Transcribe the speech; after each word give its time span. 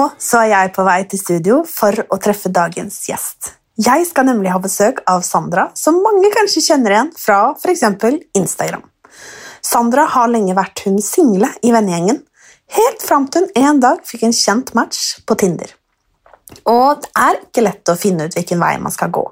Nå 0.00 0.06
så 0.16 0.38
er 0.40 0.52
jeg 0.54 0.70
på 0.72 0.84
vei 0.86 1.00
til 1.10 1.20
studio 1.20 1.56
for 1.68 1.92
å 2.08 2.16
treffe 2.22 2.48
dagens 2.56 3.02
gjest. 3.10 3.50
Jeg 3.80 4.06
skal 4.08 4.24
nemlig 4.30 4.52
ha 4.52 4.60
besøk 4.62 5.02
av 5.08 5.20
Sandra, 5.26 5.66
som 5.76 5.98
mange 6.04 6.30
kanskje 6.32 6.62
kjenner 6.70 6.94
igjen 6.94 7.10
fra 7.20 7.40
f.eks. 7.52 7.82
Instagram. 8.38 8.86
Sandra 9.60 10.06
har 10.14 10.30
lenge 10.32 10.56
vært 10.56 10.86
hun 10.86 10.96
single 11.04 11.50
i 11.60 11.72
vennegjengen, 11.74 12.22
helt 12.78 13.04
fram 13.04 13.26
til 13.28 13.50
hun 13.50 13.66
en 13.66 13.82
dag 13.82 14.00
fikk 14.08 14.24
en 14.28 14.36
kjent 14.36 14.72
match 14.78 15.18
på 15.28 15.36
Tinder. 15.42 15.74
Og 16.70 17.04
det 17.04 17.12
er 17.20 17.42
ikke 17.42 17.66
lett 17.66 17.92
å 17.92 17.98
finne 17.98 18.24
ut 18.24 18.38
hvilken 18.38 18.62
vei 18.62 18.72
man 18.80 18.94
skal 18.94 19.12
gå, 19.12 19.26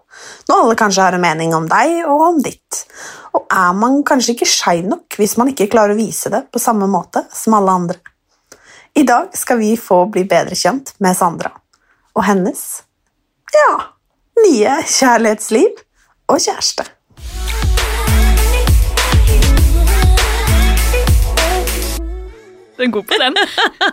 når 0.51 0.67
alle 0.67 0.77
kanskje 0.83 1.07
har 1.07 1.17
en 1.17 1.25
mening 1.25 1.57
om 1.57 1.71
deg 1.71 2.03
og 2.05 2.27
om 2.29 2.45
ditt. 2.45 2.85
Og 3.33 3.49
er 3.49 3.73
man 3.79 4.03
kanskje 4.05 4.37
ikke 4.37 4.53
skeiv 4.53 4.93
nok 4.93 5.17
hvis 5.17 5.39
man 5.41 5.55
ikke 5.55 5.71
klarer 5.73 5.97
å 5.97 6.01
vise 6.03 6.29
det 6.35 6.45
på 6.53 6.61
samme 6.61 6.91
måte 6.93 7.25
som 7.33 7.57
alle 7.57 7.81
andre? 7.81 8.01
I 8.99 9.03
dag 9.03 9.29
skal 9.33 9.59
vi 9.59 9.77
få 9.79 9.97
bli 10.11 10.25
bedre 10.27 10.57
kjent 10.59 10.89
med 10.99 11.15
Sandra 11.15 11.53
og 12.19 12.25
hennes 12.27 12.63
ja, 13.55 13.75
nye 14.43 14.73
kjærlighetsliv 14.91 15.77
og 16.27 16.41
kjæreste. 16.43 16.83
Du 22.75 22.83
er 22.83 22.91
god 22.97 23.07
på 23.13 23.21
den. 23.23 23.39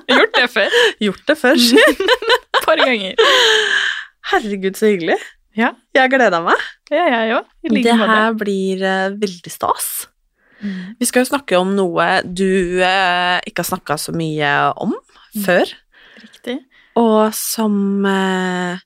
Gjort 0.10 0.34
det 0.40 0.50
før. 0.56 0.74
Gjort 1.06 1.30
det 1.30 1.38
før. 1.44 1.54
Et 1.54 2.60
par 2.66 2.82
ganger. 2.82 3.22
Herregud, 4.32 4.74
så 4.74 4.90
hyggelig. 4.90 5.20
Ja, 5.54 5.76
Jeg 5.94 6.16
gleda 6.18 6.42
meg. 6.50 6.66
ja 6.90 7.06
jeg 7.14 7.38
òg. 7.38 7.56
I 7.62 7.76
like 7.78 7.86
Det 7.92 8.02
her 8.02 8.34
blir 8.42 8.82
uh, 8.82 9.22
veldig 9.22 9.54
stas. 9.54 9.94
Vi 11.00 11.06
skal 11.06 11.26
jo 11.26 11.30
snakke 11.30 11.58
om 11.60 11.74
noe 11.78 12.06
du 12.26 12.80
uh, 12.82 13.38
ikke 13.46 13.62
har 13.62 13.70
snakka 13.70 13.98
så 14.02 14.16
mye 14.16 14.52
om 14.82 14.96
før, 15.44 15.72
Riktig. 16.22 16.58
og 16.96 17.34
som 17.36 18.06
eh, 18.08 18.80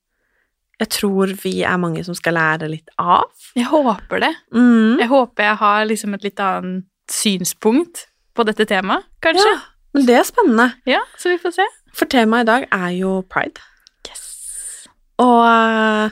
jeg 0.80 0.90
tror 0.96 1.34
vi 1.44 1.52
er 1.68 1.78
mange 1.82 2.04
som 2.08 2.16
skal 2.16 2.38
lære 2.38 2.70
litt 2.72 2.90
av. 2.98 3.26
Jeg 3.58 3.68
håper 3.68 4.22
det. 4.24 4.32
Mm. 4.56 4.96
Jeg 5.02 5.10
håper 5.12 5.44
jeg 5.50 5.58
har 5.60 5.86
liksom 5.90 6.14
et 6.16 6.24
litt 6.24 6.40
annet 6.40 6.86
synspunkt 7.12 8.06
på 8.38 8.46
dette 8.48 8.66
temaet, 8.70 9.04
kanskje. 9.22 9.50
Ja, 9.50 9.60
men 9.98 10.06
det 10.08 10.16
er 10.20 10.24
spennende, 10.28 10.70
Ja, 10.88 11.02
så 11.20 11.34
vi 11.34 11.40
får 11.42 11.58
se. 11.58 11.66
for 11.94 12.06
temaet 12.08 12.46
i 12.46 12.50
dag 12.52 12.68
er 12.72 12.90
jo 12.96 13.18
pride. 13.28 13.60
Yes. 14.08 14.88
Og 15.20 15.44
eh, 15.50 16.12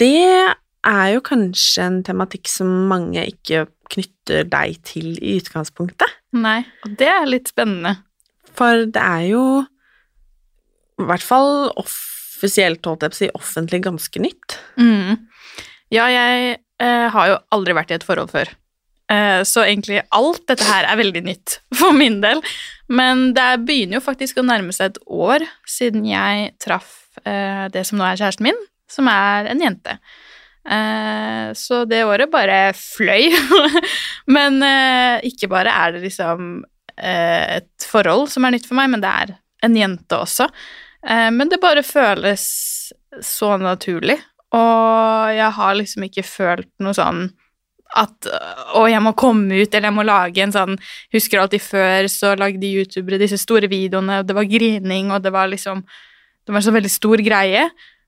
det 0.00 0.54
er 0.88 1.06
jo 1.12 1.20
kanskje 1.20 1.82
en 1.84 1.98
tematikk 2.06 2.48
som 2.48 2.70
mange 2.88 3.20
ikke 3.28 3.66
knytter 3.92 4.46
deg 4.48 4.78
til 4.86 5.18
i 5.20 5.34
utgangspunktet. 5.42 6.08
Nei, 6.32 6.62
og 6.86 6.94
det 6.96 7.08
er 7.10 7.26
litt 7.28 7.50
spennende. 7.52 7.98
For 8.60 8.86
det 8.92 9.00
er 9.00 9.26
jo 9.30 9.44
i 11.00 11.08
hvert 11.08 11.24
fall 11.24 11.70
offisielt, 11.80 12.84
holdt 12.84 13.06
jeg 13.06 13.12
på 13.12 13.16
å 13.16 13.20
si, 13.22 13.28
offentlig 13.38 13.82
ganske 13.86 14.20
nytt. 14.22 14.58
Mm. 14.76 15.16
Ja, 15.90 16.06
jeg 16.12 16.58
eh, 16.60 17.06
har 17.14 17.30
jo 17.30 17.38
aldri 17.56 17.76
vært 17.76 17.94
i 17.94 17.96
et 17.96 18.06
forhold 18.06 18.32
før. 18.34 18.52
Eh, 19.10 19.40
så 19.48 19.64
egentlig 19.64 20.04
alt 20.14 20.44
dette 20.46 20.66
her 20.68 20.86
er 20.86 20.98
veldig 21.00 21.22
nytt 21.26 21.58
for 21.80 21.96
min 21.96 22.20
del. 22.22 22.42
Men 22.90 23.30
det 23.36 23.62
begynner 23.66 23.98
jo 23.98 24.06
faktisk 24.06 24.40
å 24.40 24.46
nærme 24.46 24.74
seg 24.76 24.92
et 24.92 25.00
år 25.06 25.46
siden 25.68 26.06
jeg 26.08 26.52
traff 26.62 26.92
eh, 27.24 27.66
det 27.72 27.86
som 27.88 27.98
nå 27.98 28.06
er 28.06 28.20
kjæresten 28.20 28.50
min, 28.50 28.60
som 28.90 29.10
er 29.10 29.50
en 29.50 29.62
jente. 29.62 29.96
Eh, 30.60 31.50
så 31.56 31.82
det 31.88 32.04
året 32.06 32.30
bare 32.30 32.60
fløy. 32.76 33.30
men 34.36 34.60
ikke 35.26 35.50
bare 35.50 35.74
er 35.74 35.96
det 35.96 36.04
liksom 36.06 36.60
et 37.02 37.86
forhold 37.86 38.28
som 38.32 38.46
er 38.46 38.56
nytt 38.56 38.68
for 38.68 38.78
meg, 38.78 38.90
men 38.92 39.02
det 39.02 39.10
er 39.10 39.34
en 39.66 39.76
jente 39.76 40.16
også. 40.16 40.48
Eh, 41.06 41.28
men 41.34 41.50
det 41.50 41.60
bare 41.62 41.84
føles 41.86 42.44
så 43.24 43.54
naturlig, 43.60 44.18
og 44.56 45.30
jeg 45.34 45.54
har 45.56 45.78
liksom 45.78 46.06
ikke 46.06 46.26
følt 46.26 46.70
noe 46.82 46.96
sånn 46.96 47.28
at 47.98 48.28
å, 48.78 48.84
jeg 48.86 49.02
må 49.02 49.12
komme 49.18 49.62
ut, 49.64 49.72
eller 49.74 49.88
jeg 49.88 49.96
må 49.96 50.04
lage 50.06 50.42
en 50.44 50.52
sånn 50.54 50.76
Husker 51.14 51.40
alltid 51.42 51.62
før 51.64 52.06
så 52.10 52.36
lagde 52.38 52.68
youtubere 52.68 53.18
disse 53.18 53.40
store 53.40 53.66
videoene, 53.70 54.20
og 54.20 54.28
det 54.28 54.36
var 54.36 54.46
grining, 54.50 55.10
og 55.10 55.24
det 55.24 55.32
var 55.34 55.50
liksom 55.50 55.82
Det 55.82 56.54
var 56.54 56.60
en 56.60 56.68
så 56.68 56.74
veldig 56.74 56.90
stor 56.90 57.22
greie. 57.22 57.64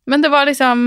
Men 0.06 0.22
det 0.22 0.30
var 0.30 0.46
liksom 0.46 0.84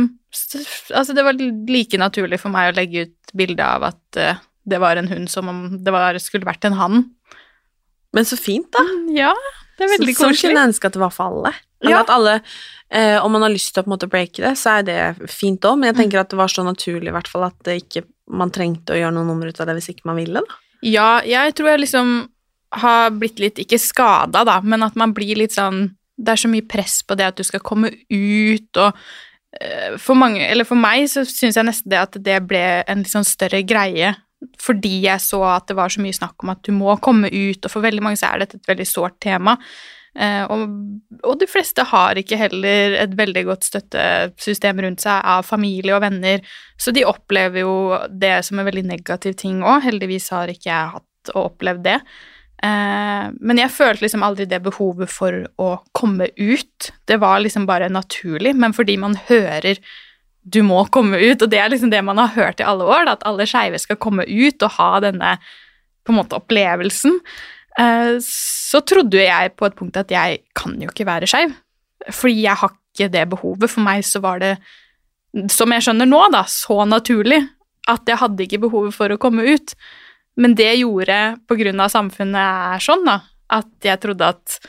Altså, 0.96 1.14
det 1.16 1.24
var 1.24 1.36
like 1.36 2.00
naturlig 2.00 2.40
for 2.42 2.52
meg 2.52 2.72
å 2.72 2.78
legge 2.80 3.06
ut 3.08 3.36
bilde 3.36 3.64
av 3.64 3.90
at 3.92 4.20
eh, 4.20 4.42
det 4.66 4.80
var 4.82 5.00
en 5.00 5.08
hund 5.08 5.30
som 5.32 5.48
om 5.52 5.60
det 5.84 5.94
var, 5.94 6.18
skulle 6.20 6.48
vært 6.48 6.66
en 6.68 6.76
hann. 6.80 7.04
Men 8.16 8.26
så 8.28 8.38
fint, 8.40 8.70
da. 8.74 8.81
Ja, 9.14 9.34
det 9.78 9.86
er 9.86 9.92
veldig 9.98 10.16
så, 10.16 10.30
Sånn 10.30 10.38
kunne 10.40 10.62
jeg 10.62 10.70
ønske 10.72 10.88
at 10.90 10.96
det 10.96 11.02
var 11.03 11.12
for 11.14 11.30
alle. 11.34 11.53
Ja. 11.86 12.00
at 12.02 12.09
alle, 12.09 12.38
eh, 12.90 13.20
Om 13.22 13.31
man 13.36 13.44
har 13.44 13.52
lyst 13.53 13.74
til 13.76 13.84
å 13.84 13.86
på 13.86 13.92
en 13.92 13.98
måte 13.98 14.08
breake 14.09 14.42
det, 14.42 14.53
så 14.58 14.80
er 14.80 14.84
det 14.88 15.30
fint 15.30 15.62
òg, 15.68 15.78
men 15.78 15.90
jeg 15.92 15.96
Mm. 15.96 16.00
tenker 16.03 16.20
at 16.24 16.30
det 16.31 16.38
var 16.40 16.48
så 16.50 16.64
naturlig 16.66 17.09
i 17.12 17.14
hvert 17.14 17.28
fall 17.28 17.44
at 17.44 17.58
det 17.68 17.75
ikke, 17.84 18.06
man 18.31 18.50
trengte 18.50 18.96
å 18.96 18.98
gjøre 18.98 19.14
noe 19.14 19.25
nummer 19.28 19.48
ut 19.52 19.59
av 19.62 19.68
det 19.68 19.75
hvis 19.75 19.90
ikke 19.94 20.06
man 20.06 20.16
ville. 20.18 20.40
da. 20.42 20.56
Ja, 20.81 21.22
jeg 21.22 21.54
tror 21.56 21.68
jeg 21.75 21.80
liksom 21.81 22.30
har 22.74 23.12
blitt 23.12 23.38
litt, 23.40 23.56
ikke 23.62 23.80
skada, 23.80 24.44
da, 24.46 24.59
men 24.62 24.81
at 24.84 24.96
man 24.96 25.14
blir 25.14 25.36
litt 25.38 25.52
sånn 25.54 25.92
Det 26.18 26.30
er 26.31 26.48
så 26.48 26.48
mye 26.50 26.66
press 26.66 27.02
på 27.04 27.16
det 27.18 27.25
at 27.28 27.36
du 27.36 27.44
skal 27.44 27.59
komme 27.59 27.90
ut, 28.09 28.78
og 28.78 28.94
eh, 29.59 29.98
for 29.98 30.16
mange, 30.16 30.40
eller 30.50 30.64
for 30.64 30.75
meg, 30.75 31.09
så 31.12 31.25
syns 31.28 31.56
jeg 31.56 31.66
nesten 31.66 31.90
det 31.90 32.00
at 32.00 32.12
det 32.24 32.48
ble 32.48 32.84
en 32.88 33.00
litt 33.04 33.12
sånn 33.12 33.25
større 33.28 33.62
greie. 33.68 34.16
Fordi 34.61 34.95
jeg 35.06 35.23
så 35.23 35.41
at 35.56 35.67
det 35.69 35.78
var 35.78 35.91
så 35.94 36.03
mye 36.03 36.16
snakk 36.16 36.45
om 36.45 36.53
at 36.53 36.63
du 36.66 36.73
må 36.75 36.95
komme 37.03 37.31
ut, 37.31 37.61
og 37.63 37.72
for 37.72 37.85
veldig 37.85 38.03
mange 38.06 38.19
så 38.22 38.31
er 38.31 38.44
dette 38.44 38.59
et 38.61 38.72
veldig 38.72 38.88
sårt 38.89 39.19
tema. 39.23 39.57
Eh, 40.16 40.44
og, 40.47 40.69
og 41.28 41.39
de 41.41 41.47
fleste 41.50 41.83
har 41.89 42.16
ikke 42.19 42.39
heller 42.39 42.95
et 43.01 43.17
veldig 43.19 43.44
godt 43.50 43.67
støttesystem 43.67 44.79
rundt 44.85 45.03
seg 45.03 45.19
av 45.35 45.44
familie 45.47 45.95
og 45.97 46.06
venner, 46.06 46.45
så 46.79 46.94
de 46.95 47.03
opplever 47.07 47.66
jo 47.66 47.75
det 48.12 48.38
som 48.47 48.62
en 48.62 48.68
veldig 48.69 48.86
negativ 48.94 49.36
ting 49.42 49.59
òg. 49.63 49.83
Heldigvis 49.88 50.31
har 50.36 50.51
ikke 50.51 50.71
jeg 50.71 50.95
hatt 50.95 51.36
og 51.36 51.50
opplevd 51.50 51.86
det. 51.89 52.00
Eh, 52.63 53.27
men 53.36 53.59
jeg 53.59 53.74
følte 53.75 54.06
liksom 54.06 54.24
aldri 54.25 54.48
det 54.50 54.62
behovet 54.65 55.12
for 55.12 55.45
å 55.62 55.69
komme 55.98 56.30
ut. 56.39 56.91
Det 57.09 57.19
var 57.21 57.44
liksom 57.44 57.68
bare 57.68 57.91
naturlig, 57.91 58.56
men 58.56 58.75
fordi 58.75 58.98
man 59.01 59.19
hører 59.27 59.81
du 60.45 60.62
må 60.65 60.83
komme 60.94 61.18
ut, 61.18 61.42
og 61.42 61.50
det 61.50 61.59
er 61.59 61.71
liksom 61.74 61.89
det 61.89 62.03
man 62.06 62.21
har 62.21 62.36
hørt 62.36 62.62
i 62.62 62.68
alle 62.68 62.86
år, 62.86 63.07
da, 63.07 63.18
at 63.18 63.25
alle 63.25 63.47
skeive 63.50 63.80
skal 63.81 63.97
komme 64.01 64.27
ut 64.30 64.65
og 64.65 64.75
ha 64.77 64.89
denne 65.07 65.36
på 66.06 66.13
en 66.13 66.19
måte 66.19 66.38
opplevelsen, 66.38 67.18
eh, 67.81 68.15
så 68.21 68.81
trodde 68.86 69.24
jeg 69.24 69.56
på 69.57 69.65
et 69.65 69.77
punkt 69.77 69.97
at 69.97 70.13
jeg 70.13 70.44
kan 70.57 70.75
jo 70.81 70.92
ikke 70.92 71.07
være 71.09 71.30
skeiv, 71.30 71.56
fordi 72.13 72.44
jeg 72.44 72.62
har 72.62 72.75
ikke 72.75 73.12
det 73.12 73.24
behovet. 73.31 73.71
For 73.71 73.81
meg 73.86 74.06
så 74.06 74.21
var 74.24 74.44
det, 74.44 74.53
som 75.51 75.74
jeg 75.74 75.88
skjønner 75.88 76.09
nå, 76.09 76.21
da, 76.36 76.45
så 76.50 76.83
naturlig 76.88 77.41
at 77.89 78.06
jeg 78.09 78.21
hadde 78.21 78.45
ikke 78.45 78.62
behovet 78.68 78.95
for 78.98 79.13
å 79.13 79.19
komme 79.21 79.45
ut. 79.50 79.74
Men 80.41 80.53
det 80.57 80.71
gjorde, 80.77 81.39
på 81.48 81.57
grunn 81.57 81.81
av 81.81 81.89
samfunnet 81.94 82.75
er 82.75 82.83
sånn, 82.83 83.06
da, 83.07 83.19
at 83.56 83.88
jeg 83.88 84.01
trodde 84.03 84.30
at 84.36 84.59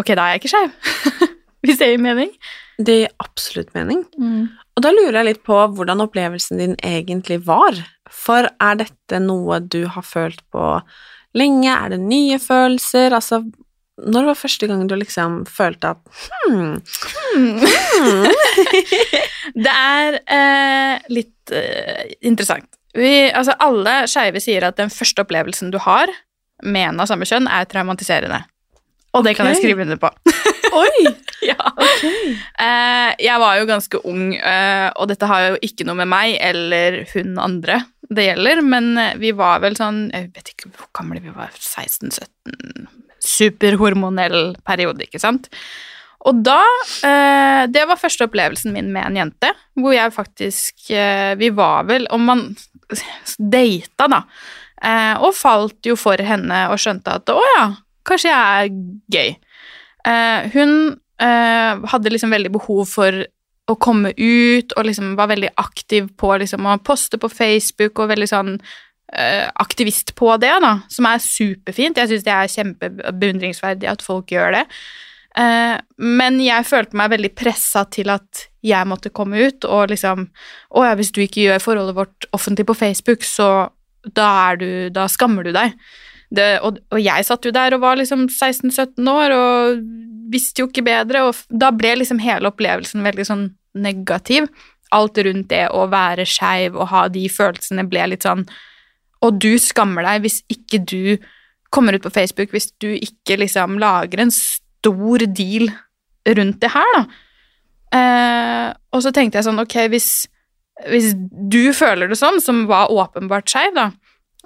ok, 0.00 0.12
da 0.12 0.26
er 0.26 0.36
jeg 0.36 0.42
ikke 0.42 0.52
skeiv. 0.52 0.76
Hvis 1.64 1.80
det 1.80 1.90
gir 1.92 2.02
mening? 2.02 2.32
Det 2.76 2.98
gir 3.00 3.16
absolutt 3.22 3.72
mening. 3.76 4.02
Og 4.74 4.82
da 4.82 4.90
lurer 4.94 5.20
jeg 5.20 5.28
litt 5.28 5.42
på 5.46 5.56
hvordan 5.76 6.02
opplevelsen 6.02 6.60
din 6.60 6.78
egentlig 6.82 7.40
var. 7.46 7.76
For 8.10 8.48
er 8.48 8.80
dette 8.80 9.20
noe 9.22 9.60
du 9.62 9.84
har 9.90 10.06
følt 10.06 10.42
på 10.54 10.78
lenge? 11.38 11.70
Er 11.70 11.94
det 11.94 12.00
nye 12.02 12.40
følelser? 12.42 13.14
Altså, 13.14 13.42
når 14.02 14.30
var 14.30 14.40
første 14.40 14.66
gang 14.70 14.86
du 14.90 14.96
liksom 14.98 15.44
følte 15.46 15.94
at 15.94 16.00
hmm, 16.44 16.80
Det 19.64 19.74
er 19.74 20.18
eh, 20.26 21.04
litt 21.14 21.54
eh, 21.54 22.10
interessant. 22.26 22.66
Vi, 22.94 23.30
altså 23.34 23.54
alle 23.62 24.04
skeive 24.10 24.42
sier 24.42 24.66
at 24.66 24.78
den 24.78 24.90
første 24.90 25.22
opplevelsen 25.22 25.70
du 25.74 25.78
har 25.82 26.10
med 26.62 26.90
en 26.90 27.02
av 27.02 27.10
samme 27.10 27.26
kjønn, 27.28 27.48
er 27.50 27.66
traumatiserende. 27.70 28.44
Og 29.14 29.26
det 29.26 29.34
kan 29.38 29.46
jeg 29.50 29.60
skrive 29.60 29.86
under 29.86 29.98
på. 30.00 30.10
Oi! 30.74 31.06
ja. 31.50 31.72
Eh, 32.58 33.10
jeg 33.22 33.40
var 33.40 33.58
jo 33.58 33.68
ganske 33.68 34.00
ung, 34.08 34.34
eh, 34.34 34.88
og 34.94 35.08
dette 35.10 35.28
har 35.30 35.48
jo 35.50 35.60
ikke 35.64 35.86
noe 35.86 35.98
med 36.02 36.10
meg 36.10 36.38
eller 36.42 37.04
hun 37.14 37.38
andre 37.42 37.82
det 38.14 38.26
gjelder, 38.26 38.60
men 38.66 38.90
eh, 39.00 39.14
vi 39.16 39.30
var 39.36 39.62
vel 39.62 39.78
sånn 39.78 40.10
Jeg 40.12 40.28
vet 40.34 40.50
ikke 40.52 40.68
hvor 40.74 40.90
gamle 40.98 41.22
vi 41.24 41.32
var, 41.34 41.54
16-17 41.56 42.90
Superhormonell 43.24 44.52
periode, 44.68 45.06
ikke 45.06 45.22
sant? 45.22 45.48
Og 46.28 46.42
da 46.44 46.58
Det 47.72 47.82
var 47.88 48.00
første 48.00 48.26
opplevelsen 48.28 48.72
min 48.72 48.90
med 48.92 49.08
en 49.08 49.16
jente, 49.16 49.50
hvor 49.80 49.92
jeg 49.96 50.12
faktisk 50.12 50.86
Vi 51.40 51.50
var 51.56 51.88
vel 51.88 52.04
Om 52.12 52.28
man 52.28 52.44
data, 53.36 54.06
da, 54.12 54.20
og 55.24 55.32
falt 55.36 55.88
jo 55.88 55.96
for 55.96 56.20
henne 56.20 56.66
og 56.68 56.80
skjønte 56.80 57.16
at 57.16 57.32
å 57.32 57.40
ja, 57.40 57.64
kanskje 58.06 58.30
jeg 58.30 58.68
er 58.68 58.74
gøy. 59.16 59.32
Eh, 60.06 60.50
hun 60.54 60.74
eh, 61.22 61.84
hadde 61.90 62.12
liksom 62.12 62.34
veldig 62.34 62.52
behov 62.54 62.84
for 62.90 63.24
å 63.64 63.76
komme 63.80 64.12
ut, 64.16 64.74
og 64.76 64.88
liksom 64.88 65.14
var 65.16 65.30
veldig 65.30 65.54
aktiv 65.60 66.10
på 66.20 66.34
liksom 66.42 66.66
å 66.68 66.76
poste 66.84 67.20
på 67.20 67.30
Facebook, 67.32 67.96
og 67.98 68.10
veldig 68.12 68.28
sånn 68.28 68.52
eh, 68.58 69.46
aktivist 69.64 70.12
på 70.18 70.34
det, 70.42 70.52
da, 70.64 70.74
som 70.92 71.08
er 71.08 71.24
superfint. 71.24 72.00
Jeg 72.00 72.12
syns 72.12 72.26
det 72.26 72.34
er 72.34 72.52
kjempebeundringsverdig 72.58 73.88
at 73.94 74.04
folk 74.04 74.34
gjør 74.34 74.60
det. 74.60 74.68
Men 75.34 76.36
jeg 76.38 76.62
følte 76.62 76.94
meg 76.94 77.08
veldig 77.10 77.30
pressa 77.34 77.80
til 77.90 78.12
at 78.14 78.44
jeg 78.62 78.86
måtte 78.86 79.10
komme 79.10 79.48
ut, 79.48 79.64
og 79.66 79.90
liksom 79.90 80.28
Å 80.78 80.84
ja, 80.86 80.92
hvis 80.94 81.10
du 81.10 81.24
ikke 81.24 81.42
gjør 81.42 81.64
forholdet 81.64 81.96
vårt 81.96 82.26
offentlig 82.36 82.68
på 82.68 82.76
Facebook, 82.78 83.26
så 83.26 83.48
da 84.14 84.54
du 84.54 84.94
Da 84.94 85.08
skammer 85.10 85.42
du 85.42 85.50
deg. 85.50 85.74
Det, 86.34 86.48
og, 86.64 86.80
og 86.92 87.00
jeg 87.02 87.26
satt 87.26 87.46
jo 87.46 87.52
der 87.54 87.76
og 87.76 87.82
var 87.84 87.98
liksom 88.00 88.26
16-17 88.28 89.10
år 89.10 89.34
og 89.36 89.82
visste 90.32 90.62
jo 90.62 90.70
ikke 90.70 90.86
bedre, 90.86 91.26
og 91.28 91.36
da 91.52 91.70
ble 91.74 91.94
liksom 92.00 92.22
hele 92.22 92.50
opplevelsen 92.50 93.04
veldig 93.04 93.26
sånn 93.28 93.44
negativ. 93.76 94.48
Alt 94.94 95.18
rundt 95.26 95.50
det 95.50 95.66
å 95.74 95.86
være 95.92 96.26
skeiv 96.28 96.76
og 96.78 96.90
ha 96.92 97.06
de 97.12 97.26
følelsene 97.32 97.86
ble 97.90 98.04
litt 98.12 98.26
sånn 98.26 98.44
Og 99.24 99.38
du 99.40 99.56
skammer 99.58 100.04
deg 100.04 100.26
hvis 100.26 100.42
ikke 100.52 100.78
du 100.84 101.16
kommer 101.74 101.96
ut 101.96 102.04
på 102.04 102.12
Facebook, 102.14 102.52
hvis 102.54 102.70
du 102.78 102.92
ikke 102.92 103.38
liksom 103.40 103.80
lager 103.82 104.22
en 104.22 104.30
stor 104.34 105.24
deal 105.26 105.72
rundt 106.36 106.60
det 106.62 106.70
her, 106.70 106.92
da. 106.94 107.02
Eh, 107.94 108.68
og 108.94 109.02
så 109.04 109.10
tenkte 109.14 109.40
jeg 109.40 109.46
sånn, 109.48 109.58
ok, 109.62 109.74
hvis, 109.92 110.08
hvis 110.90 111.12
du 111.50 111.72
føler 111.76 112.10
det 112.10 112.18
sånn, 112.20 112.40
som 112.42 112.64
var 112.70 112.92
åpenbart 112.94 113.50
skeiv, 113.50 113.74
da, 113.76 113.88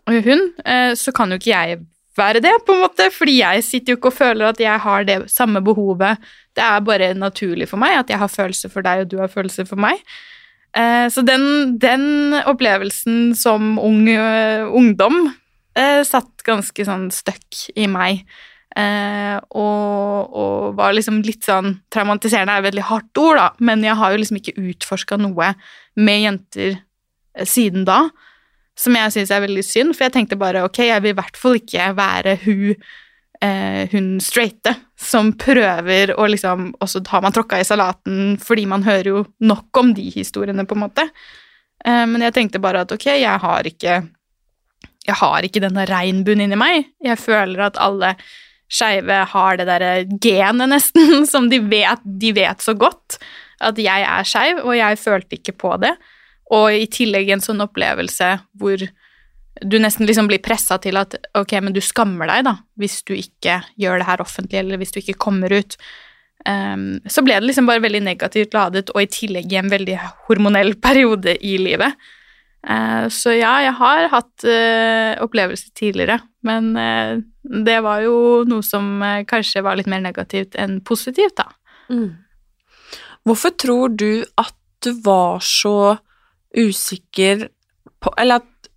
hun, 0.08 0.50
eh, 0.64 0.92
så 0.98 1.12
kan 1.14 1.30
jo 1.30 1.38
ikke 1.40 1.52
jeg 1.52 1.80
være 2.18 2.42
det, 2.42 2.54
på 2.66 2.74
en 2.74 2.82
måte, 2.82 3.08
fordi 3.14 3.38
jeg 3.38 3.62
sitter 3.62 3.92
jo 3.92 3.98
ikke 4.00 4.10
og 4.10 4.16
føler 4.16 4.48
at 4.48 4.60
jeg 4.60 4.82
har 4.82 5.06
det 5.06 5.20
samme 5.30 5.62
behovet. 5.62 6.18
Det 6.56 6.64
er 6.64 6.82
bare 6.82 7.12
naturlig 7.14 7.68
for 7.70 7.78
meg 7.78 8.00
at 8.00 8.10
jeg 8.10 8.18
har 8.18 8.32
følelser 8.32 8.72
for 8.72 8.82
deg, 8.82 9.04
og 9.04 9.12
du 9.12 9.18
har 9.22 9.30
følelser 9.30 9.68
for 9.68 9.78
meg. 9.80 10.00
Eh, 10.76 11.06
så 11.14 11.22
den, 11.22 11.78
den 11.78 12.34
opplevelsen 12.42 13.36
som 13.38 13.76
ung 13.78 14.08
eh, 14.10 14.66
ungdom 14.66 15.28
satt 15.78 16.42
ganske 16.42 16.82
sånn 16.82 17.04
støkk 17.14 17.68
i 17.78 17.84
meg. 17.86 18.24
Og, 18.74 20.32
og 20.34 20.72
var 20.74 20.90
liksom 20.94 21.20
litt 21.22 21.46
sånn 21.46 21.76
Traumatiserende 21.94 22.56
er 22.56 22.64
et 22.64 22.66
veldig 22.66 22.86
hardt 22.88 23.20
ord, 23.22 23.38
da, 23.38 23.46
men 23.62 23.84
jeg 23.86 23.94
har 24.00 24.10
jo 24.10 24.18
liksom 24.18 24.40
ikke 24.40 24.56
utforska 24.58 25.20
noe 25.22 25.52
med 25.94 26.24
jenter 26.24 26.80
siden 27.46 27.86
da 27.86 28.08
som 28.78 28.94
jeg 28.94 29.14
syns 29.14 29.32
er 29.34 29.42
veldig 29.42 29.64
synd, 29.66 29.94
for 29.96 30.06
jeg 30.06 30.14
tenkte 30.14 30.38
bare 30.38 30.62
ok, 30.66 30.84
jeg 30.86 31.04
vil 31.04 31.14
i 31.14 31.18
hvert 31.18 31.38
fall 31.38 31.58
ikke 31.58 31.90
være 31.98 32.36
hun, 32.44 32.76
eh, 33.42 33.82
hun 33.92 34.10
straighte 34.22 34.76
som 34.98 35.32
prøver 35.38 36.14
å 36.14 36.26
liksom 36.30 36.72
Og 36.80 36.90
så 36.90 37.02
har 37.10 37.22
man 37.22 37.34
tråkka 37.34 37.60
i 37.60 37.66
salaten 37.66 38.36
fordi 38.42 38.66
man 38.70 38.86
hører 38.86 39.10
jo 39.12 39.24
nok 39.40 39.82
om 39.82 39.92
de 39.94 40.08
historiene, 40.14 40.66
på 40.66 40.78
en 40.78 40.84
måte. 40.86 41.08
Eh, 41.84 42.04
men 42.06 42.22
jeg 42.22 42.36
tenkte 42.36 42.62
bare 42.62 42.84
at 42.86 42.94
ok, 42.94 43.06
jeg 43.18 43.42
har 43.44 43.66
ikke 43.66 44.02
Jeg 45.08 45.16
har 45.16 45.42
ikke 45.42 45.62
denne 45.64 45.86
regnbuen 45.88 46.42
inni 46.44 46.58
meg. 46.58 46.92
Jeg 47.02 47.18
føler 47.18 47.64
at 47.64 47.78
alle 47.80 48.14
skeive 48.68 49.22
har 49.32 49.56
det 49.56 49.64
derre 49.64 49.92
genet, 50.20 50.68
nesten, 50.68 51.24
som 51.32 51.48
de 51.48 51.62
vet, 51.64 52.02
de 52.04 52.34
vet 52.36 52.60
så 52.60 52.74
godt. 52.76 53.16
At 53.64 53.78
jeg 53.80 54.04
er 54.04 54.28
skeiv, 54.28 54.60
og 54.62 54.76
jeg 54.76 55.00
følte 55.00 55.38
ikke 55.38 55.56
på 55.56 55.72
det. 55.82 55.94
Og 56.54 56.72
i 56.72 56.88
tillegg 56.90 57.30
en 57.34 57.44
sånn 57.44 57.64
opplevelse 57.64 58.32
hvor 58.58 58.82
du 59.58 59.78
nesten 59.82 60.06
liksom 60.06 60.28
blir 60.30 60.42
pressa 60.42 60.78
til 60.82 60.98
at 61.00 61.16
ok, 61.36 61.56
men 61.64 61.74
du 61.74 61.80
skammer 61.82 62.30
deg 62.30 62.44
da, 62.46 62.54
hvis 62.78 63.00
du 63.08 63.14
ikke 63.16 63.60
gjør 63.80 64.00
det 64.00 64.06
her 64.08 64.22
offentlig, 64.22 64.60
eller 64.60 64.78
hvis 64.80 64.94
du 64.94 65.00
ikke 65.00 65.18
kommer 65.18 65.52
ut. 65.52 65.74
Um, 66.46 67.00
så 67.10 67.24
ble 67.26 67.40
det 67.40 67.48
liksom 67.48 67.66
bare 67.66 67.82
veldig 67.82 68.04
negativt 68.06 68.54
ladet, 68.54 68.92
og 68.94 69.02
i 69.02 69.10
tillegg 69.10 69.50
i 69.50 69.58
en 69.58 69.72
veldig 69.72 69.98
hormonell 70.28 70.76
periode 70.86 71.34
i 71.42 71.56
livet. 71.60 71.98
Uh, 72.62 73.06
så 73.10 73.34
ja, 73.36 73.56
jeg 73.66 73.74
har 73.80 74.08
hatt 74.14 74.46
uh, 74.46 75.18
opplevelser 75.26 75.74
tidligere, 75.78 76.20
men 76.46 76.70
uh, 76.78 77.18
det 77.48 77.78
var 77.84 78.02
jo 78.04 78.44
noe 78.48 78.64
som 78.66 78.98
eh, 79.02 79.24
kanskje 79.28 79.62
var 79.64 79.78
litt 79.78 79.88
mer 79.88 80.02
negativt 80.04 80.56
enn 80.60 80.78
positivt, 80.84 81.38
da. 81.40 81.48
Mm. 81.88 82.10
Hvorfor 83.24 83.54
tror 83.56 83.94
du 83.96 84.24
at 84.40 84.54
du 84.84 84.92
var 85.04 85.40
så 85.44 85.96
usikker 86.56 87.48
på 88.00 88.12
Eller 88.18 88.38
at 88.38 88.68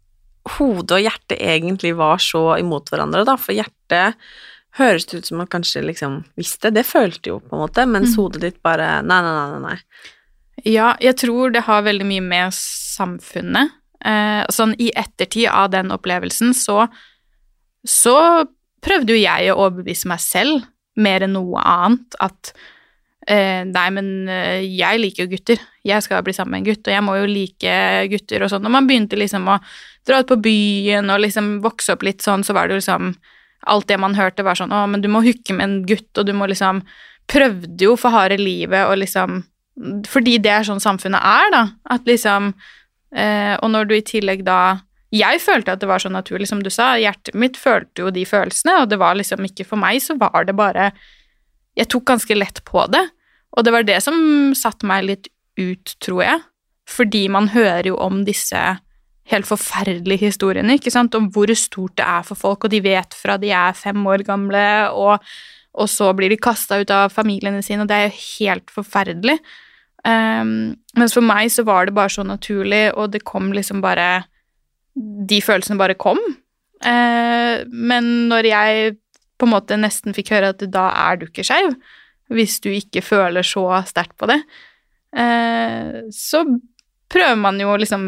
hodet 0.57 0.95
og 0.97 1.03
hjertet 1.03 1.37
egentlig 1.37 1.91
var 1.95 2.17
så 2.17 2.55
imot 2.57 2.89
hverandre, 2.89 3.21
da, 3.27 3.35
for 3.37 3.53
hjertet 3.53 4.17
høres 4.79 5.05
det 5.05 5.19
ut 5.21 5.27
som 5.29 5.43
at 5.43 5.51
kanskje 5.53 5.83
liksom 5.85 6.15
visste, 6.39 6.71
det 6.73 6.87
følte 6.87 7.29
jo 7.29 7.35
på 7.43 7.53
en 7.53 7.61
måte, 7.61 7.85
mens 7.85 8.15
Mm. 8.15 8.17
hodet 8.23 8.41
ditt 8.41 8.57
bare 8.63 9.03
nei, 9.05 9.19
nei, 9.21 9.35
nei, 9.51 9.59
nei. 9.67 9.77
Ja, 10.65 10.95
jeg 10.99 11.15
tror 11.21 11.51
det 11.53 11.61
har 11.67 11.83
veldig 11.85 12.05
mye 12.09 12.21
med 12.25 12.53
samfunnet. 12.57 13.71
Eh, 14.03 14.41
sånn 14.49 14.73
i 14.81 14.89
ettertid 14.97 15.47
av 15.51 15.69
den 15.69 15.91
opplevelsen 15.93 16.55
så, 16.57 16.87
så 17.85 18.45
prøvde 18.81 19.13
jo 19.13 19.21
jeg 19.21 19.51
å 19.51 19.59
overbevise 19.67 20.09
meg 20.09 20.19
selv 20.23 20.65
mer 20.97 21.21
enn 21.21 21.33
noe 21.37 21.61
annet 21.61 22.17
at 22.19 22.53
eh, 23.27 23.61
nei, 23.67 23.87
men 23.93 24.29
eh, 24.29 24.61
jeg 24.65 25.01
liker 25.01 25.25
jo 25.25 25.33
gutter. 25.35 25.61
Jeg 25.87 26.05
skal 26.05 26.23
bli 26.25 26.33
sammen 26.35 26.55
med 26.55 26.63
en 26.63 26.69
gutt, 26.71 26.87
og 26.87 26.95
jeg 26.95 27.05
må 27.05 27.17
jo 27.19 27.29
like 27.29 27.75
gutter 28.11 28.45
og 28.45 28.53
sånn. 28.53 28.65
Og 28.67 28.73
man 28.73 28.89
begynte 28.89 29.19
liksom 29.19 29.49
å 29.49 29.59
dra 30.07 30.21
ut 30.21 30.31
på 30.31 30.39
byen 30.41 31.13
og 31.13 31.21
liksom 31.25 31.53
vokse 31.63 31.95
opp 31.95 32.05
litt 32.07 32.25
sånn, 32.25 32.45
så 32.45 32.57
var 32.57 32.67
det 32.67 32.77
jo 32.77 32.83
liksom 32.83 33.13
Alt 33.69 33.91
det 33.91 33.99
man 34.01 34.15
hørte, 34.17 34.41
var 34.41 34.57
sånn 34.57 34.71
Å, 34.73 34.87
men 34.89 35.03
du 35.03 35.05
må 35.13 35.19
hooke 35.21 35.53
med 35.53 35.67
en 35.67 35.73
gutt, 35.85 36.09
og 36.17 36.25
du 36.25 36.31
må 36.33 36.47
liksom 36.49 36.79
Prøvde 37.29 37.85
jo 37.85 37.91
for 37.93 38.09
harde 38.09 38.39
livet 38.41 38.89
og 38.89 38.97
liksom 38.97 39.43
fordi 40.09 40.35
det 40.43 40.51
er 40.51 40.65
sånn 40.67 40.81
samfunnet 40.83 41.23
er, 41.23 41.51
da. 41.53 41.61
At 41.95 42.07
liksom 42.09 42.51
eh, 43.15 43.53
Og 43.63 43.69
når 43.71 43.87
du 43.87 43.95
i 43.95 44.03
tillegg 44.05 44.43
da 44.45 44.81
Jeg 45.15 45.39
følte 45.43 45.73
at 45.73 45.81
det 45.81 45.89
var 45.89 46.03
så 46.03 46.11
naturlig, 46.11 46.49
som 46.49 46.61
du 46.63 46.69
sa. 46.73 46.93
Hjertet 46.99 47.37
mitt 47.39 47.57
følte 47.59 48.05
jo 48.05 48.11
de 48.13 48.25
følelsene, 48.27 48.81
og 48.81 48.91
det 48.91 48.99
var 49.01 49.17
liksom 49.19 49.43
ikke 49.47 49.65
for 49.67 49.81
meg, 49.81 49.99
så 50.03 50.15
var 50.19 50.45
det 50.47 50.55
bare 50.55 50.91
Jeg 51.81 51.89
tok 51.89 52.05
ganske 52.13 52.37
lett 52.37 52.61
på 52.67 52.85
det. 52.93 53.03
Og 53.57 53.65
det 53.65 53.73
var 53.73 53.87
det 53.87 53.97
som 54.05 54.15
satte 54.57 54.87
meg 54.87 55.07
litt 55.09 55.31
ut, 55.59 55.95
tror 56.03 56.23
jeg. 56.23 56.43
Fordi 56.91 57.25
man 57.33 57.49
hører 57.51 57.91
jo 57.91 57.97
om 58.01 58.21
disse 58.27 58.61
helt 59.31 59.47
forferdelige 59.47 60.27
historiene, 60.27 60.75
ikke 60.75 60.91
sant, 60.91 61.15
om 61.15 61.29
hvor 61.31 61.51
stort 61.55 61.93
det 61.99 62.05
er 62.05 62.23
for 62.27 62.39
folk, 62.39 62.65
og 62.65 62.73
de 62.73 62.81
vet 62.83 63.15
fra 63.15 63.37
de 63.39 63.51
er 63.55 63.77
fem 63.77 63.99
år 64.09 64.25
gamle, 64.27 64.63
og 64.91 65.23
og 65.79 65.87
så 65.87 66.09
blir 66.15 66.31
de 66.31 66.39
kasta 66.41 66.81
ut 66.81 66.91
av 66.91 67.13
familiene 67.13 67.61
sine, 67.63 67.85
og 67.85 67.91
det 67.91 67.97
er 67.97 68.09
jo 68.09 68.23
helt 68.41 68.73
forferdelig. 68.73 69.37
Um, 70.03 70.73
mens 70.97 71.15
for 71.15 71.23
meg 71.23 71.51
så 71.53 71.63
var 71.67 71.87
det 71.87 71.95
bare 71.95 72.11
så 72.11 72.25
naturlig, 72.27 72.89
og 72.97 73.13
det 73.13 73.23
kom 73.27 73.51
liksom 73.53 73.83
bare 73.83 74.25
De 74.91 75.37
følelsene 75.39 75.79
bare 75.79 75.95
kom. 75.95 76.19
Uh, 76.83 77.63
men 77.71 78.27
når 78.27 78.49
jeg 78.49 78.95
på 79.41 79.47
en 79.49 79.53
måte 79.55 79.77
nesten 79.81 80.13
fikk 80.13 80.29
høre 80.35 80.51
at 80.53 80.61
da 80.71 80.85
er 81.09 81.17
du 81.17 81.25
ikke 81.27 81.43
skeiv, 81.47 81.73
hvis 82.31 82.59
du 82.63 82.69
ikke 82.71 83.01
føler 83.03 83.43
så 83.47 83.65
sterkt 83.89 84.13
på 84.21 84.29
det, 84.31 84.41
Eh, 85.11 86.05
så 86.15 86.39
prøver 87.11 87.35
man 87.35 87.57
jo 87.59 87.73
å 87.73 87.79
liksom 87.81 88.03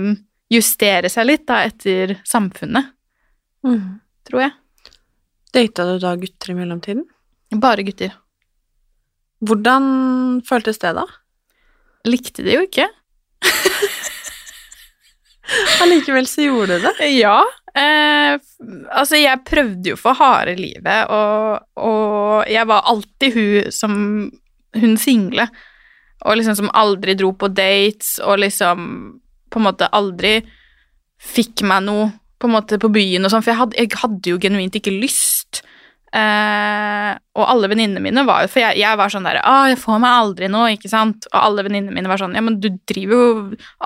justere 0.53 1.09
seg 1.11 1.25
litt 1.27 1.41
da 1.49 1.57
etter 1.67 2.13
samfunnet, 2.23 2.93
Mm. 3.65 3.97
tror 4.23 4.39
jeg. 4.45 4.53
Data 5.51 5.83
du 5.89 5.97
da 5.99 6.13
gutter 6.15 6.53
i 6.53 6.55
mellomtiden? 6.61 7.03
Bare 7.59 7.83
gutter. 7.83 8.15
Hvordan 9.43 10.39
føltes 10.47 10.79
det, 10.79 10.93
da? 10.95 11.03
Likte 12.07 12.45
det 12.47 12.55
jo 12.55 12.63
ikke. 12.69 12.87
Allikevel 15.83 16.31
så 16.31 16.47
gjorde 16.47 16.79
du 16.79 16.87
det. 16.87 16.95
Ja. 17.17 17.41
Eh, 17.73 18.37
altså, 18.93 19.17
jeg 19.17 19.43
prøvde 19.49 19.93
jo 19.93 19.97
for 19.97 20.17
harde 20.19 20.53
livet, 20.59 21.09
og, 21.09 21.63
og 21.81 22.49
jeg 22.51 22.69
var 22.69 22.89
alltid 22.91 23.37
hun 23.37 23.71
som 23.73 23.95
Hun 24.73 24.95
single. 24.97 25.45
Og 26.25 26.37
liksom 26.39 26.55
som 26.57 26.71
aldri 26.73 27.13
dro 27.13 27.29
på 27.37 27.45
dates, 27.53 28.15
og 28.25 28.39
liksom 28.41 28.87
på 29.53 29.59
en 29.59 29.65
måte 29.67 29.89
aldri 29.93 30.39
fikk 31.21 31.61
meg 31.69 31.83
noe 31.85 32.07
på 32.41 32.49
en 32.49 32.55
måte 32.55 32.79
på 32.81 32.89
byen 32.91 33.23
og 33.23 33.31
sånn, 33.31 33.43
for 33.45 33.53
jeg 33.53 33.59
hadde, 33.59 33.77
jeg 33.77 33.99
hadde 34.01 34.31
jo 34.33 34.39
genuint 34.41 34.79
ikke 34.79 34.95
lyst. 34.95 35.61
Eh, 36.13 37.11
og 37.37 37.45
alle 37.45 37.69
venninnene 37.71 38.01
mine 38.03 38.25
var 38.27 38.43
jo 38.43 38.49
For 38.51 38.61
jeg, 38.61 38.77
jeg 38.83 38.97
var 38.99 39.09
sånn 39.09 39.25
der 39.25 39.39
Å, 39.41 39.53
jeg 39.71 39.79
får 39.81 40.01
meg 40.03 40.11
aldri 40.13 40.49
noe, 40.51 40.67
ikke 40.75 40.91
sant? 40.91 41.25
Og 41.31 41.39
alle 41.39 41.63
venninnene 41.65 41.95
mine 41.95 42.11
var 42.11 42.21
sånn 42.21 42.35
Ja, 42.37 42.43
men 42.45 42.59
du 42.61 42.67
driver 42.85 43.15
jo 43.17 43.31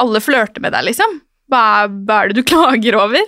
Alle 0.04 0.20
flørter 0.20 0.60
med 0.60 0.76
deg, 0.76 0.90
liksom. 0.90 1.14
Hva, 1.48 1.62
hva 1.88 2.18
er 2.20 2.34
det 2.34 2.42
du 2.42 2.48
klager 2.52 3.00
over? 3.00 3.24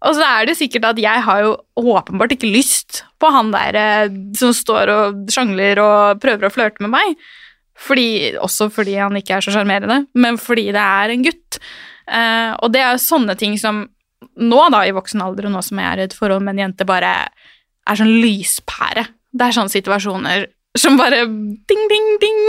Og 0.00 0.16
så 0.16 0.24
er 0.24 0.48
det 0.48 0.56
sikkert 0.56 0.86
at 0.92 1.00
jeg 1.00 1.24
har 1.26 1.42
jo 1.44 1.52
åpenbart 1.76 2.32
ikke 2.34 2.48
lyst 2.48 3.02
på 3.20 3.28
han 3.34 3.52
der 3.52 3.76
eh, 3.76 4.16
som 4.38 4.54
står 4.56 4.92
og 4.94 5.22
sjangler 5.32 5.80
og 5.82 6.22
prøver 6.22 6.48
å 6.48 6.52
flørte 6.54 6.84
med 6.86 6.94
meg. 6.94 7.30
Fordi, 7.80 8.36
også 8.40 8.68
fordi 8.72 8.98
han 9.00 9.16
ikke 9.16 9.38
er 9.38 9.44
så 9.44 9.54
sjarmerende, 9.54 10.02
men 10.12 10.36
fordi 10.40 10.68
det 10.76 10.82
er 10.82 11.12
en 11.12 11.24
gutt. 11.24 11.60
Eh, 12.08 12.52
og 12.60 12.72
det 12.72 12.82
er 12.84 12.94
jo 12.94 13.04
sånne 13.06 13.36
ting 13.40 13.56
som 13.60 13.86
nå, 14.40 14.60
da, 14.72 14.82
i 14.84 14.94
voksen 14.96 15.22
alder, 15.24 15.48
og 15.48 15.54
nå 15.54 15.62
som 15.64 15.80
jeg 15.80 15.88
er 15.88 16.02
i 16.02 16.06
et 16.08 16.16
forhold 16.16 16.44
med 16.44 16.56
en 16.56 16.66
jente, 16.66 16.88
bare 16.88 17.12
er 17.88 18.00
sånn 18.00 18.12
lyspære. 18.20 19.06
Det 19.32 19.46
er 19.46 19.56
sånne 19.56 19.72
situasjoner 19.72 20.48
som 20.78 20.98
bare 21.00 21.24
ding, 21.26 21.86
ding, 21.90 22.10
ding. 22.22 22.42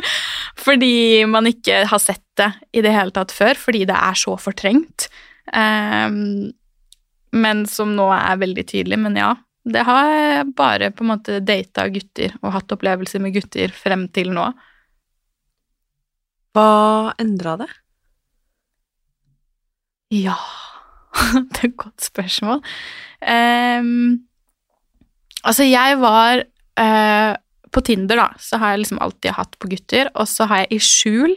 fordi 0.64 1.26
man 1.28 1.48
ikke 1.50 1.82
har 1.90 2.02
sett 2.02 2.24
det 2.40 2.52
i 2.72 2.84
det 2.84 2.94
hele 2.94 3.12
tatt 3.14 3.34
før, 3.34 3.58
fordi 3.58 3.84
det 3.90 3.96
er 3.96 4.16
så 4.18 4.36
fortrengt. 4.40 5.10
Um, 5.50 6.52
men 7.32 7.64
som 7.70 7.94
nå 7.96 8.08
er 8.14 8.40
veldig 8.40 8.64
tydelig. 8.66 8.98
Men 9.02 9.18
ja, 9.18 9.34
det 9.68 9.84
har 9.86 10.08
jeg 10.08 10.48
bare 10.58 10.90
på 10.94 11.04
en 11.04 11.12
måte 11.12 11.40
data 11.44 11.86
gutter 11.92 12.34
og 12.40 12.54
hatt 12.56 12.74
opplevelser 12.74 13.22
med 13.22 13.34
gutter 13.36 13.72
frem 13.74 14.08
til 14.14 14.32
nå. 14.34 14.48
Hva 16.56 16.70
endra 17.22 17.60
det? 17.60 17.70
Ja 20.10 20.34
Det 21.50 21.60
er 21.60 21.68
et 21.68 21.78
godt 21.78 22.02
spørsmål. 22.02 22.62
Um, 23.20 24.22
altså, 25.44 25.66
jeg 25.66 25.98
var 26.00 26.42
uh, 26.80 27.34
På 27.70 27.82
Tinder, 27.86 28.18
da, 28.18 28.28
så 28.38 28.58
har 28.58 28.72
jeg 28.72 28.84
liksom 28.84 29.02
alltid 29.02 29.36
hatt 29.36 29.58
på 29.60 29.70
gutter, 29.70 30.10
og 30.14 30.26
så 30.30 30.46
har 30.50 30.64
jeg 30.64 30.78
i 30.78 30.80
skjul 30.82 31.36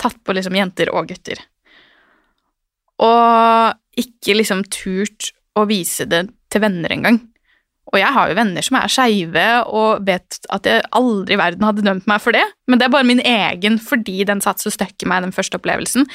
tatt 0.00 0.18
på 0.24 0.34
liksom 0.36 0.56
jenter 0.58 0.90
og 0.92 1.08
gutter. 1.08 1.40
Og 3.00 3.76
ikke 4.00 4.36
liksom 4.36 4.64
turt 4.72 5.32
å 5.56 5.64
vise 5.68 6.06
det 6.08 6.26
til 6.52 6.62
venner 6.64 6.92
engang. 6.92 7.20
Og 7.92 8.00
jeg 8.00 8.12
har 8.16 8.30
jo 8.30 8.36
venner 8.38 8.64
som 8.66 8.78
er 8.80 8.90
skeive 8.90 9.44
og 9.70 10.06
vet 10.08 10.40
at 10.52 10.66
jeg 10.66 10.82
aldri 10.98 11.36
i 11.36 11.38
verden 11.38 11.66
hadde 11.66 11.84
dømt 11.86 12.08
meg 12.10 12.22
for 12.22 12.34
det, 12.34 12.42
men 12.66 12.80
det 12.80 12.88
er 12.88 12.94
bare 12.96 13.06
min 13.06 13.22
egen 13.22 13.78
fordi 13.82 14.24
den 14.26 14.42
satt 14.42 14.62
så 14.62 14.72
støkk 14.74 15.04
i 15.04 15.10
meg, 15.10 15.22
den 15.22 15.34
første 15.34 15.60
opplevelsen. 15.60 16.08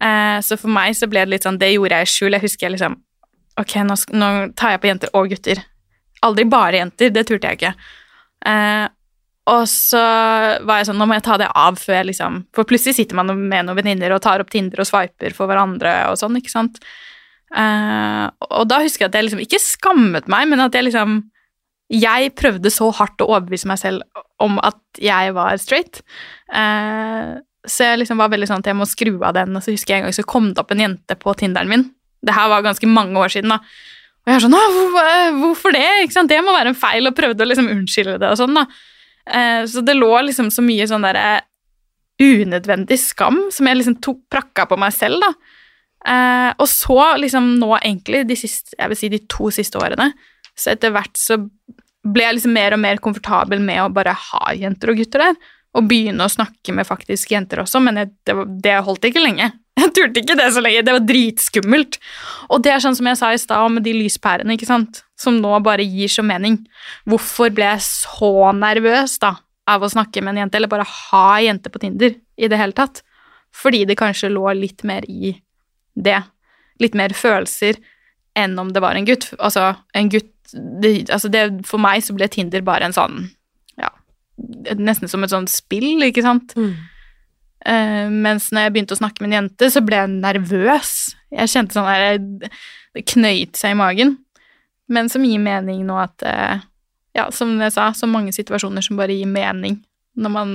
Eh, 0.00 0.38
så 0.44 0.56
for 0.56 0.72
meg 0.72 0.94
så 0.96 1.10
ble 1.10 1.26
det 1.26 1.34
litt 1.34 1.44
sånn 1.44 1.58
Det 1.60 1.74
gjorde 1.74 1.98
jeg 1.98 2.06
i 2.06 2.12
skjul. 2.14 2.32
Jeg 2.32 2.44
husker 2.46 2.66
jeg 2.66 2.76
liksom 2.78 2.94
Ok, 3.60 3.74
nå, 3.84 4.30
tar 4.56 4.72
jeg 4.72 4.80
på 4.80 4.88
jenter 4.88 5.10
og 5.18 5.26
gutter. 5.28 5.58
Aldri 6.24 6.46
bare 6.48 6.78
jenter. 6.78 7.10
Det 7.12 7.26
turte 7.28 7.50
jeg 7.50 7.58
ikke. 7.58 7.72
Eh, 8.48 8.86
og 9.50 9.66
så 9.70 10.00
var 10.66 10.80
jeg 10.80 10.90
sånn 10.90 10.98
Nå 11.00 11.06
må 11.08 11.16
jeg 11.16 11.26
ta 11.26 11.36
det 11.40 11.50
av 11.58 11.78
før 11.80 11.98
jeg 11.98 12.10
liksom 12.12 12.42
For 12.56 12.68
plutselig 12.68 12.98
sitter 12.98 13.18
man 13.18 13.32
med 13.34 13.66
noen 13.66 13.78
venninner 13.78 14.14
og 14.14 14.22
tar 14.24 14.42
opp 14.42 14.52
Tinder 14.52 14.82
og 14.82 14.88
swiper 14.88 15.34
for 15.36 15.50
hverandre 15.50 15.94
og 16.10 16.18
sånn, 16.20 16.38
ikke 16.38 16.52
sant. 16.52 16.80
Uh, 17.50 18.30
og 18.46 18.68
da 18.70 18.78
husker 18.84 19.04
jeg 19.04 19.10
at 19.10 19.16
jeg 19.18 19.26
liksom 19.26 19.42
ikke 19.42 19.62
skammet 19.62 20.28
meg, 20.30 20.46
men 20.52 20.62
at 20.62 20.76
jeg 20.76 20.86
liksom 20.86 21.16
Jeg 21.90 22.30
prøvde 22.38 22.70
så 22.70 22.92
hardt 22.94 23.22
å 23.24 23.26
overbevise 23.32 23.66
meg 23.66 23.80
selv 23.80 24.04
om 24.38 24.60
at 24.62 24.78
jeg 25.02 25.32
var 25.34 25.56
straight. 25.58 26.04
Uh, 26.46 27.42
så 27.66 27.90
jeg 27.90 28.04
liksom 28.04 28.20
var 28.22 28.30
veldig 28.30 28.46
sånn 28.46 28.62
at 28.62 28.70
jeg 28.70 28.78
må 28.78 28.86
skru 28.86 29.16
av 29.18 29.34
den, 29.34 29.56
og 29.58 29.64
så 29.64 29.74
husker 29.74 29.96
jeg 29.96 30.04
en 30.04 30.06
gang 30.06 30.14
så 30.14 30.24
kom 30.28 30.52
det 30.52 30.62
opp 30.62 30.70
en 30.70 30.84
jente 30.84 31.16
på 31.18 31.34
Tinderen 31.40 31.68
min. 31.68 31.88
Det 32.22 32.36
her 32.36 32.46
var 32.52 32.62
ganske 32.62 32.86
mange 32.86 33.18
år 33.18 33.34
siden, 33.34 33.50
da. 33.50 33.58
Og 34.20 34.30
jeg 34.30 34.38
er 34.38 34.44
sånn 34.44 34.56
hvorfor, 35.40 35.74
det? 35.74 35.84
Ikke 36.04 36.14
sant? 36.14 36.30
Det 36.30 36.38
må 36.44 36.54
være 36.54 36.72
en 36.72 36.78
feil, 36.78 37.10
og 37.10 37.18
prøvde 37.18 37.44
å 37.44 37.50
liksom 37.50 37.68
unnskylde 37.72 38.20
det 38.22 38.30
og 38.30 38.38
sånn, 38.38 38.54
da. 38.56 38.68
Eh, 39.26 39.64
så 39.68 39.82
det 39.84 39.96
lå 39.98 40.12
liksom 40.26 40.50
så 40.52 40.64
mye 40.64 40.88
sånn 40.88 41.04
derre 41.06 41.40
unødvendig 42.20 42.98
skam 43.00 43.46
som 43.52 43.68
jeg 43.68 43.80
liksom 43.80 43.98
tok 44.04 44.22
prakka 44.32 44.66
på 44.68 44.78
meg 44.80 44.92
selv, 44.96 45.24
da. 45.24 45.32
Eh, 46.10 46.50
og 46.56 46.68
så 46.68 46.98
liksom 47.20 47.54
nå 47.60 47.74
egentlig, 47.80 48.24
de 48.28 48.36
siste, 48.38 48.74
jeg 48.78 48.92
vil 48.92 49.00
si 49.00 49.12
de 49.12 49.22
to 49.28 49.50
siste 49.54 49.80
årene, 49.80 50.10
så 50.56 50.74
etter 50.74 50.92
hvert 50.94 51.16
så 51.20 51.38
ble 52.00 52.24
jeg 52.24 52.38
liksom 52.38 52.54
mer 52.56 52.76
og 52.76 52.80
mer 52.80 53.00
komfortabel 53.04 53.60
med 53.64 53.82
å 53.82 53.90
bare 53.92 54.14
ha 54.16 54.52
jenter 54.56 54.92
og 54.92 55.00
gutter 55.00 55.26
der 55.26 55.40
og 55.76 55.86
begynne 55.86 56.24
å 56.26 56.32
snakke 56.32 56.74
med 56.74 56.88
faktisk 56.88 57.30
jenter 57.34 57.62
også, 57.62 57.82
men 57.84 58.00
jeg, 58.00 58.10
det, 58.26 58.34
det, 58.64 58.78
holdt 58.86 59.06
ikke 59.06 59.22
lenge. 59.22 59.50
Jeg 59.80 59.92
turte 59.96 60.22
ikke 60.22 60.36
det 60.38 60.48
så 60.54 60.62
lenge, 60.62 60.84
det 60.86 60.94
var 60.96 61.04
dritskummelt. 61.08 61.98
Og 62.52 62.64
det 62.64 62.74
er 62.74 62.82
sånn 62.84 62.96
som 62.98 63.08
jeg 63.10 63.20
sa 63.20 63.30
i 63.32 63.40
stad 63.40 63.74
med 63.74 63.86
de 63.86 63.94
lyspærene, 63.96 64.56
ikke 64.56 64.68
sant, 64.68 65.02
som 65.18 65.38
nå 65.40 65.52
bare 65.64 65.86
gir 65.86 66.10
så 66.12 66.24
mening. 66.26 66.58
Hvorfor 67.08 67.52
ble 67.54 67.68
jeg 67.72 67.86
så 67.86 68.50
nervøs 68.56 69.18
da 69.22 69.36
av 69.70 69.84
å 69.86 69.92
snakke 69.92 70.22
med 70.24 70.34
en 70.34 70.44
jente, 70.44 70.58
eller 70.58 70.72
bare 70.72 70.88
ha 70.88 71.38
jente 71.44 71.72
på 71.72 71.82
Tinder 71.82 72.16
i 72.16 72.50
det 72.50 72.60
hele 72.60 72.76
tatt? 72.76 73.02
Fordi 73.56 73.84
det 73.88 73.98
kanskje 73.98 74.32
lå 74.32 74.46
litt 74.58 74.84
mer 74.86 75.06
i 75.10 75.34
det. 75.98 76.20
Litt 76.82 76.96
mer 76.98 77.14
følelser 77.16 77.80
enn 78.38 78.54
om 78.62 78.70
det 78.72 78.82
var 78.82 78.96
en 78.96 79.08
gutt. 79.08 79.32
Altså, 79.38 79.72
en 79.96 80.10
gutt 80.12 80.30
det, 80.50 81.06
altså 81.14 81.28
det, 81.30 81.44
For 81.68 81.78
meg 81.78 82.02
så 82.02 82.14
ble 82.16 82.26
Tinder 82.30 82.64
bare 82.66 82.88
en 82.88 82.94
sånn 82.96 83.28
nesten 84.78 85.10
som 85.10 85.24
et 85.24 85.32
sånt 85.32 85.52
spill, 85.52 86.02
ikke 86.06 86.24
sant. 86.24 86.54
Mm. 86.58 86.74
Uh, 87.60 88.08
mens 88.08 88.48
når 88.54 88.66
jeg 88.66 88.74
begynte 88.74 88.96
å 88.96 89.00
snakke 89.00 89.22
med 89.22 89.30
en 89.30 89.36
jente, 89.38 89.68
så 89.72 89.82
ble 89.84 89.98
jeg 90.00 90.12
nervøs. 90.14 90.94
Jeg 91.34 91.52
kjente 91.52 91.76
sånn 91.76 91.86
der 91.86 92.18
Det 92.96 93.04
knøyt 93.12 93.58
seg 93.58 93.74
i 93.74 93.78
magen. 93.78 94.16
Men 94.90 95.10
som 95.12 95.24
gir 95.26 95.42
mening 95.42 95.84
nå 95.86 95.98
at 96.02 96.26
uh, 96.26 96.64
Ja, 97.16 97.28
som 97.34 97.56
jeg 97.60 97.74
sa, 97.74 97.90
så 97.94 98.08
mange 98.10 98.34
situasjoner 98.34 98.84
som 98.86 98.98
bare 98.98 99.14
gir 99.14 99.30
mening 99.30 99.80
når 100.20 100.32
man, 100.34 100.50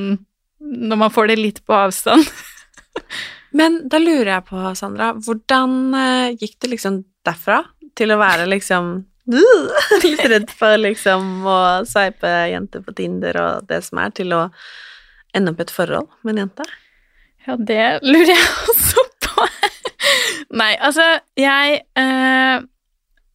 når 0.60 1.00
man 1.00 1.12
får 1.14 1.30
det 1.32 1.40
litt 1.40 1.62
på 1.66 1.76
avstand. 1.76 2.28
Men 3.58 3.80
da 3.92 4.00
lurer 4.02 4.34
jeg 4.34 4.46
på, 4.50 4.62
Sandra, 4.76 5.14
hvordan 5.16 5.76
uh, 5.96 6.36
gikk 6.36 6.58
det 6.64 6.74
liksom 6.74 7.04
derfra 7.26 7.62
til 7.96 8.12
å 8.12 8.20
være 8.20 8.48
liksom 8.52 8.98
litt 10.06 10.26
redd 10.28 10.52
for 10.54 10.76
liksom 10.78 11.48
å 11.50 11.60
sveipe 11.88 12.32
jenter 12.52 12.84
på 12.86 12.94
Tinder 12.98 13.40
og 13.42 13.70
det 13.70 13.80
som 13.88 14.02
er, 14.04 14.12
til 14.16 14.36
å 14.36 14.42
ende 15.36 15.54
opp 15.54 15.64
i 15.64 15.66
et 15.66 15.74
forhold 15.74 16.12
med 16.22 16.36
en 16.36 16.44
jente? 16.46 16.68
Ja, 17.46 17.58
det 17.58 17.84
lurer 18.06 18.34
jeg 18.34 18.48
også 18.72 19.06
på. 19.26 19.50
Nei, 20.56 20.74
altså, 20.80 21.06
jeg 21.38 21.82
eh, 22.00 22.66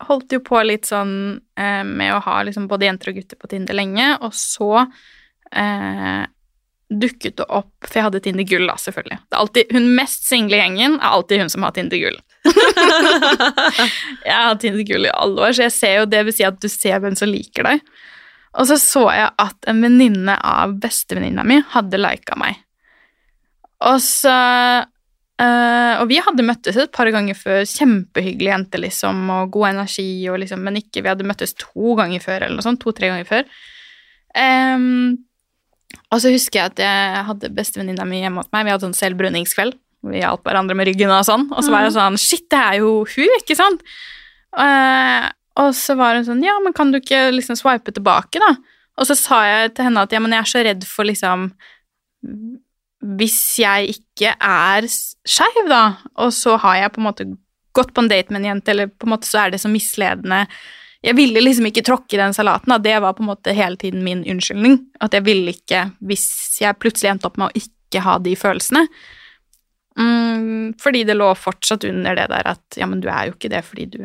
holdt 0.08 0.34
jo 0.34 0.40
på 0.44 0.60
litt 0.66 0.88
sånn 0.88 1.14
eh, 1.58 1.82
med 1.86 2.14
å 2.14 2.20
ha 2.24 2.40
liksom 2.46 2.68
både 2.70 2.88
jenter 2.88 3.12
og 3.12 3.20
gutter 3.20 3.40
på 3.40 3.50
Tinder 3.52 3.76
lenge, 3.76 4.12
og 4.24 4.34
så 4.36 4.86
eh, 5.52 6.22
dukket 6.90 7.36
det 7.38 7.46
opp 7.54 7.86
For 7.86 8.00
jeg 8.00 8.06
hadde 8.08 8.20
Tinder 8.24 8.46
Gull, 8.48 8.66
da, 8.66 8.74
selvfølgelig. 8.80 9.18
Det 9.22 9.36
er 9.36 9.42
alltid, 9.44 9.74
hun 9.76 9.90
mest 9.98 10.26
single 10.26 10.58
i 10.58 10.62
gjengen 10.62 10.96
er 10.98 11.10
alltid 11.10 11.44
hun 11.44 11.52
som 11.52 11.66
har 11.66 11.74
Tinder 11.76 12.02
Gull. 12.02 12.18
jeg 14.26 14.34
har 14.34 14.48
hatt 14.48 14.62
Tinder 14.64 14.86
Gull 14.88 15.06
i 15.06 15.12
alle 15.14 15.46
år, 15.46 15.54
så 15.54 15.68
jeg 15.68 15.76
ser 15.76 15.94
jo 16.00 16.08
det 16.10 16.24
vil 16.26 16.36
si 16.36 16.48
at 16.48 16.58
du 16.58 16.66
ser 16.72 16.98
hvem 17.02 17.18
som 17.18 17.30
liker 17.30 17.68
deg. 17.68 17.84
Og 18.58 18.66
så 18.66 18.80
så 18.82 19.04
jeg 19.14 19.30
at 19.38 19.70
en 19.70 19.84
venninne 19.84 20.34
av 20.34 20.74
bestevenninna 20.82 21.44
mi 21.46 21.60
hadde 21.76 22.00
lika 22.00 22.38
meg. 22.40 22.58
Og 23.88 24.00
så 24.04 24.36
Uh, 25.40 25.96
Og 26.02 26.10
vi 26.10 26.18
hadde 26.20 26.44
møttes 26.44 26.76
et 26.76 26.92
par 26.92 27.08
ganger 27.14 27.36
før. 27.38 27.62
Kjempehyggelig 27.64 28.50
jente, 28.52 28.80
liksom, 28.82 29.22
og 29.32 29.54
god 29.54 29.70
energi, 29.70 30.10
og 30.28 30.36
liksom, 30.42 30.60
men 30.66 30.76
ikke 30.82 31.00
Vi 31.00 31.08
hadde 31.08 31.28
møttes 31.28 31.56
to 31.56 31.94
ganger 31.96 32.20
før, 32.20 32.44
eller 32.44 32.58
noe 32.58 32.66
sånt. 32.66 32.82
To-tre 32.82 33.08
ganger 33.08 33.28
før. 33.28 33.48
Um, 34.36 35.24
og 36.12 36.20
så 36.22 36.32
husker 36.34 36.60
jeg 36.60 36.72
at 36.74 36.82
jeg 36.84 37.24
hadde 37.30 37.52
bestevenninna 37.56 38.04
mi 38.06 38.20
hjemme 38.20 38.44
hos 38.44 38.52
meg. 38.52 38.66
Vi 38.66 38.74
hadde 38.74 38.86
sånn 38.88 38.98
selvbruningskveld. 39.00 39.78
Vi 40.10 40.20
hjalp 40.20 40.44
hverandre 40.44 40.76
med 40.76 40.90
ryggen 40.90 41.12
og 41.12 41.24
sånn. 41.28 41.48
Og 41.54 41.64
så 41.64 41.72
var 41.72 41.86
jeg 41.86 41.94
mm. 41.94 41.98
sånn 41.98 42.20
Shit, 42.20 42.46
det 42.52 42.60
er 42.60 42.78
jo 42.82 42.92
hun, 43.08 43.36
ikke 43.40 43.56
sant? 43.58 43.84
Uh, 44.52 45.30
og 45.60 45.72
så 45.78 45.96
var 45.96 46.18
hun 46.18 46.26
sånn 46.26 46.44
Ja, 46.44 46.58
men 46.62 46.76
kan 46.76 46.92
du 46.92 47.00
ikke 47.00 47.30
liksom 47.32 47.56
swipe 47.58 47.96
tilbake, 47.96 48.42
da? 48.42 48.54
Og 49.00 49.08
så 49.08 49.16
sa 49.16 49.40
jeg 49.48 49.76
til 49.76 49.88
henne 49.88 50.04
at 50.04 50.12
ja, 50.12 50.20
men 50.20 50.36
jeg 50.36 50.44
er 50.44 50.52
så 50.52 50.64
redd 50.68 50.84
for 50.88 51.08
liksom 51.08 51.52
Hvis 53.00 53.38
jeg 53.62 53.94
ikke 53.94 54.34
er 54.36 54.84
skeiv, 54.88 55.70
da, 55.70 55.84
og 56.20 56.34
så 56.36 56.58
har 56.60 56.82
jeg 56.82 56.92
på 56.94 57.00
en 57.00 57.08
måte 57.08 57.26
gått 57.76 57.94
på 57.94 58.02
en 58.02 58.10
date 58.10 58.34
med 58.34 58.42
en 58.42 58.50
jente, 58.52 58.74
eller 58.74 58.90
på 58.92 59.08
en 59.08 59.14
måte 59.14 59.28
så 59.28 59.44
er 59.44 59.54
det 59.54 59.62
så 59.62 59.70
misledende 59.72 60.44
jeg 61.00 61.16
ville 61.16 61.40
liksom 61.40 61.68
ikke 61.70 61.84
tråkke 61.86 62.16
i 62.16 62.20
den 62.20 62.34
salaten. 62.36 62.74
Da. 62.74 62.78
Det 62.82 62.98
var 63.00 63.14
på 63.16 63.24
en 63.24 63.30
måte 63.30 63.54
hele 63.56 63.78
tiden 63.80 64.04
min 64.04 64.20
unnskyldning. 64.28 64.76
At 65.00 65.16
jeg 65.16 65.24
ville 65.24 65.54
ikke, 65.54 65.86
hvis 66.04 66.26
jeg 66.60 66.76
plutselig 66.80 67.14
endte 67.14 67.30
opp 67.30 67.40
med 67.40 67.48
å 67.48 67.62
ikke 67.62 68.02
ha 68.04 68.18
de 68.22 68.36
følelsene 68.38 68.84
mm, 69.98 70.76
Fordi 70.78 71.00
det 71.08 71.16
lå 71.16 71.32
fortsatt 71.34 71.88
under 71.88 72.14
det 72.14 72.28
der 72.30 72.50
at 72.52 72.78
ja, 72.78 72.86
men 72.86 73.00
du 73.02 73.08
er 73.10 73.26
jo 73.26 73.34
ikke 73.34 73.50
det 73.50 73.64
fordi 73.66 73.86
du 73.96 74.00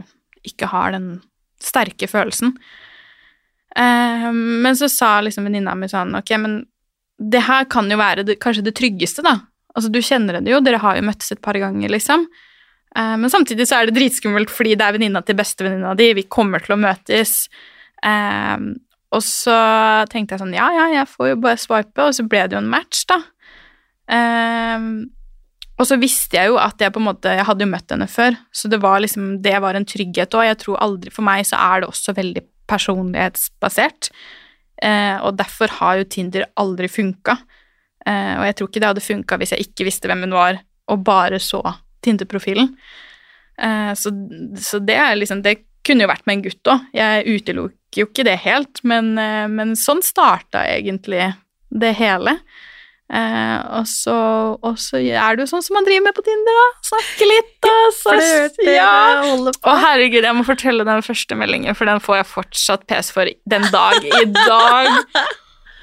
ikke 0.46 0.70
har 0.72 0.96
den 0.96 1.20
sterke 1.62 2.08
følelsen. 2.08 2.56
Uh, 3.76 4.32
men 4.32 4.78
så 4.78 4.88
sa 4.90 5.18
liksom 5.26 5.48
venninna 5.50 5.74
mi 5.76 5.90
sånn 5.92 6.16
Ok, 6.16 6.32
men 6.40 6.62
det 7.20 7.44
her 7.48 7.68
kan 7.72 7.90
jo 7.92 7.98
være 8.00 8.26
det, 8.28 8.40
kanskje 8.44 8.66
det 8.66 8.76
tryggeste, 8.78 9.24
da. 9.26 9.40
Altså, 9.76 9.92
du 9.92 10.02
kjenner 10.04 10.40
henne 10.40 10.52
jo, 10.52 10.62
dere 10.64 10.82
har 10.84 11.00
jo 11.00 11.06
møttes 11.08 11.32
et 11.36 11.44
par 11.44 11.58
ganger, 11.60 11.92
liksom. 11.92 12.28
Eh, 12.96 13.16
men 13.20 13.32
samtidig 13.32 13.68
så 13.68 13.80
er 13.80 13.90
det 13.90 13.98
dritskummelt 13.98 14.52
fordi 14.54 14.76
det 14.80 14.88
er 14.88 14.96
venninna 14.96 15.22
til 15.26 15.38
bestevenninna 15.40 15.96
di, 16.00 16.14
vi 16.16 16.28
kommer 16.32 16.64
til 16.64 16.76
å 16.76 16.82
møtes. 16.82 17.46
Eh, 18.04 18.70
og 19.16 19.24
så 19.24 19.58
tenkte 20.12 20.36
jeg 20.36 20.44
sånn, 20.44 20.56
ja, 20.58 20.70
ja, 20.76 20.88
jeg 21.00 21.12
får 21.12 21.34
jo 21.34 21.42
bare 21.44 21.62
swipe, 21.62 22.04
og 22.04 22.16
så 22.16 22.26
ble 22.28 22.48
det 22.48 22.58
jo 22.58 22.64
en 22.64 22.72
match, 22.72 23.06
da. 23.12 23.22
Eh, 24.16 24.90
og 25.76 25.88
så 25.88 25.98
visste 26.00 26.40
jeg 26.40 26.52
jo 26.52 26.60
at 26.62 26.80
jeg 26.80 26.94
på 26.96 27.02
en 27.02 27.10
måte, 27.10 27.32
jeg 27.36 27.48
hadde 27.48 27.66
jo 27.66 27.72
møtt 27.72 27.92
henne 27.92 28.08
før, 28.12 28.38
så 28.56 28.72
det 28.72 28.80
var 28.84 29.02
liksom, 29.04 29.38
det 29.44 29.56
var 29.64 29.76
en 29.76 29.88
trygghet, 29.88 30.36
òg. 30.36 30.48
jeg 30.48 30.60
tror 30.64 30.80
aldri, 30.84 31.12
for 31.12 31.28
meg 31.28 31.44
så 31.48 31.60
er 31.60 31.84
det 31.84 31.92
også 31.92 32.16
veldig 32.16 32.44
personlighetsbasert. 32.72 34.10
Eh, 34.84 35.18
og 35.24 35.38
derfor 35.40 35.72
har 35.80 36.00
jo 36.00 36.10
Tinder 36.10 36.48
aldri 36.60 36.90
funka. 36.92 37.38
Eh, 38.06 38.34
og 38.38 38.46
jeg 38.50 38.58
tror 38.58 38.70
ikke 38.70 38.84
det 38.84 38.92
hadde 38.92 39.06
funka 39.06 39.40
hvis 39.42 39.56
jeg 39.56 39.68
ikke 39.68 39.88
visste 39.88 40.12
hvem 40.12 40.28
hun 40.28 40.38
var, 40.38 40.60
og 40.92 41.06
bare 41.06 41.40
så 41.42 41.62
Tinder-profilen. 42.06 42.74
Eh, 43.62 43.94
så, 43.98 44.12
så, 44.60 44.82
det 44.84 44.98
er 45.00 45.16
liksom 45.16 45.40
Det 45.46 45.56
kunne 45.86 46.04
jo 46.04 46.10
vært 46.12 46.26
med 46.28 46.38
en 46.38 46.46
gutt 46.46 46.72
òg. 46.74 46.86
Jeg 46.98 47.26
utelukker 47.30 48.02
jo 48.02 48.08
ikke 48.10 48.26
det 48.28 48.40
helt, 48.44 48.82
men, 48.84 49.16
eh, 49.22 49.46
men 49.52 49.76
sånn 49.80 50.04
starta 50.06 50.66
egentlig 50.68 51.32
det 51.70 51.94
hele. 52.00 52.40
Eh, 53.06 53.58
og, 53.78 53.86
så, 53.86 54.16
og, 54.66 54.80
så, 54.82 54.98
er 54.98 55.38
det 55.38 55.46
jo 55.46 55.52
sånn 55.52 55.64
som 55.66 55.76
man 55.78 55.86
driver 55.86 56.08
med 56.08 56.18
på 56.18 56.24
Tinder, 56.26 56.58
da. 56.58 56.68
Snakke 56.90 57.28
litt, 57.30 57.52
da. 57.62 57.76
Så, 57.94 58.16
ja. 58.66 58.94
Å, 59.22 59.76
herregud, 59.84 60.26
jeg 60.26 60.38
må 60.38 60.46
fortelle 60.48 60.88
den 60.88 61.06
første 61.06 61.38
meldingen, 61.38 61.78
for 61.78 61.90
den 61.90 62.02
får 62.04 62.22
jeg 62.22 62.30
fortsatt 62.32 62.86
pes 62.90 63.12
for 63.14 63.30
den 63.30 63.68
dag 63.74 64.00
i 64.10 64.26
dag. 64.34 64.90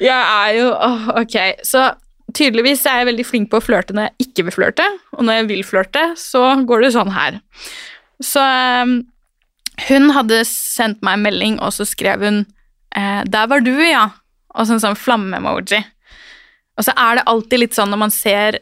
Jeg 0.02 0.18
er 0.18 0.54
jo 0.56 0.70
åh, 0.74 1.04
Ok, 1.20 1.36
så 1.68 1.92
tydeligvis 2.34 2.82
er 2.88 3.02
jeg 3.02 3.10
veldig 3.12 3.26
flink 3.28 3.50
på 3.52 3.60
å 3.60 3.64
flørte 3.64 3.94
når 3.94 4.08
jeg 4.08 4.26
ikke 4.26 4.46
vil 4.48 4.56
flørte, 4.56 4.86
og 5.14 5.26
når 5.28 5.40
jeg 5.40 5.48
vil 5.52 5.64
flørte, 5.68 6.04
så 6.18 6.42
går 6.66 6.86
det 6.86 6.92
sånn 6.96 7.12
her. 7.14 7.38
Så 8.22 8.42
um, 8.42 8.96
hun 9.88 10.10
hadde 10.16 10.42
sendt 10.48 11.02
meg 11.04 11.18
en 11.18 11.26
melding, 11.26 11.58
og 11.62 11.74
så 11.76 11.86
skrev 11.88 12.24
hun 12.24 12.42
eh, 12.96 13.22
'Der 13.24 13.48
var 13.50 13.62
du, 13.64 13.74
ja', 13.78 14.10
og 14.54 14.66
så 14.66 14.76
en 14.76 14.84
sånn 14.84 14.98
flamme-emoji. 14.98 15.80
Og 16.82 16.88
så 16.88 16.94
er 16.98 17.20
det 17.20 17.28
alltid 17.30 17.60
litt 17.62 17.76
sånn 17.76 17.92
når 17.94 18.00
man 18.00 18.10
ser 18.10 18.56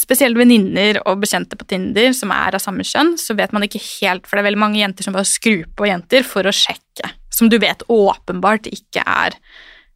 spesielt 0.00 0.38
venninner 0.38 0.96
og 1.02 1.20
bekjente 1.20 1.58
på 1.60 1.66
Tinder 1.68 2.14
som 2.16 2.32
er 2.32 2.56
av 2.56 2.62
samme 2.64 2.86
kjønn, 2.88 3.18
så 3.20 3.36
vet 3.36 3.52
man 3.52 3.66
ikke 3.66 3.82
helt, 4.00 4.24
for 4.24 4.38
det 4.38 4.40
er 4.40 4.48
veldig 4.48 4.62
mange 4.62 4.80
jenter 4.80 5.04
som 5.04 5.12
bare 5.12 5.28
skrur 5.28 5.66
på 5.76 5.90
jenter 5.90 6.24
for 6.24 6.48
å 6.48 6.54
sjekke, 6.56 7.10
som 7.28 7.52
du 7.52 7.58
vet 7.60 7.84
åpenbart 7.92 8.70
ikke 8.72 9.04
er 9.04 9.36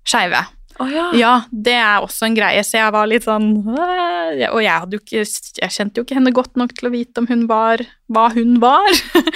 skeive. 0.04 0.44
Oh, 0.80 0.92
ja. 0.92 1.06
ja. 1.16 1.32
det 1.48 1.78
er 1.78 2.04
også 2.04 2.28
en 2.28 2.36
greie, 2.36 2.60
så 2.64 2.78
jeg 2.78 2.92
var 2.94 3.08
litt 3.08 3.26
sånn 3.26 3.50
Og 3.68 4.60
jeg, 4.64 4.86
ikke, 4.96 5.24
jeg 5.26 5.74
kjente 5.74 6.00
jo 6.00 6.06
ikke 6.06 6.16
henne 6.16 6.32
godt 6.32 6.54
nok 6.56 6.72
til 6.76 6.88
å 6.88 6.92
vite 6.94 7.20
om 7.20 7.28
hun 7.28 7.42
var 7.50 7.84
hva 8.12 8.28
hun 8.36 8.60
var. 8.62 8.88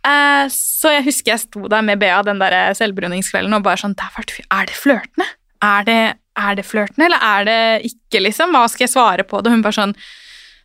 Eh, 0.00 0.46
så 0.48 0.94
jeg 0.94 1.02
husker 1.10 1.34
jeg 1.34 1.42
sto 1.42 1.66
der 1.68 1.82
med 1.84 2.00
Bea 2.00 2.22
den 2.24 2.38
der 2.40 2.70
selvbruningskvelden 2.72 3.52
og 3.52 3.66
bare 3.66 3.82
sånn 3.82 3.92
Er 4.00 4.64
det 4.64 4.72
flørtende? 4.72 5.26
Er 5.60 5.84
det, 5.84 5.98
er 6.40 6.58
det 6.58 6.66
flørtende, 6.68 7.06
eller 7.08 7.22
er 7.24 7.46
det 7.48 7.90
ikke, 7.90 8.22
liksom? 8.26 8.54
Hva 8.54 8.66
skal 8.70 8.86
jeg 8.86 8.94
svare 8.94 9.26
på 9.26 9.40
det? 9.42 9.52
Hun 9.52 9.64
bare 9.64 9.78
sånn 9.78 9.96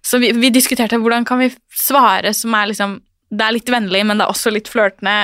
Så 0.05 0.20
vi, 0.22 0.32
vi 0.38 0.51
diskuterte 0.53 1.00
hvordan 1.01 1.25
kan 1.25 1.41
vi 1.41 1.50
svare 1.74 2.34
som 2.38 2.53
er 2.53 2.70
liksom 2.72 3.00
Det 3.29 3.46
er 3.46 3.55
litt 3.55 3.72
vennlig, 3.72 4.03
men 4.05 4.20
det 4.20 4.27
er 4.27 4.34
også 4.34 4.53
litt 4.53 4.70
flørtende. 4.72 5.15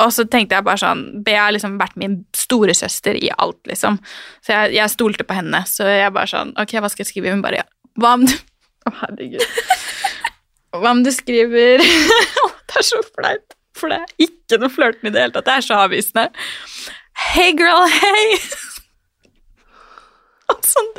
Og 0.00 0.12
så 0.14 0.24
tenkte 0.24 0.56
jeg 0.56 0.66
bare 0.66 0.80
sånn 0.80 1.02
Bea 1.24 1.46
har 1.46 1.54
liksom 1.54 1.76
vært 1.80 1.98
min 2.00 2.22
storesøster 2.36 3.18
i 3.20 3.28
alt, 3.36 3.60
liksom. 3.68 3.98
Så 4.40 4.54
jeg, 4.54 4.76
jeg, 4.78 4.94
stolte 4.94 5.26
på 5.28 5.36
henne. 5.36 5.62
Så 5.68 5.86
jeg 5.88 6.14
bare 6.14 6.30
sånn 6.30 6.54
Ok, 6.60 6.74
hva 6.80 6.90
skal 6.92 7.04
jeg 7.04 7.12
skrive? 7.12 7.34
Hun 7.34 7.44
bare 7.44 7.62
ja, 7.62 7.68
Hva 8.00 8.16
om 8.18 8.26
du 8.26 8.34
Å, 8.82 8.90
oh, 8.90 8.96
herregud. 9.04 9.44
Hva 10.74 10.90
om 10.90 11.04
du 11.04 11.12
skriver 11.14 11.84
Det 12.72 12.80
er 12.80 12.88
så 12.88 12.98
flaut, 13.12 13.54
for 13.78 13.92
det 13.92 14.00
er 14.00 14.26
ikke 14.26 14.58
noe 14.58 14.72
flørtende 14.72 15.12
i 15.12 15.14
det 15.14 15.26
hele 15.26 15.36
tatt. 15.36 15.46
Det 15.46 15.54
er 15.60 15.66
så 15.68 15.80
avvisende. 15.84 16.28
Hey, 17.28 17.52
girl, 17.52 17.84
hey! 18.00 18.70
Sånn 20.72 20.90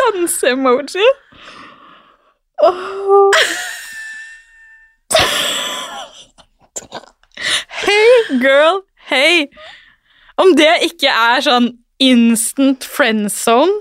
danse-emoji. 0.00 1.06
Oh. 2.62 3.30
Hey, 7.80 8.38
girl, 8.40 8.82
hey. 9.08 9.46
Om 10.40 10.54
det 10.56 10.72
ikke 10.90 11.12
er 11.12 11.44
sånn 11.44 11.70
instant 12.00 12.84
friend 12.88 13.28
zone 13.32 13.72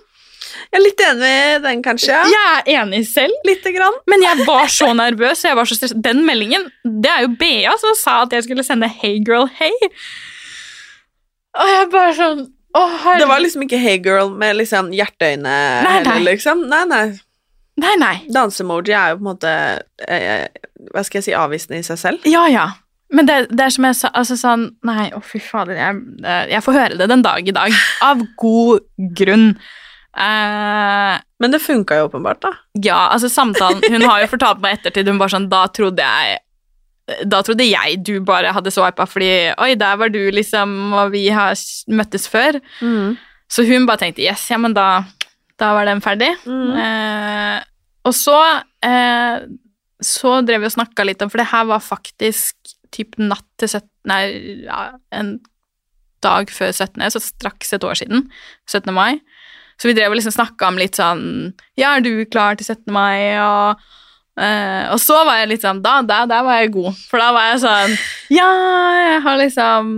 Jeg 0.69 0.79
er 0.79 0.83
litt 0.83 1.01
enig 1.03 1.29
i 1.29 1.59
den, 1.63 1.81
kanskje. 1.85 2.11
Ja. 2.11 2.23
Jeg 2.67 2.75
er 2.75 2.81
enig 2.83 3.03
selv, 3.07 3.35
Lite 3.47 3.71
grann. 3.75 3.95
men 4.11 4.23
jeg 4.25 4.45
var 4.47 4.67
så 4.71 4.89
nervøs. 4.97 5.43
Jeg 5.45 5.55
var 5.57 5.69
så 5.69 5.77
stresset. 5.77 6.01
Den 6.03 6.23
meldingen, 6.27 6.67
det 6.83 7.11
er 7.11 7.25
jo 7.25 7.33
Bea 7.39 7.75
som 7.81 7.95
sa 7.97 8.21
at 8.25 8.33
jeg 8.35 8.43
skulle 8.47 8.65
sende 8.65 8.89
'Hey, 8.89 9.19
girl, 9.25 9.47
hey'. 9.59 9.89
Og 11.59 11.67
jeg 11.67 11.87
bare 11.91 12.15
sånn 12.15 12.41
Herregud. 12.75 13.19
Det 13.23 13.27
var 13.31 13.39
liksom 13.41 13.63
ikke 13.65 13.79
'hey 13.81 13.97
girl' 14.05 14.35
med 14.37 14.55
liksom 14.59 14.91
hjerteøyne 14.93 15.55
Nei, 15.83 15.93
heller, 15.97 16.19
nei. 16.19 16.23
liksom. 16.33 16.67
Nei, 16.69 16.83
nei. 16.85 17.19
Nei, 17.79 17.95
nei. 17.97 18.15
Danseemoji 18.33 18.91
er 18.93 19.09
jo 19.13 19.17
på 19.17 19.23
en 19.23 19.29
måte 19.31 19.51
eh, 20.07 20.47
Hva 20.93 21.03
skal 21.03 21.19
jeg 21.19 21.23
si 21.29 21.33
avvisende 21.33 21.79
i 21.79 21.83
seg 21.83 21.97
selv. 21.97 22.19
Ja, 22.27 22.45
ja. 22.51 22.67
Men 23.11 23.25
det, 23.25 23.47
det 23.49 23.63
er 23.65 23.69
som 23.73 23.85
jeg 23.87 23.95
sa 23.95 24.09
altså 24.13 24.35
sånn 24.37 24.65
Nei, 24.85 25.09
å 25.17 25.21
fy 25.23 25.39
fader, 25.39 25.73
jeg, 25.79 25.95
jeg 26.51 26.61
får 26.63 26.73
høre 26.77 26.97
det 26.99 27.07
den 27.09 27.21
dag 27.25 27.47
i 27.47 27.51
dag. 27.55 27.71
Av 28.05 28.21
god 28.37 28.81
grunn. 29.17 29.55
Eh, 30.17 31.15
Men 31.39 31.51
det 31.53 31.61
funka 31.61 31.95
jo 31.99 32.07
åpenbart, 32.09 32.41
da. 32.41 32.51
ja, 32.83 33.09
altså 33.13 33.29
samtalen 33.29 33.81
Hun 33.93 34.01
har 34.09 34.21
jo 34.23 34.27
fortalt 34.27 34.59
meg 34.61 34.79
ettertid, 34.79 35.07
hun 35.07 35.19
bare 35.21 35.29
sånn 35.35 35.49
Da 35.51 35.67
trodde 35.67 36.01
jeg 36.01 36.39
da 37.25 37.41
trodde 37.45 37.65
jeg 37.67 38.01
du 38.05 38.19
bare 38.25 38.51
hadde 38.55 38.71
swipa 38.73 39.05
fordi 39.09 39.31
Oi, 39.55 39.73
der 39.79 39.97
var 40.01 40.11
du, 40.13 40.21
liksom, 40.33 40.93
og 40.93 41.13
vi 41.15 41.27
har 41.33 41.57
møttes 41.87 42.27
før. 42.31 42.59
Så 43.49 43.65
hun 43.65 43.87
bare 43.89 44.03
tenkte 44.03 44.25
yes, 44.25 44.45
ja, 44.51 44.59
men 44.61 44.75
da, 44.77 45.03
da 45.59 45.73
var 45.77 45.89
den 45.89 46.03
ferdig. 46.05 46.29
Eh, 46.45 47.57
og 48.05 48.13
så 48.15 48.37
eh, 48.85 49.47
så 49.99 50.39
drev 50.47 50.63
vi 50.63 50.69
og 50.69 50.75
snakka 50.75 51.05
litt 51.05 51.21
om 51.23 51.31
For 51.31 51.41
det 51.41 51.49
her 51.51 51.65
var 51.69 51.83
faktisk 51.83 52.75
typ 52.95 53.19
natt 53.21 53.45
til 53.61 53.69
17. 53.69 53.89
Nei, 54.09 54.23
ja, 54.65 54.79
en 55.13 55.35
dag 56.23 56.49
før 56.51 56.71
17., 56.71 57.03
så 57.13 57.21
straks 57.21 57.75
et 57.75 57.85
år 57.85 57.99
siden. 57.99 58.25
17. 58.67 58.89
mai. 58.95 59.19
Så 59.79 59.87
vi 59.87 59.95
drev 59.95 60.11
og 60.11 60.17
liksom 60.19 60.35
snakka 60.35 60.71
om 60.71 60.79
litt 60.79 60.97
sånn 60.99 61.53
Ja, 61.79 61.93
er 61.93 62.03
du 62.03 62.25
klar 62.31 62.57
til 62.59 62.67
17. 62.67 62.89
mai? 62.95 63.37
Og, 63.39 63.83
eh, 64.39 64.85
og 64.93 64.99
så 65.03 65.19
var 65.27 65.41
jeg 65.41 65.51
litt 65.51 65.65
sånn 65.65 65.81
Da, 65.83 65.99
da, 66.05 66.23
der 66.29 66.47
var 66.47 66.61
jeg 66.61 66.73
god. 66.77 66.97
For 67.11 67.21
da 67.21 67.29
var 67.35 67.51
jeg 67.51 67.61
sånn 67.65 67.95
Ja, 68.33 68.49
jeg 69.03 69.21
har 69.27 69.39
liksom 69.43 69.93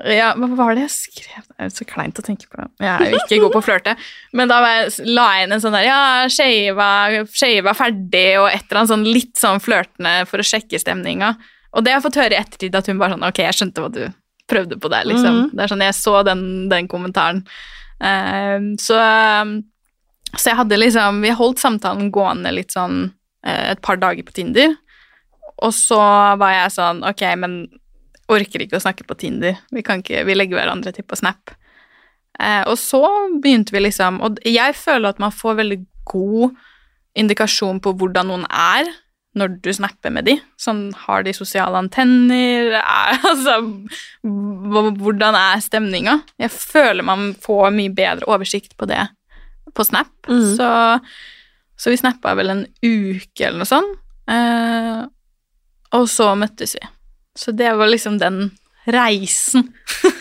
ja, 0.00 0.30
hva 0.38 0.48
var 0.56 0.76
det 0.76 0.86
jeg 0.86 0.92
skrev? 0.94 1.44
Det 1.50 1.66
er 1.66 1.72
så 1.74 1.84
kleint 1.84 2.16
å 2.16 2.22
tenke 2.24 2.46
på. 2.48 2.62
Jeg 2.80 2.88
er 2.88 3.10
jo 3.12 3.18
ikke 3.20 3.40
god 3.42 3.52
på 3.52 3.60
å 3.60 3.64
flørte. 3.66 3.92
Men 4.36 4.48
da 4.48 4.60
var 4.62 4.76
jeg, 4.78 5.08
la 5.10 5.26
jeg 5.36 5.46
inn 5.46 5.56
en 5.56 5.62
sånn 5.62 5.76
der 5.76 5.84
Ja, 5.84 6.00
skeiva 6.32 7.74
ferdig, 7.76 8.28
og 8.40 8.48
et 8.48 8.64
eller 8.64 8.80
annet 8.80 8.92
sånn 8.94 9.04
litt 9.04 9.34
sånn 9.40 9.60
flørtende 9.60 10.14
for 10.30 10.40
å 10.40 10.46
sjekke 10.46 10.80
stemninga. 10.80 11.34
Og 11.74 11.84
det 11.84 11.92
har 11.92 12.00
jeg 12.00 12.06
fått 12.08 12.20
høre 12.22 12.36
i 12.36 12.40
ettertid, 12.40 12.78
at 12.78 12.88
hun 12.90 13.02
bare 13.02 13.14
sånn 13.14 13.28
Ok, 13.28 13.42
jeg 13.44 13.58
skjønte 13.58 13.84
hva 13.84 13.92
du 13.92 14.02
prøvde 14.50 14.80
på 14.80 14.90
der, 14.90 15.06
liksom. 15.06 15.36
Mhm. 15.36 15.50
Det 15.52 15.64
er 15.64 15.74
sånn, 15.74 15.86
Jeg 15.86 15.98
så 15.98 16.16
den, 16.26 16.44
den 16.72 16.88
kommentaren. 16.90 17.44
Uh, 18.00 18.72
så, 18.80 18.96
så 20.32 20.44
jeg 20.48 20.56
hadde 20.56 20.78
liksom 20.80 21.18
Vi 21.20 21.34
holdt 21.36 21.60
samtalen 21.60 22.08
gående 22.14 22.54
litt 22.56 22.72
sånn 22.72 23.10
et 23.46 23.80
par 23.84 24.00
dager 24.00 24.26
på 24.26 24.34
Tinder. 24.36 24.74
Og 25.60 25.72
så 25.76 26.00
var 26.40 26.54
jeg 26.54 26.72
sånn 26.76 27.02
Ok, 27.04 27.22
men 27.40 27.62
orker 28.30 28.64
ikke 28.64 28.78
å 28.78 28.84
snakke 28.84 29.06
på 29.08 29.16
Tinder. 29.20 29.58
Vi, 29.74 29.84
kan 29.86 30.04
ikke, 30.04 30.24
vi 30.28 30.36
legger 30.36 30.60
hverandre 30.60 30.92
til 30.94 31.06
på 31.06 31.18
Snap. 31.18 31.52
Eh, 32.40 32.62
og 32.64 32.76
så 32.80 33.02
begynte 33.42 33.74
vi 33.74 33.82
liksom 33.82 34.20
Og 34.24 34.38
jeg 34.46 34.76
føler 34.78 35.10
at 35.10 35.18
man 35.20 35.34
får 35.34 35.58
veldig 35.58 35.80
god 36.08 36.54
indikasjon 37.18 37.80
på 37.82 37.92
hvordan 37.98 38.30
noen 38.30 38.44
er 38.48 38.88
når 39.38 39.56
du 39.62 39.68
snapper 39.74 40.10
med 40.14 40.26
de. 40.26 40.36
Sånn, 40.58 40.88
har 41.06 41.22
de 41.26 41.34
sosiale 41.34 41.78
antenner? 41.78 42.72
Er, 42.80 43.18
altså, 43.30 43.60
hvordan 44.24 45.38
er 45.38 45.62
stemninga? 45.62 46.16
Jeg 46.40 46.50
føler 46.54 47.06
man 47.06 47.30
får 47.42 47.70
mye 47.76 47.92
bedre 47.94 48.26
oversikt 48.30 48.74
på 48.78 48.88
det 48.90 49.04
på 49.74 49.86
Snap. 49.86 50.10
Mm. 50.26 50.46
Så, 50.56 50.70
så 51.80 51.92
vi 51.92 51.96
snappa 51.96 52.34
vel 52.36 52.52
en 52.52 52.64
uke 52.84 53.46
eller 53.46 53.62
noe 53.62 53.68
sånt. 53.68 53.94
Eh, 54.28 55.00
og 55.96 56.04
så 56.12 56.34
møttes 56.38 56.76
vi. 56.76 56.82
Så 57.38 57.54
det 57.56 57.70
var 57.78 57.88
liksom 57.88 58.18
den 58.20 58.50
reisen. 58.90 59.70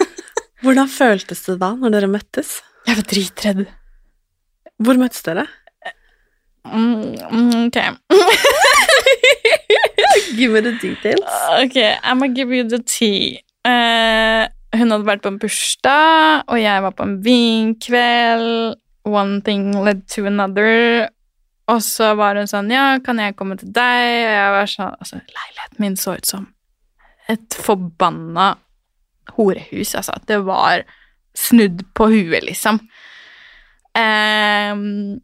Hvordan 0.63 0.87
føltes 0.91 1.43
det 1.47 1.57
da, 1.59 1.73
når 1.75 1.89
dere 1.97 2.11
møttes? 2.11 2.59
Jeg 2.87 2.99
var 2.99 3.05
dritredd. 3.11 3.65
Hvor 4.79 4.99
møttes 4.99 5.25
dere? 5.27 5.45
Mm, 6.69 7.15
mm, 7.31 7.67
ok. 7.67 7.77
Give 10.37 10.53
me 10.53 10.61
the 10.63 10.73
details. 10.79 11.27
Ok, 11.59 11.75
I'm 12.03 12.19
gonna 12.19 12.33
give 12.33 12.55
you 12.55 12.63
the 12.63 12.79
tea. 12.79 13.39
Uh, 13.67 14.47
hun 14.77 14.93
hadde 14.93 15.07
vært 15.07 15.23
på 15.25 15.31
en 15.33 15.39
bursdag, 15.41 16.45
og 16.47 16.61
jeg 16.61 16.83
var 16.85 16.93
på 16.95 17.07
en 17.07 17.17
vinkveld. 17.25 18.77
One 19.09 19.41
thing 19.41 19.73
led 19.83 20.05
to 20.13 20.25
another. 20.29 21.09
Og 21.69 21.83
så 21.85 22.13
var 22.17 22.39
hun 22.39 22.49
sånn 22.49 22.71
Ja, 22.73 22.97
kan 23.03 23.21
jeg 23.21 23.37
komme 23.39 23.59
til 23.59 23.71
deg? 23.75 24.05
Og 24.25 24.33
jeg 24.33 24.55
var 24.55 24.71
sånn 24.71 24.95
Altså, 24.95 25.21
leiligheten 25.21 25.83
min 25.83 25.99
så 25.99 26.17
ut 26.17 26.29
som 26.29 26.47
et 27.29 27.53
forbanna 27.61 28.55
horehus, 29.35 29.91
altså. 29.93 30.15
Det 30.25 30.39
var 30.47 30.81
snudd 31.37 31.83
på 31.93 32.07
huet, 32.09 32.41
liksom. 32.41 32.79
Um, 33.93 35.19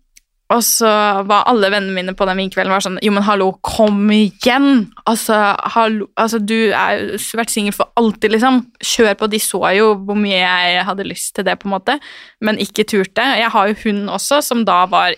og 0.53 0.61
så 0.61 0.89
var 1.25 1.47
alle 1.49 1.71
vennene 1.73 1.95
mine 1.95 2.13
på 2.17 2.25
den 2.29 2.37
vinkvelden 2.37 2.73
var 2.73 2.83
sånn 2.83 2.99
Jo, 3.01 3.13
men 3.15 3.25
hallo, 3.25 3.47
kom 3.65 4.03
igjen! 4.13 4.91
Altså, 5.09 5.37
hallo, 5.73 6.11
altså 6.21 6.37
du 6.37 6.53
jo 6.69 7.17
vært 7.39 7.53
singel 7.53 7.73
for 7.73 7.89
alltid, 7.97 8.35
liksom. 8.35 8.61
Kjør 8.85 9.15
på. 9.17 9.31
De 9.33 9.41
så 9.41 9.61
jo 9.79 9.93
hvor 10.05 10.19
mye 10.19 10.43
jeg 10.43 10.85
hadde 10.85 11.07
lyst 11.09 11.33
til 11.37 11.47
det, 11.47 11.57
på 11.61 11.69
en 11.69 11.75
måte, 11.79 11.97
men 12.45 12.61
ikke 12.61 12.85
turte. 12.93 13.25
Jeg 13.41 13.49
har 13.55 13.71
jo 13.71 13.79
hun 13.87 14.05
også, 14.13 14.43
som 14.45 14.61
da 14.67 14.83
var 14.91 15.17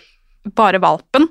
bare 0.56 0.80
valpen. 0.82 1.28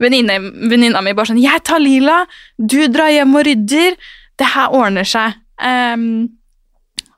Venninna 0.00 1.02
mi 1.02 1.12
bare 1.12 1.30
sånn 1.30 1.42
'Jeg 1.42 1.64
tar 1.64 1.80
Lila, 1.80 2.26
du 2.58 2.88
drar 2.88 3.10
hjem 3.10 3.34
og 3.34 3.46
rydder. 3.46 3.96
Det 4.38 4.46
her 4.54 4.68
ordner 4.68 5.04
seg.' 5.04 5.34
Um, 5.58 6.28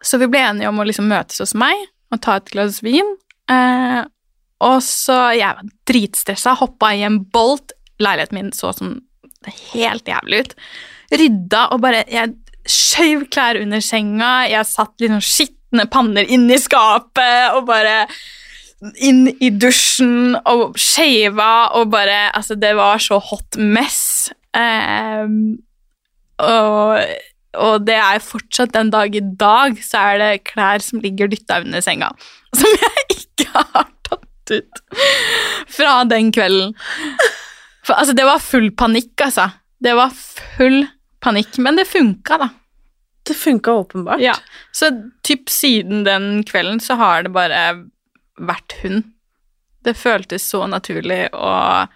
så 0.02 0.16
vi 0.18 0.30
ble 0.32 0.40
enige 0.40 0.68
om 0.70 0.80
å 0.80 0.86
liksom 0.88 1.10
møtes 1.10 1.42
hos 1.42 1.52
meg 1.54 1.76
og 2.10 2.22
ta 2.24 2.38
et 2.40 2.50
glass 2.50 2.80
vin. 2.82 3.16
Uh, 3.50 4.06
og 4.60 4.82
så 4.84 5.36
Jeg 5.36 5.56
var 5.56 5.68
dritstressa, 5.88 6.54
hoppa 6.60 6.94
i 6.94 7.04
en 7.06 7.22
bolt. 7.32 7.72
Leiligheten 8.00 8.36
min 8.36 8.52
så 8.56 8.72
sånn 8.76 9.00
helt 9.72 10.08
jævlig 10.08 10.44
ut. 10.44 10.54
Rydda 11.12 11.66
og 11.74 11.80
bare 11.84 12.04
Jeg 12.08 12.34
skjøv 12.68 13.28
klær 13.32 13.60
under 13.60 13.80
senga. 13.84 14.48
Jeg 14.48 14.68
satt 14.68 15.00
liksom 15.00 15.24
skitne 15.24 15.86
panner 15.90 16.28
inni 16.28 16.58
skapet 16.60 17.56
og 17.56 17.66
bare 17.70 18.04
inn 19.00 19.26
i 19.40 19.50
dusjen 19.52 20.38
og 20.48 20.78
shava 20.80 21.70
og 21.76 21.90
bare 21.92 22.30
Altså, 22.36 22.56
det 22.56 22.72
var 22.78 23.00
så 23.02 23.18
hot 23.20 23.58
mess. 23.60 24.30
Um, 24.56 25.58
og, 26.40 26.96
og 27.60 27.84
det 27.86 27.98
er 28.00 28.24
fortsatt 28.24 28.72
den 28.74 28.90
dag 28.92 29.14
i 29.14 29.22
dag, 29.22 29.76
så 29.84 30.06
er 30.12 30.22
det 30.22 30.44
klær 30.48 30.82
som 30.84 31.02
ligger 31.04 31.30
dytta 31.30 31.60
under 31.64 31.84
senga. 31.84 32.10
Som 32.58 32.72
jeg 32.82 33.04
ikke 33.14 33.50
har 33.52 33.90
tatt 34.08 34.54
ut 34.56 34.80
fra 35.70 35.92
den 36.10 36.32
kvelden. 36.34 36.72
For 37.86 37.94
altså, 37.94 38.16
det 38.16 38.26
var 38.26 38.42
full 38.42 38.70
panikk, 38.74 39.12
altså. 39.22 39.50
Det 39.80 39.92
var 39.96 40.10
full 40.16 40.82
panikk, 41.22 41.60
men 41.62 41.78
det 41.78 41.86
funka, 41.88 42.40
da. 42.40 42.48
Det 43.28 43.36
funka 43.38 43.72
åpenbart. 43.84 44.22
Ja, 44.24 44.34
Så 44.72 44.90
typ 45.22 45.50
siden 45.52 46.04
den 46.04 46.42
kvelden 46.48 46.80
så 46.82 46.96
har 46.98 47.22
det 47.22 47.32
bare 47.36 47.60
vært 48.40 48.76
hun. 48.82 49.02
Det 49.84 49.96
føltes 49.96 50.44
så 50.44 50.66
naturlig, 50.68 51.22
og, 51.32 51.92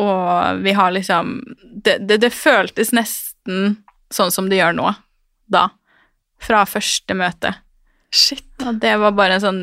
og 0.00 0.60
vi 0.64 0.74
har 0.76 0.92
liksom 0.92 1.38
det, 1.62 1.98
det, 2.04 2.20
det 2.24 2.32
føltes 2.34 2.92
nesten 2.96 3.78
sånn 4.12 4.32
som 4.34 4.50
det 4.50 4.60
gjør 4.60 4.76
nå, 4.76 4.92
da. 5.52 5.68
Fra 6.40 6.64
første 6.68 7.16
møte. 7.16 7.54
Shit. 8.10 8.48
Og 8.64 8.80
det 8.82 8.96
var 9.00 9.14
bare 9.16 9.36
en 9.38 9.44
sånn 9.44 9.62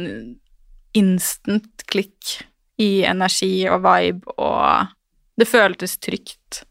instant 0.98 1.84
klikk 1.90 2.38
i 2.82 3.04
energi 3.10 3.68
og 3.70 3.82
vibe, 3.86 4.38
og 4.38 4.94
det 5.38 5.50
føltes 5.50 5.98
trygt. 6.02 6.64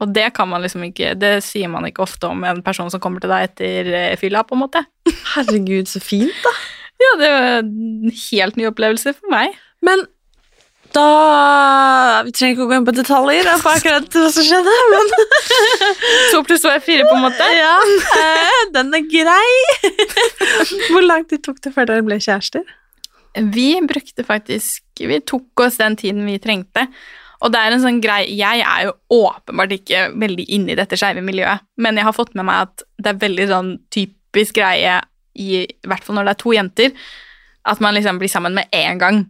Og 0.00 0.12
det 0.14 0.30
kan 0.32 0.48
man 0.48 0.62
liksom 0.64 0.86
ikke 0.86 1.12
Det 1.20 1.42
sier 1.44 1.68
man 1.68 1.84
ikke 1.84 2.00
ofte 2.06 2.30
om 2.30 2.44
en 2.48 2.62
person 2.64 2.88
som 2.92 3.02
kommer 3.04 3.20
til 3.20 3.32
deg 3.32 3.50
etter 3.50 3.90
eh, 3.92 4.18
fylla, 4.20 4.44
på 4.48 4.56
en 4.56 4.62
måte. 4.62 4.84
Herregud, 5.34 5.90
så 5.90 6.00
fint, 6.02 6.36
da. 6.44 6.54
Ja, 7.00 7.12
det 7.20 7.28
var 7.32 7.50
en 7.60 8.16
helt 8.30 8.58
ny 8.60 8.66
opplevelse 8.68 9.14
for 9.16 9.32
meg. 9.32 9.54
Men 9.84 10.04
da 10.94 12.22
Vi 12.26 12.32
trenger 12.34 12.56
ikke 12.56 12.64
å 12.64 12.70
gå 12.70 12.76
inn 12.80 12.86
på 12.88 12.94
detaljer 12.96 13.46
da, 13.46 13.54
på 13.62 13.70
akkurat 13.70 14.16
hva 14.16 14.26
som 14.34 14.46
skjedde, 14.46 14.74
men 14.90 15.12
To 16.32 16.42
pluss 16.46 16.64
to 16.64 16.72
er 16.72 16.82
fire, 16.82 17.06
på 17.06 17.14
en 17.16 17.24
måte. 17.28 17.46
ja, 17.62 17.76
eh, 18.18 18.66
den 18.74 18.90
er 18.98 19.06
grei. 19.10 19.52
Hvor 20.90 21.06
lang 21.06 21.26
tid 21.30 21.44
tok 21.46 21.62
det 21.64 21.74
før 21.76 21.92
dere 21.92 22.06
ble 22.06 22.18
kjærester? 22.20 22.66
Vi 23.54 23.70
brukte 23.86 24.26
faktisk 24.26 25.04
Vi 25.06 25.20
tok 25.22 25.62
oss 25.62 25.78
den 25.78 25.94
tiden 25.98 26.26
vi 26.26 26.40
trengte. 26.42 26.88
Og 27.40 27.52
det 27.54 27.60
er 27.60 27.72
en 27.72 27.82
sånn 27.84 28.00
grei 28.02 28.24
Jeg 28.34 28.64
er 28.66 28.88
jo 28.88 28.96
åpenbart 29.22 29.72
ikke 29.78 30.08
veldig 30.18 30.48
inne 30.56 30.74
i 30.74 30.78
dette 30.78 30.98
skeive 30.98 31.22
miljøet, 31.24 31.64
men 31.80 31.96
jeg 31.96 32.08
har 32.08 32.16
fått 32.16 32.34
med 32.34 32.50
meg 32.50 32.66
at 32.66 32.84
det 33.00 33.14
er 33.14 33.22
veldig 33.22 33.46
sånn 33.50 33.70
typisk 33.94 34.58
greie, 34.58 34.98
i, 35.38 35.66
hvert 35.86 36.06
fall 36.06 36.18
når 36.18 36.28
det 36.28 36.34
er 36.34 36.40
to 36.42 36.54
jenter, 36.56 36.96
at 37.70 37.82
man 37.84 37.94
liksom 37.94 38.18
blir 38.20 38.32
sammen 38.32 38.56
med 38.56 38.72
en 38.72 38.98
gang. 39.00 39.20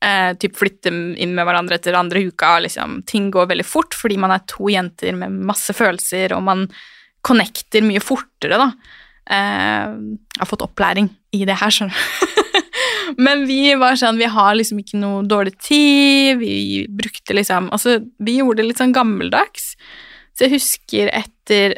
Eh, 0.00 0.30
typ 0.40 0.56
flytte 0.56 0.88
inn 0.90 1.34
med 1.36 1.44
hverandre 1.44 1.76
etter 1.76 1.98
andre 1.98 2.22
uka. 2.30 2.58
Liksom. 2.64 3.02
Ting 3.08 3.28
går 3.34 3.50
veldig 3.50 3.66
fort 3.66 3.96
fordi 3.96 4.16
man 4.20 4.32
er 4.32 4.46
to 4.48 4.70
jenter 4.72 5.16
med 5.18 5.42
masse 5.50 5.74
følelser, 5.76 6.36
og 6.36 6.46
man 6.46 6.66
connecter 7.26 7.84
mye 7.84 8.00
fortere, 8.02 8.56
da. 8.60 8.70
Eh, 9.30 9.96
jeg 10.34 10.42
har 10.42 10.48
fått 10.48 10.64
opplæring 10.64 11.10
i 11.36 11.44
det 11.48 11.58
her, 11.60 11.74
skjønner 11.74 11.94
du. 11.94 12.36
Men 13.24 13.44
vi 13.48 13.74
var 13.78 13.98
sånn, 13.98 14.20
vi 14.20 14.28
har 14.30 14.54
liksom 14.56 14.80
ikke 14.80 15.00
noe 15.00 15.24
dårlig 15.28 15.56
tid, 15.62 16.38
vi 16.40 16.86
brukte 16.86 17.34
liksom 17.36 17.68
Altså, 17.74 17.98
vi 18.22 18.38
gjorde 18.38 18.62
det 18.62 18.70
litt 18.70 18.80
sånn 18.80 18.94
gammeldags. 18.94 19.74
Så 20.34 20.46
jeg 20.46 20.54
husker 20.54 21.10
etter 21.12 21.76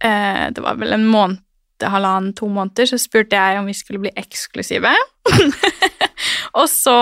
eh, 0.00 0.44
Det 0.54 0.62
var 0.64 0.78
vel 0.80 0.94
en 0.96 1.06
måned, 1.10 1.42
halvannen, 1.82 2.34
to 2.34 2.48
måneder, 2.50 2.88
så 2.90 2.98
spurte 2.98 3.38
jeg 3.38 3.58
om 3.60 3.68
vi 3.68 3.76
skulle 3.76 4.02
bli 4.02 4.12
eksklusive. 4.18 4.94
og 6.58 6.66
så 6.72 6.96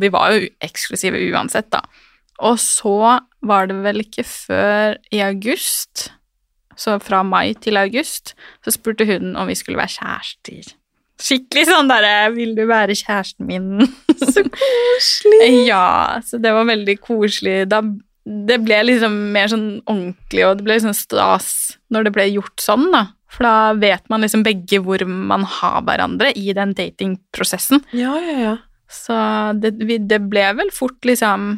Vi 0.00 0.10
var 0.12 0.34
jo 0.34 0.48
eksklusive 0.64 1.20
uansett, 1.30 1.70
da. 1.72 1.84
Og 2.40 2.58
så 2.58 3.20
var 3.44 3.68
det 3.68 3.76
vel 3.84 4.02
ikke 4.02 4.24
før 4.24 4.96
i 5.12 5.20
august, 5.24 6.10
så 6.76 6.96
fra 7.02 7.22
mai 7.22 7.52
til 7.60 7.76
august, 7.76 8.34
så 8.64 8.72
spurte 8.72 9.04
hun 9.08 9.36
om 9.36 9.50
vi 9.50 9.58
skulle 9.58 9.80
være 9.80 9.98
kjærester. 9.98 10.76
Skikkelig 11.20 11.66
sånn 11.68 11.90
derre 11.90 12.30
'Vil 12.32 12.54
du 12.56 12.62
være 12.68 12.96
kjæresten 12.96 13.44
min?' 13.44 13.84
Så 14.32 14.44
koselig. 14.48 15.66
ja, 15.72 16.20
så 16.24 16.40
det 16.40 16.52
var 16.56 16.64
veldig 16.68 16.96
koselig. 17.04 17.68
Da, 17.68 17.82
det 18.24 18.60
ble 18.64 18.78
liksom 18.88 19.16
mer 19.34 19.50
sånn 19.52 19.82
ordentlig, 19.84 20.46
og 20.46 20.56
det 20.58 20.64
ble 20.64 20.78
liksom 20.78 20.96
stas 20.96 21.50
når 21.92 22.08
det 22.08 22.14
ble 22.16 22.28
gjort 22.30 22.64
sånn, 22.64 22.88
da. 22.94 23.10
For 23.30 23.46
da 23.46 23.72
vet 23.78 24.08
man 24.10 24.24
liksom 24.24 24.42
begge 24.46 24.80
hvor 24.82 25.04
man 25.06 25.46
har 25.46 25.80
hverandre 25.86 26.32
i 26.36 26.50
den 26.56 26.74
datingprosessen. 26.76 27.84
Ja, 27.94 28.16
ja, 28.18 28.36
ja. 28.40 28.56
Så 28.90 29.14
det, 29.62 29.76
det 30.10 30.18
ble 30.26 30.48
vel 30.58 30.72
fort 30.74 31.06
liksom 31.06 31.52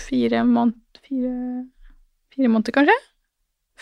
fire 0.00 0.44
måneder 0.46 0.78
Fire, 1.02 1.66
fire 2.32 2.48
måneder, 2.48 2.72
kanskje? 2.72 2.94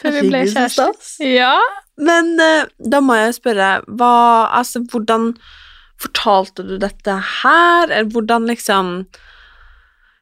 Før 0.00 0.14
vi 0.16 0.22
ble 0.30 0.40
kjærester. 0.48 0.96
Ja. 1.22 1.52
Men 2.00 2.32
eh, 2.40 2.70
da 2.80 3.02
må 3.04 3.18
jeg 3.18 3.36
spørre, 3.36 3.68
hva, 3.86 4.14
altså, 4.56 4.80
hvordan 4.90 5.34
fortalte 6.00 6.64
du 6.66 6.78
dette 6.80 7.18
her? 7.42 7.90
Eller 7.90 8.08
hvordan 8.10 8.48
liksom 8.48 8.94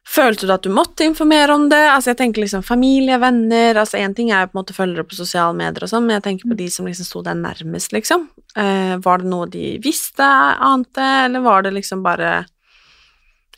Følte 0.07 0.47
du 0.47 0.53
at 0.53 0.63
du 0.65 0.71
måtte 0.73 1.05
informere 1.05 1.53
om 1.53 1.67
det? 1.69 1.81
Altså, 1.91 2.11
jeg 2.11 2.19
tenker 2.21 2.41
liksom 2.41 2.63
familie, 2.65 3.19
venner 3.21 3.77
altså 3.77 3.99
En 3.99 4.15
ting 4.17 4.31
er 4.33 4.47
på 4.47 4.55
en 4.55 4.61
måte 4.61 4.73
følgere 4.73 5.05
på 5.05 5.17
sosiale 5.17 5.53
medier 5.57 5.85
og 5.85 5.91
sånn, 5.91 6.07
men 6.07 6.17
jeg 6.17 6.25
tenker 6.25 6.49
på 6.49 6.57
de 6.57 6.69
som 6.73 6.87
liksom 6.89 7.05
sto 7.05 7.21
deg 7.25 7.37
nærmest, 7.37 7.93
liksom. 7.93 8.25
Eh, 8.57 8.95
var 9.05 9.21
det 9.21 9.29
noe 9.29 9.49
de 9.51 9.75
visste, 9.83 10.25
ante, 10.25 11.03
eller 11.27 11.45
var 11.45 11.67
det 11.67 11.75
liksom 11.77 12.01
bare 12.05 12.45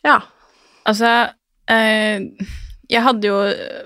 Ja. 0.04 0.20
Altså 0.90 1.30
eh, 1.70 2.20
Jeg 2.90 3.04
hadde 3.06 3.28
jo 3.30 3.38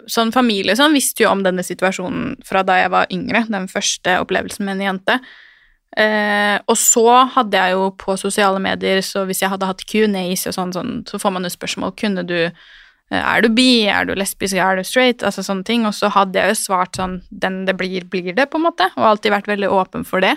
Sånn 0.08 0.32
familie 0.32 0.78
sånn 0.80 0.96
visste 0.96 1.26
jo 1.26 1.34
om 1.34 1.44
denne 1.44 1.64
situasjonen 1.66 2.38
fra 2.48 2.64
da 2.64 2.80
jeg 2.80 2.94
var 2.96 3.12
yngre, 3.12 3.46
den 3.52 3.68
første 3.68 4.18
opplevelsen 4.24 4.66
med 4.66 4.80
en 4.80 4.88
jente. 4.90 5.20
Eh, 5.96 6.58
og 6.68 6.76
så 6.76 7.08
hadde 7.38 7.56
jeg 7.56 7.76
jo 7.78 7.86
på 7.96 8.18
sosiale 8.20 8.60
medier, 8.60 9.00
så 9.06 9.24
hvis 9.24 9.40
jeg 9.40 9.52
hadde 9.54 9.70
hatt 9.70 9.86
Q&As 9.88 10.44
og 10.50 10.56
sånn, 10.58 10.74
sånn, 10.76 10.96
så 11.08 11.20
får 11.22 11.32
man 11.32 11.48
jo 11.48 11.52
spørsmål 11.54 11.94
Kunne 11.96 12.26
du 12.28 12.36
eh, 12.44 13.22
Er 13.22 13.46
du 13.46 13.48
bi? 13.56 13.86
Er 13.88 14.10
du 14.10 14.12
lesbisk? 14.18 14.58
Er 14.60 14.76
du 14.76 14.84
straight? 14.84 15.24
Altså 15.24 15.46
sånne 15.46 15.64
ting. 15.68 15.88
Og 15.88 15.96
så 15.96 16.12
hadde 16.12 16.42
jeg 16.42 16.52
jo 16.52 16.60
svart 16.66 17.00
sånn 17.00 17.22
Den 17.32 17.64
det 17.70 17.78
blir, 17.80 18.04
blir 18.12 18.36
det, 18.36 18.50
på 18.52 18.60
en 18.60 18.68
måte. 18.68 18.90
Og 18.98 19.08
alltid 19.14 19.36
vært 19.38 19.52
veldig 19.54 19.72
åpen 19.72 20.04
for 20.08 20.26
det. 20.26 20.36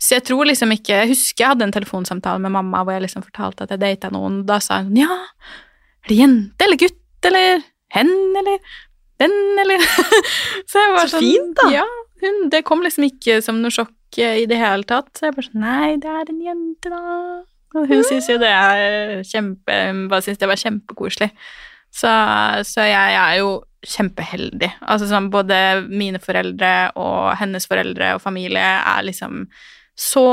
Så 0.00 0.18
jeg 0.18 0.26
tror 0.28 0.48
liksom 0.48 0.72
ikke 0.74 1.02
Jeg 1.02 1.12
husker 1.12 1.44
jeg 1.44 1.52
hadde 1.54 1.68
en 1.68 1.76
telefonsamtale 1.76 2.40
med 2.44 2.52
mamma 2.56 2.82
hvor 2.84 2.96
jeg 2.96 3.06
liksom 3.06 3.24
fortalte 3.24 3.64
at 3.64 3.76
jeg 3.76 3.84
data 3.84 4.12
noen. 4.14 4.42
Da 4.48 4.60
sa 4.64 4.80
hun 4.84 4.96
ja, 4.96 5.20
er 6.06 6.12
det 6.12 6.20
jente 6.22 6.68
eller 6.68 6.80
gutt 6.80 7.28
eller 7.28 7.64
hen 7.96 8.12
eller 8.40 8.74
den 9.20 9.36
eller 9.60 9.84
Så 10.70 10.80
jeg 10.80 10.92
var 10.92 11.08
Så 11.08 11.16
sånn 11.16 11.24
fint, 11.24 11.54
da. 11.60 11.70
Ja, 11.80 11.86
hun, 12.22 12.48
det 12.52 12.64
kom 12.68 12.84
liksom 12.84 13.06
ikke 13.08 13.40
som 13.44 13.60
noe 13.62 13.72
sjokk 13.72 13.92
ikke 14.16 14.32
i 14.42 14.48
det 14.48 14.58
hele 14.60 14.88
tatt. 14.88 15.12
Så 15.14 15.28
jeg 15.28 15.36
bare 15.36 15.46
sånn 15.50 15.62
Nei, 15.62 15.92
det 16.00 16.10
er 16.10 16.32
en 16.32 16.42
jente, 16.42 16.90
da. 16.90 17.04
Og 17.76 17.88
hun 17.90 18.04
syns 18.08 18.28
jo 18.30 18.38
det 18.40 18.48
er 18.48 19.24
kjempe 19.26 19.74
Hun 19.90 20.06
bare 20.08 20.24
syns 20.24 20.40
det 20.40 20.48
var 20.48 20.60
kjempekoselig. 20.60 21.30
Så, 21.92 22.10
så 22.68 22.84
jeg, 22.84 23.16
er 23.16 23.38
jo 23.40 23.50
kjempeheldig. 23.86 24.70
Altså 24.84 25.08
sånn 25.08 25.30
både 25.32 25.58
mine 25.88 26.20
foreldre 26.20 26.72
og 26.98 27.36
hennes 27.40 27.68
foreldre 27.68 28.16
og 28.16 28.24
familie 28.24 28.64
er 28.80 29.06
liksom 29.06 29.46
så 29.96 30.26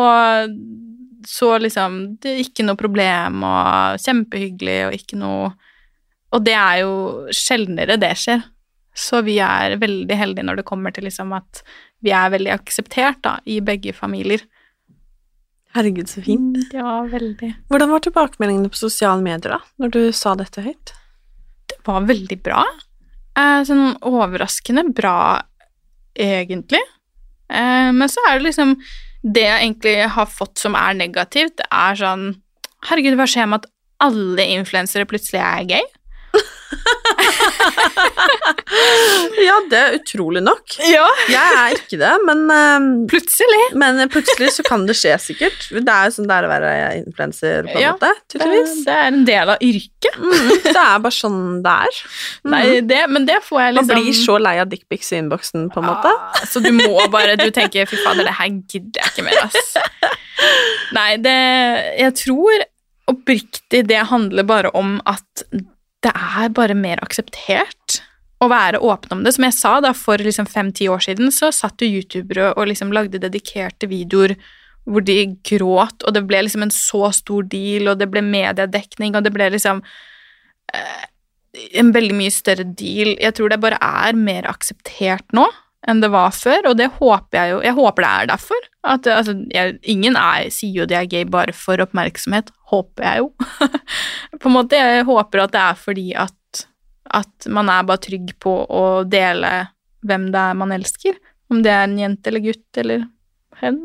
Så 1.24 1.54
liksom 1.58 2.18
Det 2.20 2.34
er 2.34 2.42
ikke 2.44 2.66
noe 2.68 2.76
problem 2.76 3.46
og 3.48 4.02
kjempehyggelig 4.04 4.80
og 4.90 4.98
ikke 4.98 5.20
noe 5.22 5.54
Og 6.36 6.44
det 6.44 6.58
er 6.58 6.82
jo 6.82 6.96
sjeldnere 7.32 7.96
det 8.02 8.12
skjer. 8.20 8.44
Så 8.94 9.24
vi 9.26 9.38
er 9.42 9.78
veldig 9.82 10.18
heldige 10.18 10.46
når 10.46 10.60
det 10.60 10.68
kommer 10.68 10.94
til 10.94 11.08
liksom 11.08 11.32
at 11.34 11.64
vi 12.04 12.12
er 12.14 12.34
veldig 12.34 12.52
akseptert 12.54 13.22
da, 13.26 13.38
i 13.48 13.60
begge 13.64 13.94
familier. 13.96 14.44
Herregud, 15.74 16.10
så 16.10 16.22
fint. 16.22 16.60
Ja, 16.76 17.02
veldig. 17.10 17.50
Hvordan 17.72 17.94
var 17.94 18.04
tilbakemeldingene 18.06 18.70
på 18.70 18.82
sosiale 18.84 19.24
medier 19.26 19.56
da, 19.56 19.62
når 19.82 19.94
du 19.96 20.02
sa 20.14 20.36
dette 20.38 20.62
høyt? 20.62 20.94
Det 21.72 21.80
var 21.88 22.06
veldig 22.06 22.38
bra. 22.46 22.66
Eh, 23.40 23.62
sånn 23.66 23.96
overraskende 24.06 24.86
bra, 24.94 25.42
egentlig. 26.14 26.84
Eh, 27.50 27.90
men 27.96 28.12
så 28.12 28.22
er 28.30 28.38
det 28.38 28.48
liksom 28.48 28.78
Det 29.24 29.44
jeg 29.44 29.60
egentlig 29.62 30.08
har 30.12 30.26
fått 30.28 30.60
som 30.60 30.76
er 30.76 30.98
negativt, 31.00 31.56
det 31.62 31.68
er 31.72 31.96
sånn 31.96 32.26
Herregud, 32.90 33.16
hva 33.16 33.28
skjer 33.30 33.48
med 33.48 33.64
at 33.64 33.70
alle 34.04 34.46
influensere 34.52 35.08
plutselig 35.08 35.40
er 35.40 35.68
gay? 35.70 35.86
ja, 39.48 39.56
det 39.70 39.78
er 39.80 39.96
utrolig 39.98 40.42
nok. 40.44 40.76
Ja. 40.90 41.06
Jeg 41.30 41.58
er 41.60 41.76
ikke 41.78 42.00
det, 42.02 42.12
men 42.28 42.40
um, 42.50 42.88
Plutselig. 43.12 43.62
Men 43.80 44.02
plutselig 44.14 44.50
så 44.58 44.64
kan 44.66 44.86
det 44.90 44.96
skje, 45.00 45.14
sikkert. 45.22 45.60
Det 45.74 45.84
er 45.84 46.04
jo 46.10 46.14
sånn 46.18 46.28
det 46.30 46.36
er 46.38 46.44
å 46.48 46.52
være 46.52 46.72
influenser, 47.02 47.56
på 47.70 47.76
en 47.78 47.84
Ja, 47.84 47.92
måte. 47.96 48.12
Tydeligvis. 48.34 48.74
Det 48.88 48.96
er 48.98 49.06
en 49.12 49.24
del 49.28 49.48
av 49.56 49.60
yrket. 49.64 50.14
Mm, 50.20 50.50
det 50.66 50.76
er 50.76 51.04
bare 51.06 51.18
sånn 51.20 51.42
det 51.66 51.76
er. 51.88 51.94
Mm. 52.44 52.52
Nei, 52.52 52.64
det, 52.84 52.98
men 53.08 53.24
det 53.28 53.38
får 53.46 53.60
jeg 53.62 53.74
Man 53.78 53.86
liksom 53.88 54.00
blir 54.02 54.16
så 54.18 54.34
lei 54.42 54.54
av 54.60 54.68
dickpics 54.72 55.12
i 55.14 55.16
innboksen, 55.22 55.68
på 55.72 55.80
en 55.80 55.86
måte. 55.88 56.10
Ah, 56.12 56.42
Så 56.50 56.60
du 56.64 56.72
må 56.76 57.06
bare 57.14 57.38
Du 57.40 57.46
tenker 57.56 57.86
'fy 57.88 57.96
fader, 58.04 58.24
det 58.28 58.34
her 58.36 58.50
gidder 58.68 59.00
jeg 59.00 59.08
ikke 59.14 59.24
mer', 59.28 59.40
ass. 59.46 59.70
Nei, 60.98 61.12
det 61.24 61.36
Jeg 62.02 62.12
tror 62.20 62.66
oppriktig 63.14 63.82
det 63.88 64.02
handler 64.12 64.44
bare 64.48 64.70
om 64.76 64.98
at 65.08 65.46
det 66.04 66.12
er 66.14 66.52
bare 66.56 66.76
mer 66.78 67.02
akseptert 67.04 68.02
å 68.44 68.50
være 68.52 68.82
åpen 68.84 69.18
om 69.18 69.24
det. 69.24 69.36
Som 69.36 69.48
jeg 69.48 69.56
sa, 69.58 69.78
da 69.84 69.94
for 69.96 70.22
liksom 70.22 70.50
fem-ti 70.50 70.90
år 70.92 71.06
siden 71.06 71.32
så 71.34 71.52
satt 71.56 71.84
jo 71.84 71.90
youtubere 71.90 72.52
og 72.58 72.68
liksom 72.72 72.92
lagde 72.96 73.22
dedikerte 73.24 73.90
videoer 73.92 74.36
hvor 74.84 75.04
de 75.08 75.16
gråt, 75.48 76.04
og 76.04 76.12
det 76.12 76.26
ble 76.28 76.42
liksom 76.44 76.66
en 76.66 76.74
så 76.76 77.08
stor 77.16 77.46
deal, 77.48 77.88
og 77.88 78.02
det 78.02 78.10
ble 78.12 78.20
mediedekning, 78.26 79.16
og 79.16 79.24
det 79.24 79.32
ble 79.32 79.48
liksom 79.54 79.80
eh, 80.76 81.06
en 81.80 81.94
veldig 81.96 82.18
mye 82.18 82.34
større 82.34 82.66
deal. 82.68 83.14
Jeg 83.16 83.38
tror 83.38 83.54
det 83.54 83.62
bare 83.64 83.80
er 83.80 84.20
mer 84.20 84.50
akseptert 84.52 85.24
nå 85.32 85.48
enn 85.88 86.02
det 86.04 86.10
var 86.14 86.32
før, 86.36 86.70
og 86.72 86.78
det 86.80 86.90
håper 87.00 87.38
jeg 87.38 87.52
jo 87.52 87.62
Jeg 87.66 87.76
håper 87.78 88.06
det 88.06 88.12
er 88.12 88.30
derfor. 88.34 88.68
At, 88.84 89.08
altså, 89.08 89.36
jeg, 89.52 89.78
ingen 89.84 90.18
er, 90.20 90.50
sier 90.54 90.84
jo 90.84 90.88
de 90.90 90.98
er 91.00 91.10
gay 91.12 91.26
bare 91.28 91.56
for 91.56 91.82
oppmerksomhet, 91.84 92.52
håper 92.72 93.08
jeg 93.08 93.24
jo. 93.24 93.32
på 94.40 94.50
en 94.50 94.58
måte, 94.58 94.80
Jeg 94.80 95.08
håper 95.10 95.44
at 95.44 95.56
det 95.56 95.64
er 95.64 95.80
fordi 95.80 96.08
at, 96.26 96.66
at 97.22 97.50
man 97.52 97.72
er 97.72 97.88
bare 97.88 98.04
trygg 98.04 98.36
på 98.44 98.58
å 98.68 98.86
dele 99.08 99.54
hvem 100.04 100.30
det 100.34 100.46
er 100.52 100.60
man 100.60 100.76
elsker. 100.76 101.20
Om 101.52 101.64
det 101.64 101.72
er 101.72 101.84
en 101.88 102.00
jente 102.00 102.32
eller 102.32 102.44
gutt 102.44 102.80
eller 102.82 103.08
hen. 103.62 103.84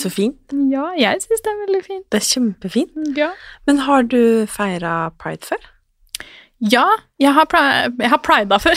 Så 0.00 0.10
fint. 0.12 0.54
Ja, 0.72 0.90
jeg 0.96 1.20
syns 1.22 1.42
det 1.44 1.50
er 1.52 1.60
veldig 1.66 1.82
fint. 1.84 2.06
Det 2.12 2.20
er 2.20 2.28
kjempefint. 2.28 3.00
Ja. 3.18 3.30
Men 3.68 3.82
har 3.84 4.06
du 4.08 4.46
feira 4.48 5.10
pride 5.20 5.50
før? 5.50 5.66
Ja, 6.60 6.84
jeg 7.16 7.32
har, 7.32 7.46
jeg 7.96 8.10
har 8.12 8.20
prida 8.20 8.58
før. 8.60 8.76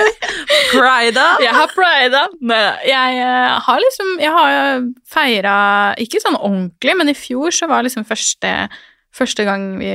Prida? 0.70 1.24
Jeg 1.42 1.54
har 1.56 1.72
prida. 1.74 2.20
Jeg 2.86 3.16
eh, 3.18 3.56
har 3.66 3.80
liksom 3.82 4.12
Jeg 4.22 4.30
har 4.30 4.84
feira 5.10 5.54
Ikke 5.98 6.20
sånn 6.22 6.38
ordentlig, 6.38 6.94
men 7.00 7.10
i 7.10 7.16
fjor 7.18 7.50
så 7.54 7.66
var 7.70 7.82
liksom 7.86 8.06
første 8.06 8.52
Første 9.10 9.42
gang 9.42 9.64
vi, 9.80 9.90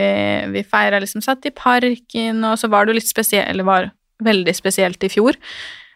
vi 0.51 0.63
feira 0.67 0.99
liksom 0.99 1.23
Satt 1.23 1.47
i 1.47 1.53
parken, 1.55 2.43
og 2.43 2.57
så 2.59 2.67
var 2.71 2.87
det 2.87 2.97
litt 2.97 3.07
spesielt 3.07 3.47
Eller 3.47 3.67
var 3.67 3.87
veldig 4.25 4.55
spesielt 4.55 5.03
i 5.03 5.11
fjor. 5.11 5.35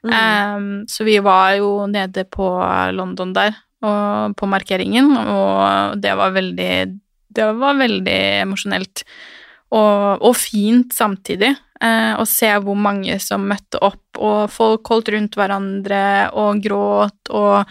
Mm. 0.04 0.12
Um, 0.12 0.72
så 0.92 1.06
vi 1.08 1.18
var 1.24 1.54
jo 1.56 1.86
nede 1.88 2.26
på 2.28 2.48
London 2.96 3.32
der, 3.36 3.56
og 3.84 4.36
på 4.40 4.48
markeringen, 4.52 5.14
og 5.16 5.96
det 6.04 6.16
var 6.20 6.34
veldig 6.36 6.74
Det 7.36 7.48
var 7.60 7.80
veldig 7.80 8.20
emosjonelt. 8.42 9.04
Og, 9.70 10.24
og 10.26 10.34
fint 10.38 10.94
samtidig. 10.96 11.54
Eh, 11.80 12.14
å 12.20 12.26
se 12.28 12.50
hvor 12.60 12.76
mange 12.76 13.16
som 13.24 13.46
møtte 13.48 13.80
opp, 13.86 14.20
og 14.20 14.50
folk 14.52 14.90
holdt 14.92 15.14
rundt 15.14 15.38
hverandre 15.40 16.04
og 16.36 16.60
gråt 16.64 17.32
og 17.32 17.70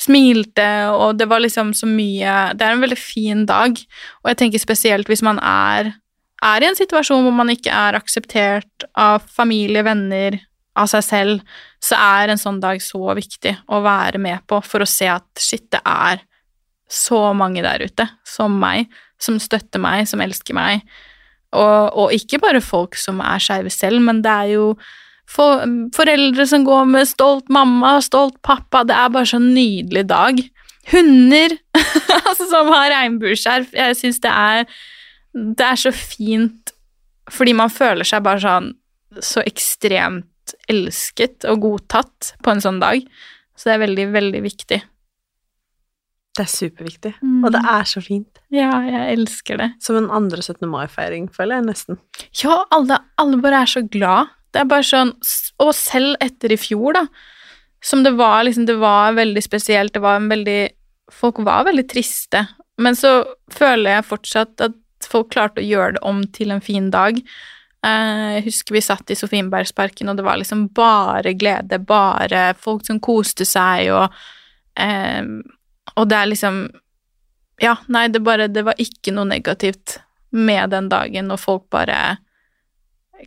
smilte, 0.00 0.68
og 0.94 1.18
det 1.20 1.26
var 1.28 1.42
liksom 1.44 1.74
så 1.76 1.84
mye 1.84 2.54
Det 2.56 2.64
er 2.64 2.72
en 2.72 2.80
veldig 2.80 2.96
fin 2.96 3.42
dag, 3.44 3.76
og 4.22 4.30
jeg 4.30 4.38
tenker 4.40 4.62
spesielt 4.62 5.10
hvis 5.10 5.24
man 5.26 5.36
er, 5.44 5.92
er 6.40 6.64
i 6.64 6.70
en 6.70 6.78
situasjon 6.78 7.26
hvor 7.26 7.36
man 7.36 7.52
ikke 7.52 7.74
er 7.74 7.98
akseptert 7.98 8.86
av 8.96 9.26
familie, 9.28 9.84
venner, 9.84 10.38
av 10.80 10.88
seg 10.88 11.04
selv, 11.04 11.60
så 11.82 11.98
er 12.00 12.32
en 12.32 12.40
sånn 12.40 12.62
dag 12.62 12.80
så 12.80 13.12
viktig 13.18 13.52
å 13.68 13.82
være 13.84 14.22
med 14.22 14.40
på 14.48 14.62
for 14.64 14.80
å 14.80 14.88
se 14.88 15.10
at 15.10 15.28
shit, 15.36 15.66
det 15.68 15.82
er 15.84 16.24
så 16.90 17.20
mange 17.36 17.62
der 17.62 17.84
ute, 17.84 18.08
som 18.26 18.56
meg, 18.62 18.88
som 19.20 19.36
støtter 19.42 19.82
meg, 19.82 20.08
som 20.08 20.22
elsker 20.24 20.56
meg. 20.56 20.86
Og, 21.50 21.96
og 21.98 22.14
ikke 22.14 22.38
bare 22.42 22.62
folk 22.62 22.94
som 22.98 23.20
er 23.24 23.42
skeive 23.42 23.72
selv, 23.74 24.02
men 24.06 24.22
det 24.22 24.30
er 24.30 24.50
jo 24.54 24.66
for, 25.30 25.64
foreldre 25.94 26.46
som 26.46 26.64
går 26.66 26.88
med 26.90 27.08
stolt 27.10 27.50
mamma, 27.52 27.96
stolt 28.02 28.38
pappa. 28.46 28.84
Det 28.86 28.96
er 28.96 29.12
bare 29.14 29.30
så 29.30 29.40
nydelig 29.42 30.04
dag. 30.10 30.40
Hunder 30.90 31.56
altså, 32.28 32.46
som 32.50 32.70
har 32.74 32.90
regnbueskjerf. 32.94 33.74
Jeg 33.76 33.98
syns 33.98 34.22
det 34.24 34.30
er 34.32 34.64
Det 35.30 35.66
er 35.66 35.78
så 35.78 35.92
fint 35.94 36.74
fordi 37.30 37.52
man 37.54 37.70
føler 37.70 38.02
seg 38.02 38.24
bare 38.26 38.42
sånn 38.42 38.72
så 39.22 39.42
ekstremt 39.46 40.54
elsket 40.70 41.46
og 41.50 41.60
godtatt 41.62 42.32
på 42.42 42.50
en 42.50 42.62
sånn 42.62 42.80
dag. 42.82 43.04
Så 43.54 43.68
det 43.68 43.76
er 43.76 43.82
veldig, 43.84 44.06
veldig 44.16 44.40
viktig. 44.42 44.80
Det 46.36 46.44
er 46.44 46.50
superviktig, 46.52 47.14
Mm. 47.22 47.44
og 47.44 47.52
det 47.52 47.60
er 47.64 47.82
så 47.90 48.00
fint. 48.02 48.38
Ja, 48.50 48.70
jeg 48.86 49.16
elsker 49.18 49.58
det. 49.58 49.72
Som 49.82 49.96
en 49.96 50.10
andre 50.10 50.38
17. 50.42 50.68
mai-feiring, 50.70 51.28
føler 51.34 51.56
jeg 51.58 51.66
nesten. 51.66 51.98
Ja, 52.42 52.64
alle, 52.70 53.00
alle 53.18 53.36
bare 53.42 53.62
er 53.62 53.66
så 53.66 53.82
glad. 53.90 54.28
Det 54.52 54.60
er 54.60 54.64
bare 54.70 54.82
sånn 54.82 55.12
Og 55.60 55.74
selv 55.74 56.16
etter 56.20 56.50
i 56.52 56.56
fjor, 56.56 56.94
da, 56.94 57.06
som 57.82 58.02
det 58.02 58.16
var 58.16 58.42
liksom 58.44 58.66
Det 58.66 58.78
var 58.78 59.12
veldig 59.14 59.42
spesielt, 59.42 59.92
det 59.92 60.00
var 60.02 60.16
en 60.16 60.28
veldig 60.28 60.70
Folk 61.10 61.38
var 61.38 61.64
veldig 61.66 61.88
triste, 61.88 62.48
men 62.78 62.94
så 62.94 63.24
føler 63.50 63.96
jeg 63.98 64.04
fortsatt 64.08 64.60
at 64.60 64.72
folk 65.02 65.30
klarte 65.30 65.60
å 65.60 65.66
gjøre 65.66 65.92
det 65.94 66.02
om 66.02 66.22
til 66.30 66.50
en 66.52 66.60
fin 66.60 66.88
dag. 66.90 67.16
Eh, 67.84 68.40
Jeg 68.40 68.44
husker 68.44 68.72
vi 68.74 68.80
satt 68.80 69.10
i 69.10 69.14
Sofienbergsparken, 69.18 70.08
og 70.08 70.16
det 70.16 70.24
var 70.24 70.36
liksom 70.38 70.68
bare 70.72 71.34
glede, 71.34 71.78
bare 71.84 72.54
folk 72.54 72.86
som 72.86 73.00
koste 73.00 73.44
seg, 73.44 73.90
og 73.90 74.10
eh, 74.76 75.22
Og 76.00 76.08
det 76.08 76.16
er 76.18 76.30
liksom 76.30 76.64
Ja, 77.60 77.76
nei, 77.92 78.08
det 78.08 78.22
bare 78.24 78.48
Det 78.48 78.64
var 78.64 78.80
ikke 78.80 79.12
noe 79.12 79.28
negativt 79.28 79.98
med 80.30 80.70
den 80.70 80.88
dagen, 80.88 81.32
og 81.34 81.40
folk 81.42 81.64
bare 81.74 82.18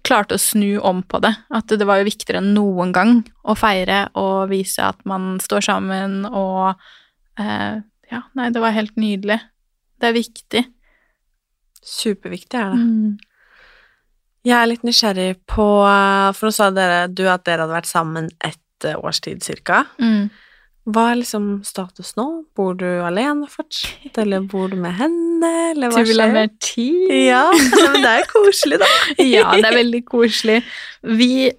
klarte 0.08 0.38
å 0.38 0.42
snu 0.42 0.80
om 0.80 1.02
på 1.04 1.20
det. 1.22 1.34
At 1.54 1.68
det 1.68 1.86
var 1.86 2.00
jo 2.00 2.08
viktigere 2.08 2.40
enn 2.40 2.54
noen 2.56 2.94
gang 2.96 3.18
å 3.44 3.54
feire 3.60 4.06
og 4.18 4.48
vise 4.54 4.86
at 4.88 5.02
man 5.06 5.36
står 5.44 5.68
sammen 5.68 6.24
og 6.30 6.80
eh, 7.40 7.84
Ja, 8.14 8.22
nei, 8.38 8.48
det 8.56 8.62
var 8.64 8.76
helt 8.76 8.96
nydelig. 8.96 9.40
Det 10.00 10.10
er 10.10 10.16
viktig. 10.16 10.64
Superviktig 11.84 12.60
er 12.60 12.72
det. 12.72 12.80
Mm. 12.80 13.14
Jeg 14.44 14.56
er 14.58 14.70
litt 14.70 14.84
nysgjerrig 14.84 15.30
på 15.48 15.66
For 16.36 16.48
nå 16.48 16.56
sa 16.56 16.70
dere 16.76 17.06
du 17.08 17.24
at 17.32 17.46
dere 17.48 17.64
hadde 17.64 17.78
vært 17.78 17.90
sammen 17.90 18.32
ett 18.44 18.88
eh, 18.88 18.98
års 19.00 19.22
tid 19.24 19.44
cirka. 19.44 19.86
Mm. 20.00 20.30
Hva 20.84 21.04
er 21.14 21.20
liksom 21.22 21.46
status 21.64 22.12
nå? 22.18 22.26
Bor 22.58 22.74
du 22.76 22.88
alene 23.08 23.48
fortsatt, 23.48 24.18
eller 24.20 24.44
bor 24.52 24.68
du 24.72 24.76
med 24.76 24.98
henne, 25.00 25.52
eller 25.72 25.94
hva 25.94 26.04
Du 26.04 26.10
vil 26.12 26.20
ha 26.20 26.28
mer 26.34 26.50
tid? 26.60 27.12
Ja, 27.30 27.46
men 27.56 28.02
det 28.04 28.16
er 28.20 28.26
koselig, 28.28 28.82
da. 28.84 28.90
ja, 29.24 29.46
det 29.56 29.70
er 29.70 29.78
veldig 29.80 30.04
koselig. 30.12 30.60
Vi 31.08 31.52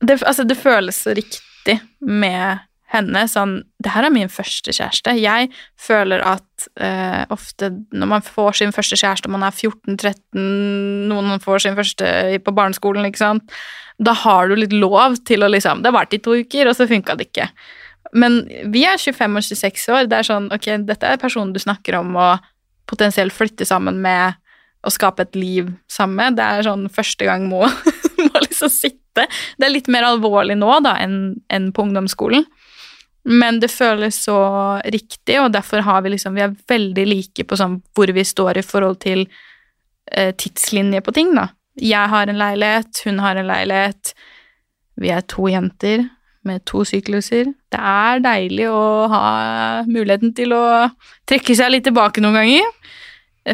det, 0.00 0.18
Altså, 0.20 0.44
det 0.44 0.58
føles 0.60 1.00
så 1.06 1.16
riktig 1.16 1.78
med 2.00 2.60
henne. 2.92 3.24
Sånn 3.30 3.60
Det 3.80 3.94
her 3.94 4.04
er 4.04 4.12
min 4.12 4.30
første 4.32 4.74
kjæreste. 4.76 5.16
Jeg 5.16 5.50
føler 5.80 6.24
at 6.26 6.68
eh, 6.82 7.24
ofte 7.32 7.72
når 7.96 8.12
man 8.12 8.24
får 8.24 8.60
sin 8.60 8.76
første 8.76 8.98
kjæreste, 9.00 9.30
og 9.30 9.38
man 9.38 9.46
er 9.48 9.56
14-13, 9.56 10.40
noen 11.08 11.40
får 11.40 11.64
sin 11.64 11.78
første 11.78 12.40
på 12.44 12.56
barneskolen, 12.56 13.08
ikke 13.08 13.24
sant, 13.24 13.60
da 14.00 14.12
har 14.16 14.48
du 14.48 14.56
litt 14.58 14.74
lov 14.76 15.16
til 15.28 15.44
å 15.44 15.52
liksom 15.52 15.80
Det 15.80 15.92
har 15.92 16.00
vært 16.02 16.16
i 16.16 16.24
to 16.24 16.36
uker, 16.40 16.68
og 16.68 16.76
så 16.76 16.88
funka 16.90 17.16
det 17.16 17.30
ikke. 17.30 17.48
Men 18.12 18.42
vi 18.72 18.84
er 18.88 18.98
25 18.98 19.38
og 19.38 19.46
26 19.46 19.88
år. 19.94 20.08
Det 20.10 20.18
er 20.18 20.26
sånn, 20.26 20.48
ok, 20.54 20.70
dette 20.86 21.10
er 21.10 21.20
personen 21.20 21.52
du 21.54 21.60
snakker 21.62 22.00
om 22.00 22.16
å 22.18 22.30
potensielt 22.90 23.34
flytte 23.34 23.66
sammen 23.68 24.00
med 24.02 24.38
og 24.80 24.94
skape 24.94 25.26
et 25.26 25.36
liv 25.36 25.68
sammen 25.90 26.16
med. 26.18 26.38
Det 26.38 26.46
er 26.46 26.66
sånn 26.66 26.88
første 26.92 27.28
gang 27.28 27.46
må, 27.50 27.62
må 28.26 28.42
liksom 28.46 28.72
sitte. 28.72 29.26
Det 29.58 29.66
er 29.66 29.74
litt 29.74 29.90
mer 29.92 30.08
alvorlig 30.08 30.56
nå 30.58 30.80
da 30.84 30.96
enn 31.02 31.20
enn 31.52 31.70
på 31.76 31.84
ungdomsskolen. 31.86 32.46
Men 33.30 33.58
det 33.60 33.68
føles 33.68 34.16
så 34.24 34.40
riktig, 34.88 35.36
og 35.42 35.52
derfor 35.52 35.84
har 35.84 36.00
vi 36.00 36.14
liksom 36.14 36.38
Vi 36.38 36.44
er 36.46 36.54
veldig 36.72 37.04
like 37.04 37.44
på 37.44 37.58
sånn 37.58 37.82
hvor 37.92 38.08
vi 38.16 38.24
står 38.24 38.62
i 38.62 38.64
forhold 38.64 39.02
til 39.04 39.26
eh, 40.10 40.32
tidslinje 40.32 41.02
på 41.04 41.12
ting, 41.12 41.34
da. 41.36 41.50
Jeg 41.80 42.08
har 42.12 42.28
en 42.28 42.40
leilighet, 42.40 43.02
hun 43.04 43.20
har 43.22 43.36
en 43.36 43.48
leilighet. 43.48 44.14
Vi 45.00 45.12
er 45.12 45.28
to 45.28 45.46
jenter 45.52 46.08
med 46.46 46.64
to 46.68 46.84
sykluser. 46.88 47.50
Det 47.72 47.80
er 47.80 48.22
deilig 48.24 48.66
å 48.72 49.06
ha 49.12 49.22
muligheten 49.88 50.32
til 50.36 50.54
å 50.56 50.64
trekke 51.28 51.56
seg 51.56 51.72
litt 51.74 51.86
tilbake 51.88 52.22
noen 52.24 52.38
ganger. 52.40 52.70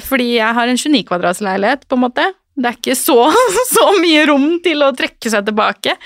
Fordi 0.07 0.33
jeg 0.37 0.57
har 0.59 0.71
en 0.71 0.79
29 0.79 1.05
kvadrats 1.09 1.43
leilighet, 1.45 1.87
på 1.89 1.99
en 1.99 2.05
måte. 2.07 2.27
Det 2.57 2.71
er 2.71 2.79
ikke 2.79 2.99
så, 2.99 3.19
så 3.75 3.87
mye 4.01 4.27
rom 4.31 4.49
til 4.65 4.85
å 4.87 4.93
trekke 4.97 5.33
seg 5.33 5.49
tilbake. 5.49 5.97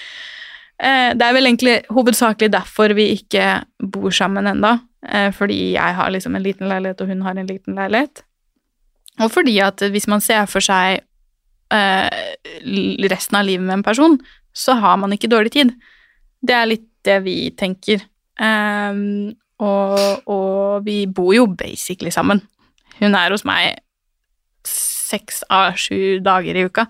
Eh, 0.80 1.12
Det 1.16 1.26
er 1.26 1.36
vel 1.36 1.50
egentlig 1.50 1.76
hovedsakelig 1.92 2.50
derfor 2.56 2.96
vi 2.96 3.10
ikke 3.18 3.60
bor 3.92 4.10
sammen 4.14 4.48
enda. 4.50 4.78
Fordi 5.32 5.72
jeg 5.72 5.96
har 5.96 6.10
liksom 6.12 6.34
en 6.36 6.42
liten 6.44 6.68
leilighet, 6.68 7.00
og 7.00 7.08
hun 7.08 7.22
har 7.24 7.38
en 7.40 7.46
liten 7.48 7.78
leilighet. 7.78 8.20
Og 9.24 9.30
fordi 9.32 9.54
at 9.64 9.80
hvis 9.92 10.06
man 10.12 10.20
ser 10.20 10.44
for 10.44 10.60
seg 10.64 11.00
eh, 11.72 12.34
resten 13.08 13.38
av 13.40 13.46
livet 13.48 13.64
med 13.64 13.78
en 13.78 13.86
person, 13.86 14.18
så 14.52 14.76
har 14.80 14.98
man 15.00 15.12
ikke 15.16 15.30
dårlig 15.32 15.54
tid. 15.56 15.72
Det 16.42 16.54
er 16.56 16.66
litt 16.70 16.86
det 17.04 17.18
vi 17.24 17.36
tenker. 17.56 18.02
Um, 18.40 19.32
og, 19.60 20.22
og 20.30 20.84
vi 20.86 21.02
bor 21.06 21.34
jo 21.36 21.46
basically 21.46 22.10
sammen. 22.12 22.40
Hun 23.00 23.14
er 23.16 23.32
hos 23.34 23.44
meg 23.48 23.78
seks 24.68 25.42
av 25.52 25.76
sju 25.80 26.20
dager 26.24 26.56
i 26.56 26.64
uka. 26.68 26.86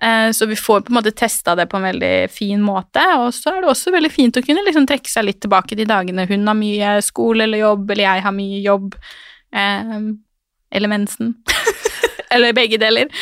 Eh, 0.00 0.30
Så 0.32 0.46
vi 0.48 0.56
får 0.56 0.80
på 0.86 0.92
en 0.92 0.96
måte 0.96 1.12
testa 1.16 1.54
det 1.58 1.66
på 1.68 1.76
en 1.76 1.84
veldig 1.90 2.30
fin 2.32 2.60
måte, 2.64 3.02
og 3.20 3.34
så 3.36 3.52
er 3.52 3.60
det 3.60 3.68
også 3.72 3.92
veldig 3.92 4.10
fint 4.12 4.38
å 4.40 4.42
kunne 4.44 4.62
liksom 4.64 4.86
trekke 4.88 5.10
seg 5.12 5.26
litt 5.26 5.40
tilbake 5.44 5.76
de 5.76 5.84
dagene 5.88 6.24
hun 6.30 6.46
har 6.48 6.56
mye 6.56 6.94
skole 7.04 7.44
eller 7.44 7.60
jobb, 7.60 7.90
eller 7.90 8.06
jeg 8.06 8.24
har 8.24 8.32
mye 8.36 8.60
jobb, 8.64 8.94
eh, 9.52 9.98
eller 10.72 10.88
mensen, 10.92 11.34
eller 12.32 12.56
begge 12.56 12.80
deler. 12.80 13.12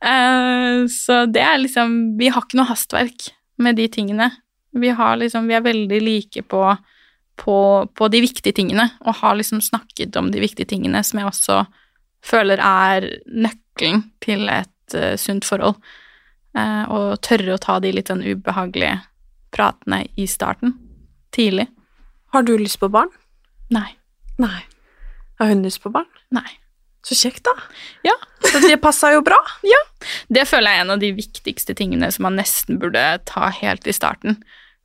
Eh, 0.00 0.86
Så 0.88 1.26
det 1.32 1.42
er 1.44 1.60
liksom 1.60 2.16
Vi 2.18 2.28
har 2.32 2.42
ikke 2.46 2.60
noe 2.62 2.70
hastverk 2.72 3.28
med 3.58 3.76
de 3.76 3.88
tingene. 3.92 4.30
Vi 4.72 4.88
har 4.88 5.16
liksom 5.20 5.48
Vi 5.48 5.54
er 5.54 5.64
veldig 5.64 6.00
like 6.02 6.42
på, 6.42 6.62
på, 7.36 7.56
på 7.94 8.08
de 8.08 8.20
viktige 8.24 8.56
tingene, 8.56 8.88
og 9.04 9.20
har 9.20 9.36
liksom 9.36 9.60
snakket 9.60 10.16
om 10.16 10.30
de 10.32 10.40
viktige 10.40 10.68
tingene 10.72 11.02
som 11.04 11.20
jeg 11.20 11.28
også 11.28 11.58
føler 12.22 12.62
er 12.62 13.08
nøkkelen 13.26 14.06
til 14.22 14.48
et 14.48 14.96
uh, 14.96 15.14
sunt 15.18 15.44
forhold. 15.44 15.76
Uh, 16.56 16.84
og 16.92 17.20
tørre 17.24 17.56
å 17.56 17.60
ta 17.60 17.78
de 17.80 17.92
litt 17.94 18.12
sånn 18.12 18.24
ubehagelige 18.24 19.00
pratene 19.52 20.04
i 20.16 20.26
starten. 20.28 20.76
Tidlig. 21.32 21.66
Har 22.32 22.44
du 22.48 22.54
lyst 22.56 22.80
på 22.80 22.88
barn? 22.92 23.12
Nei. 23.72 23.90
Nei. 24.40 24.64
Har 25.40 25.48
hun 25.52 25.64
lyst 25.64 25.82
på 25.84 25.92
barn? 25.92 26.08
Nei. 26.32 26.48
Så 27.02 27.16
kjekt, 27.18 27.42
da. 27.48 27.54
Ja. 28.06 28.14
Så 28.46 28.60
det 28.62 28.76
passa 28.82 29.10
jo 29.14 29.22
bra. 29.26 29.38
ja. 29.74 29.80
Det 30.32 30.46
føler 30.48 30.70
jeg 30.70 30.80
er 30.80 30.86
en 30.86 30.94
av 30.94 31.02
de 31.02 31.12
viktigste 31.16 31.74
tingene 31.78 32.10
som 32.14 32.28
man 32.28 32.38
nesten 32.38 32.78
burde 32.82 33.02
ta 33.28 33.50
helt 33.52 33.88
i 33.90 33.94
starten. 33.96 34.38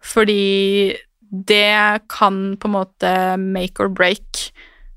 Fordi 0.07 0.95
det 1.29 2.07
kan 2.09 2.57
på 2.57 2.69
en 2.69 2.75
måte 2.77 3.13
make 3.41 3.83
or 3.83 3.89
break, 3.91 4.47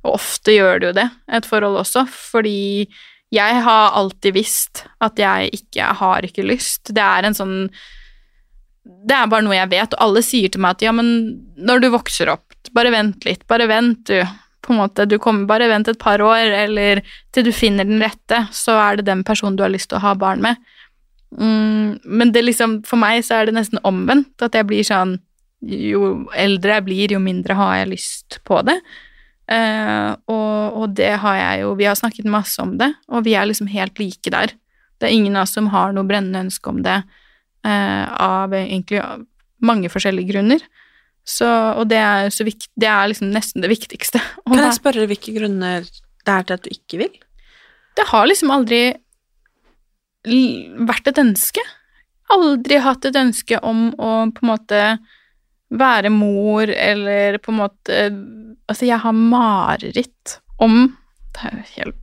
og 0.04 0.16
ofte 0.16 0.54
gjør 0.54 0.80
det 0.80 0.90
jo 0.90 0.96
det, 1.00 1.06
et 1.36 1.48
forhold 1.48 1.80
også, 1.82 2.06
fordi 2.08 2.88
jeg 3.30 3.62
har 3.62 3.94
alltid 3.98 4.34
visst 4.34 4.84
at 5.02 5.18
jeg 5.20 5.50
ikke 5.54 5.92
har 6.00 6.26
ikke 6.26 6.46
lyst. 6.46 6.90
Det 6.90 7.02
er 7.02 7.26
en 7.26 7.36
sånn 7.36 7.56
Det 8.82 9.14
er 9.14 9.28
bare 9.30 9.44
noe 9.44 9.54
jeg 9.54 9.70
vet, 9.70 9.92
og 9.94 10.02
alle 10.02 10.22
sier 10.24 10.50
til 10.50 10.62
meg 10.64 10.78
at 10.78 10.86
ja, 10.86 10.92
men 10.96 11.10
når 11.60 11.82
du 11.82 11.90
vokser 11.92 12.30
opp, 12.32 12.56
bare 12.74 12.90
vent 12.90 13.26
litt, 13.28 13.46
bare 13.46 13.68
vent, 13.70 14.08
du. 14.08 14.24
På 14.60 14.74
en 14.74 14.80
måte, 14.82 15.06
du 15.08 15.14
kommer 15.22 15.46
bare 15.48 15.70
vent 15.70 15.88
et 15.88 15.98
par 16.00 16.20
år, 16.20 16.50
eller 16.64 17.00
til 17.32 17.46
du 17.46 17.52
finner 17.54 17.86
den 17.88 18.02
rette, 18.02 18.42
så 18.52 18.74
er 18.76 18.98
det 18.98 19.06
den 19.06 19.22
personen 19.24 19.56
du 19.56 19.62
har 19.64 19.72
lyst 19.72 19.88
til 19.92 20.00
å 20.00 20.04
ha 20.04 20.12
barn 20.18 20.42
med. 20.44 20.58
Mm, 21.38 22.00
men 22.04 22.32
det 22.34 22.42
liksom, 22.42 22.80
for 22.88 22.98
meg 23.00 23.22
så 23.26 23.38
er 23.38 23.48
det 23.48 23.56
nesten 23.58 23.80
omvendt, 23.86 24.34
at 24.42 24.56
jeg 24.56 24.66
blir 24.66 24.86
sånn 24.86 25.20
Jo 25.60 26.24
eldre 26.34 26.78
jeg 26.78 26.84
blir, 26.86 27.12
jo 27.14 27.20
mindre 27.20 27.54
har 27.54 27.74
jeg 27.82 27.90
lyst 27.92 28.38
på 28.48 28.62
det. 28.64 28.78
Uh, 29.50 30.16
og, 30.30 30.78
og 30.78 30.94
det 30.96 31.10
har 31.20 31.36
jeg 31.36 31.62
jo 31.64 31.74
Vi 31.76 31.88
har 31.88 31.98
snakket 31.98 32.28
masse 32.30 32.62
om 32.62 32.76
det, 32.80 32.88
og 33.10 33.26
vi 33.26 33.34
er 33.36 33.48
liksom 33.50 33.68
helt 33.70 33.98
like 34.00 34.32
der. 34.32 34.54
Det 34.98 35.08
er 35.08 35.16
ingen 35.16 35.36
av 35.36 35.44
oss 35.44 35.56
som 35.58 35.68
har 35.74 35.92
noe 35.92 36.08
brennende 36.08 36.46
ønske 36.46 36.70
om 36.70 36.80
det, 36.86 36.96
uh, 37.66 38.04
av 38.24 38.56
egentlig 38.56 39.02
mange 39.60 39.90
forskjellige 39.92 40.32
grunner. 40.32 40.64
Så, 41.28 41.46
og 41.46 41.90
det 41.92 42.00
er, 42.00 42.30
så 42.32 42.46
vikt, 42.48 42.70
det 42.80 42.88
er 42.88 43.10
liksom 43.12 43.28
nesten 43.34 43.60
det 43.60 43.70
viktigste. 43.70 44.22
Kan 44.48 44.64
jeg 44.64 44.78
spørre 44.80 45.08
hvilke 45.10 45.36
grunner 45.36 45.84
det 45.84 46.32
er 46.32 46.46
til 46.46 46.56
at 46.56 46.64
du 46.64 46.72
ikke 46.72 47.04
vil? 47.04 47.20
det 48.00 48.08
har 48.10 48.28
liksom 48.28 48.52
aldri 48.54 48.80
vært 50.24 51.10
et 51.10 51.20
ønske. 51.22 51.62
Aldri 52.30 52.78
hatt 52.82 53.06
et 53.08 53.16
ønske 53.18 53.58
om 53.66 53.90
å 53.96 54.10
på 54.34 54.44
en 54.44 54.50
måte 54.52 54.82
være 55.70 56.10
mor 56.10 56.70
eller 56.70 57.38
på 57.38 57.52
en 57.52 57.60
måte 57.64 58.04
Altså, 58.70 58.86
jeg 58.86 59.02
har 59.02 59.14
mareritt 59.14 60.36
om 60.62 60.92
Det 61.34 61.46
er 61.46 61.56
jo 61.56 61.64
helt 61.74 61.96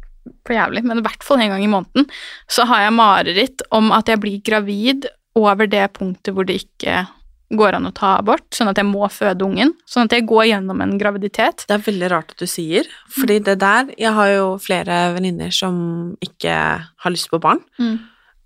for 0.44 0.56
jævlig, 0.56 0.82
men 0.84 1.00
i 1.00 1.04
hvert 1.06 1.24
fall 1.24 1.40
en 1.40 1.54
gang 1.54 1.62
i 1.64 1.70
måneden 1.72 2.08
så 2.52 2.66
har 2.68 2.82
jeg 2.84 2.96
mareritt 2.96 3.62
om 3.76 3.94
at 3.96 4.10
jeg 4.12 4.20
blir 4.20 4.42
gravid 4.44 5.08
over 5.40 5.70
det 5.72 5.86
punktet 5.96 6.36
hvor 6.36 6.48
det 6.48 6.58
ikke 6.66 7.06
går 7.50 7.78
an 7.78 7.88
å 7.88 7.94
ta 7.96 8.18
abort, 8.18 8.44
sånn 8.52 8.68
at 8.72 8.80
jeg 8.80 8.88
må 8.90 9.08
føde 9.12 9.46
ungen. 9.46 9.72
Sånn 9.88 10.10
at 10.10 10.16
jeg 10.18 10.26
går 10.28 10.50
gjennom 10.50 10.82
en 10.84 10.98
graviditet. 11.00 11.64
Det 11.70 11.78
er 11.78 11.86
veldig 11.86 12.10
rart 12.12 12.34
at 12.36 12.44
du 12.44 12.50
sier, 12.50 12.90
fordi 13.14 13.40
det 13.40 13.60
der 13.64 13.94
Jeg 13.98 14.12
har 14.14 14.30
jo 14.34 14.46
flere 14.60 15.14
venninner 15.16 15.52
som 15.56 16.18
ikke 16.20 16.54
har 16.84 17.14
lyst 17.14 17.30
på 17.32 17.40
barn. 17.40 17.62
Mm. 17.80 17.98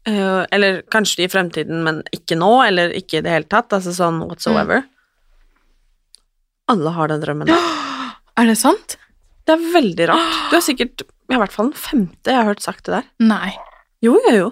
Eh, 0.06 0.46
eller 0.52 0.82
kanskje 0.94 1.26
i 1.26 1.30
fremtiden, 1.30 1.84
men 1.86 2.02
ikke 2.14 2.38
nå, 2.38 2.52
eller 2.68 2.94
ikke 2.98 3.20
i 3.20 3.26
det 3.26 3.34
hele 3.34 3.50
tatt. 3.50 3.74
Altså 3.74 3.94
sånn 3.94 4.22
whatsoever. 4.28 4.84
Alle 6.70 6.94
har 6.96 7.12
den 7.12 7.22
drømmen. 7.26 7.48
der. 7.50 7.58
Er 8.40 8.48
det 8.48 8.58
sant? 8.58 8.96
Det 9.46 9.54
er 9.58 9.74
veldig 9.74 10.06
rart. 10.08 10.38
Du 10.50 10.56
er 10.56 10.64
sikkert 10.64 11.04
i 11.04 11.38
hvert 11.38 11.52
fall 11.54 11.70
den 11.70 11.78
femte 11.78 12.32
jeg 12.32 12.40
har 12.40 12.48
hørt 12.48 12.64
sagt 12.64 12.86
det 12.88 13.00
der. 13.00 13.10
Nei. 13.34 13.52
Jo, 14.02 14.16
jo, 14.28 14.34
jo. 14.38 14.52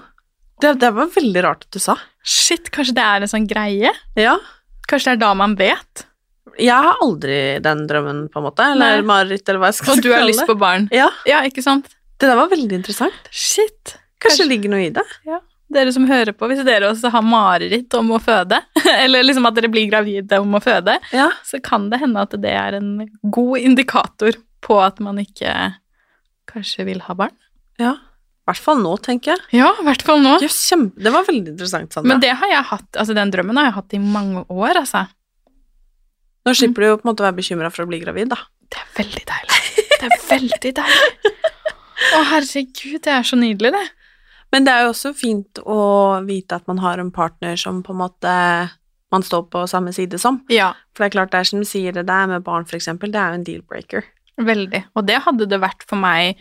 Det, 0.60 0.74
det 0.82 0.89
var 0.95 1.08
veldig 1.15 1.43
rart 1.45 1.65
at 1.67 1.72
du 1.76 1.80
sa. 1.80 1.95
Shit, 2.26 2.69
kanskje 2.76 2.95
det 2.98 3.04
er 3.06 3.26
en 3.26 3.32
sånn 3.32 3.48
greie? 3.50 3.91
Ja. 4.19 4.38
Kanskje 4.89 5.13
det 5.13 5.17
er 5.19 5.22
da 5.24 5.34
man 5.39 5.56
vet? 5.60 6.06
Jeg 6.60 6.76
har 6.76 6.98
aldri 7.06 7.38
den 7.63 7.86
drømmen, 7.88 8.26
på 8.34 8.41
en 8.41 8.48
måte. 8.50 8.65
Eller 8.74 9.04
mareritt, 9.08 9.48
eller 9.48 9.62
hva 9.62 9.69
jeg 9.72 9.78
skal 9.80 9.95
Og 9.95 10.04
du 10.04 10.10
har 10.12 10.26
lyst 10.28 10.43
på 10.50 10.58
barn? 10.60 10.89
Ja. 10.91 11.08
Ja, 11.30 11.43
ikke 11.48 11.63
sant? 11.63 11.88
Det 12.19 12.28
der 12.28 12.36
var 12.36 12.50
veldig 12.52 12.82
interessant. 12.82 13.30
Shit. 13.32 13.95
Kanskje 14.19 14.43
det 14.43 14.50
ligger 14.52 14.74
noe 14.74 14.82
i 14.84 14.91
det. 14.98 15.06
Ja. 15.30 15.39
Dere 15.72 15.93
som 15.95 16.08
hører 16.10 16.34
på, 16.36 16.48
hvis 16.50 16.63
dere 16.65 16.89
også 16.89 17.12
har 17.13 17.22
mareritt 17.24 17.93
om 17.95 18.10
å 18.12 18.19
føde, 18.19 18.58
eller 19.06 19.24
liksom 19.24 19.45
at 19.48 19.56
dere 19.56 19.69
blir 19.72 19.88
gravide 19.88 20.39
om 20.41 20.58
å 20.58 20.62
føde, 20.65 20.98
Ja. 21.15 21.30
så 21.45 21.62
kan 21.63 21.88
det 21.93 22.02
hende 22.02 22.26
at 22.26 22.34
det 22.41 22.52
er 22.58 22.80
en 22.82 22.95
god 23.24 23.62
indikator 23.62 24.36
på 24.65 24.80
at 24.84 25.00
man 25.00 25.22
ikke 25.22 25.54
kanskje 26.50 26.88
vil 26.89 27.06
ha 27.08 27.15
barn. 27.15 27.38
ja. 27.80 27.95
I 28.49 28.51
hvert 28.55 28.65
fall 28.65 28.79
nå, 28.81 28.95
tenker 29.05 29.35
jeg. 29.35 29.41
Ja, 29.59 29.67
i 29.77 29.83
hvert 29.85 30.01
fall 30.01 30.23
nå. 30.23 30.39
Kjempe... 30.41 30.97
Det 31.05 31.12
var 31.13 31.27
veldig 31.27 31.51
interessant, 31.53 31.93
Sandra. 31.93 32.09
Men 32.09 32.23
det 32.23 32.31
har 32.39 32.49
jeg 32.49 32.65
hatt, 32.71 32.88
altså 32.97 33.13
den 33.13 33.33
drømmen 33.35 33.59
har 33.62 33.67
jeg 33.69 33.75
hatt 33.75 33.93
i 33.93 33.99
mange 34.01 34.41
år, 34.49 34.79
altså. 34.81 35.03
Nå 36.47 36.55
slipper 36.57 36.81
du 36.81 36.88
jo 36.88 36.97
på 36.97 37.05
en 37.05 37.12
måte 37.12 37.21
å 37.21 37.27
være 37.27 37.38
bekymra 37.38 37.69
for 37.69 37.85
å 37.85 37.91
bli 37.91 37.99
gravid, 38.01 38.31
da. 38.33 38.39
Det 38.73 38.81
er 38.81 38.89
veldig 38.97 39.23
deilig. 39.29 39.62
Det 39.99 40.07
er 40.07 40.17
veldig 40.31 40.73
deilig. 40.79 41.33
Å, 42.10 42.19
herregud, 42.31 43.00
det 43.06 43.13
er 43.13 43.29
så 43.29 43.37
nydelig, 43.37 43.73
det. 43.75 43.85
Men 44.50 44.65
det 44.65 44.73
er 44.73 44.85
jo 44.87 44.93
også 44.95 45.13
fint 45.13 45.62
å 45.62 45.79
vite 46.25 46.58
at 46.58 46.65
man 46.69 46.81
har 46.81 46.97
en 47.02 47.12
partner 47.13 47.60
som 47.60 47.83
på 47.85 47.93
en 47.93 48.02
måte 48.02 48.35
man 49.13 49.25
står 49.25 49.43
på 49.54 49.65
samme 49.69 49.93
side 49.93 50.17
som. 50.21 50.39
Ja, 50.54 50.71
For 50.95 51.04
det 51.04 51.12
er 51.12 51.17
klart, 51.17 51.33
det 51.33 51.41
er 51.43 51.50
som 51.52 51.62
du 51.62 51.67
sier, 51.67 51.93
det 51.93 52.08
der 52.10 52.29
med 52.29 52.45
barn, 52.45 52.65
for 52.69 52.77
eksempel, 52.77 53.12
det 53.13 53.21
er 53.21 53.33
jo 53.33 53.39
en 53.39 53.45
deal-breaker. 53.45 54.10
veldig. 54.39 54.83
Og 54.95 55.06
det 55.10 55.19
hadde 55.25 55.50
det 55.50 55.60
vært 55.62 55.85
for 55.89 56.00
meg, 56.00 56.39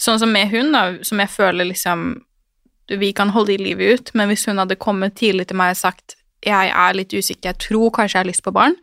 sånn 0.00 0.20
som 0.22 0.32
med 0.32 0.50
hun, 0.52 0.72
da, 0.74 0.84
som 1.06 1.20
jeg 1.20 1.32
føler 1.32 1.68
liksom 1.68 2.22
Vi 2.90 3.12
kan 3.14 3.30
holde 3.30 3.52
i 3.54 3.60
livet 3.60 3.92
ut, 3.92 4.08
men 4.18 4.26
hvis 4.26 4.48
hun 4.50 4.58
hadde 4.58 4.74
kommet 4.80 5.14
tidlig 5.20 5.44
til 5.46 5.58
meg 5.60 5.76
og 5.76 5.78
sagt 5.78 6.16
jeg 6.42 6.70
er 6.72 6.96
litt 6.96 7.12
usikker, 7.12 7.52
jeg 7.52 7.60
tror 7.60 7.92
kanskje 7.94 8.16
jeg 8.16 8.24
har 8.24 8.28
lyst 8.30 8.42
på 8.42 8.52
barn, 8.56 8.74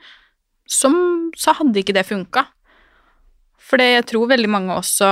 som, 0.69 0.93
så 1.35 1.55
hadde 1.57 1.81
ikke 1.81 1.95
det 1.97 2.05
funka. 2.07 2.43
For 3.57 3.81
jeg 3.81 4.05
tror 4.07 4.29
veldig 4.29 4.51
mange 4.53 4.75
også 4.77 5.09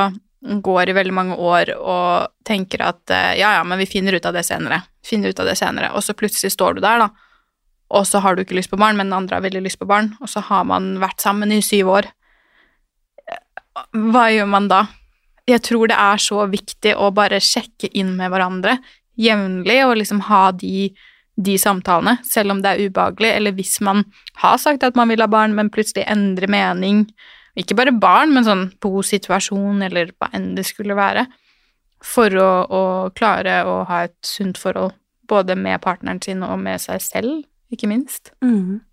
går 0.62 0.90
i 0.90 0.96
veldig 0.96 1.14
mange 1.16 1.36
år 1.42 1.72
og 1.76 2.30
tenker 2.46 2.84
at 2.86 3.14
eh, 3.14 3.38
ja, 3.40 3.56
ja, 3.58 3.64
men 3.66 3.82
vi 3.82 3.88
finner 3.90 4.16
ut 4.16 4.26
av 4.30 4.36
det 4.36 4.46
senere. 4.46 4.84
Finner 5.06 5.34
ut 5.34 5.42
av 5.42 5.50
det 5.50 5.58
senere. 5.58 5.92
Og 5.98 6.06
så 6.06 6.16
plutselig 6.18 6.54
står 6.54 6.78
du 6.78 6.84
der, 6.86 7.02
da. 7.02 7.10
og 7.90 8.06
så 8.08 8.22
har 8.22 8.36
du 8.36 8.44
ikke 8.44 8.58
lyst 8.58 8.72
på 8.72 8.80
barn, 8.80 8.98
men 9.00 9.10
den 9.10 9.18
andre 9.18 9.40
har 9.40 9.46
veldig 9.46 9.64
lyst 9.66 9.82
på 9.82 9.90
barn, 9.90 10.14
og 10.22 10.30
så 10.30 10.44
har 10.46 10.68
man 10.70 10.96
vært 11.02 11.24
sammen 11.24 11.54
i 11.54 11.64
syv 11.66 11.92
år. 11.98 12.12
Hva 13.92 14.30
gjør 14.32 14.48
man 14.50 14.70
da? 14.72 14.86
Jeg 15.46 15.62
tror 15.62 15.90
det 15.92 15.98
er 16.02 16.22
så 16.22 16.46
viktig 16.50 16.96
å 16.98 17.12
bare 17.14 17.42
sjekke 17.44 17.92
inn 17.94 18.16
med 18.18 18.32
hverandre 18.34 18.80
jevnlig 19.16 19.80
og 19.86 19.96
liksom 20.00 20.22
ha 20.30 20.50
de, 20.56 20.90
de 21.36 21.56
samtalene, 21.60 22.18
selv 22.28 22.56
om 22.56 22.62
det 22.64 22.74
er 22.74 22.90
ubehagelig, 22.90 23.32
eller 23.32 23.56
hvis 23.56 23.80
man 23.86 24.04
har 24.42 24.60
sagt 24.62 24.84
at 24.84 24.98
man 25.00 25.12
vil 25.12 25.24
ha 25.24 25.30
barn, 25.32 25.56
men 25.58 25.72
plutselig 25.74 26.06
endrer 26.12 26.52
mening. 26.52 27.06
Ikke 27.56 27.78
bare 27.78 27.96
barn, 27.96 28.34
men 28.36 28.48
sånn 28.48 28.68
bosituasjon 28.84 29.86
eller 29.88 30.12
hva 30.18 30.32
enn 30.36 30.54
det 30.58 30.68
skulle 30.68 30.98
være. 30.98 31.26
For 32.06 32.34
å, 32.38 32.50
å 32.68 32.84
klare 33.16 33.62
å 33.66 33.82
ha 33.90 34.04
et 34.06 34.18
sunt 34.28 34.60
forhold 34.62 34.94
både 35.26 35.56
med 35.58 35.82
partneren 35.82 36.20
sin 36.22 36.44
og 36.46 36.60
med 36.62 36.82
seg 36.84 37.02
selv, 37.02 37.46
ikke 37.74 37.90
minst. 37.90 38.30
Mm. 38.46 38.84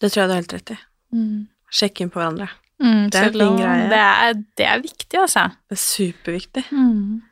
Det 0.00 0.08
tror 0.08 0.22
jeg 0.22 0.28
du 0.28 0.32
har 0.32 0.40
helt 0.40 0.54
rett 0.56 0.72
i. 0.72 0.78
Mm. 1.14 1.40
Sjekke 1.74 2.04
inn 2.04 2.12
på 2.14 2.22
hverandre. 2.22 2.48
Mm, 2.84 3.04
Det 3.10 3.20
er 3.20 3.28
en 3.30 3.36
fin 3.38 3.58
greie. 3.58 3.84
Det 3.88 4.00
er, 4.00 4.40
det 4.60 4.66
er 4.68 4.82
viktig, 4.82 5.20
altså. 5.20 5.46
Det 5.70 5.78
er 5.78 5.80
superviktig. 5.80 6.64
Mm. 6.70 7.22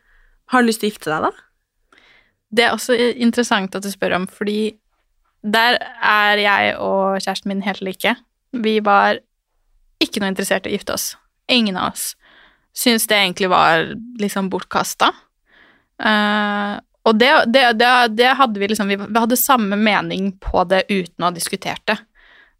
Har 0.52 0.62
du 0.62 0.68
lyst 0.68 0.80
til 0.80 0.88
å 0.88 0.92
gifte 0.92 1.12
deg, 1.12 1.26
da? 1.26 2.06
Det 2.52 2.64
er 2.64 2.76
også 2.76 2.96
interessant 2.96 3.76
at 3.76 3.84
du 3.84 3.90
spør 3.92 4.16
om, 4.18 4.26
fordi 4.28 4.74
der 5.42 5.78
er 6.04 6.40
jeg 6.40 6.76
og 6.78 7.18
kjæresten 7.20 7.50
min 7.50 7.64
helt 7.66 7.82
like. 7.84 8.14
Vi 8.52 8.78
var 8.84 9.18
ikke 10.02 10.22
noe 10.22 10.32
interessert 10.32 10.66
i 10.66 10.72
å 10.72 10.76
gifte 10.76 10.94
oss. 10.96 11.12
Ingen 11.52 11.78
av 11.80 11.92
oss. 11.92 12.12
Syns 12.76 13.06
det 13.10 13.18
egentlig 13.18 13.50
var 13.52 13.90
liksom 14.20 14.48
bortkasta. 14.52 15.10
Uh, 16.02 16.78
og 17.08 17.18
det, 17.18 17.30
det, 17.52 17.64
det, 17.80 17.90
det 18.16 18.30
hadde 18.38 18.58
vi 18.58 18.68
liksom 18.70 18.88
Vi 18.88 18.96
hadde 18.96 19.36
samme 19.38 19.76
mening 19.78 20.32
på 20.42 20.64
det 20.70 20.84
uten 20.88 21.22
å 21.22 21.28
ha 21.28 21.34
diskutert 21.34 21.82
det. 21.90 21.98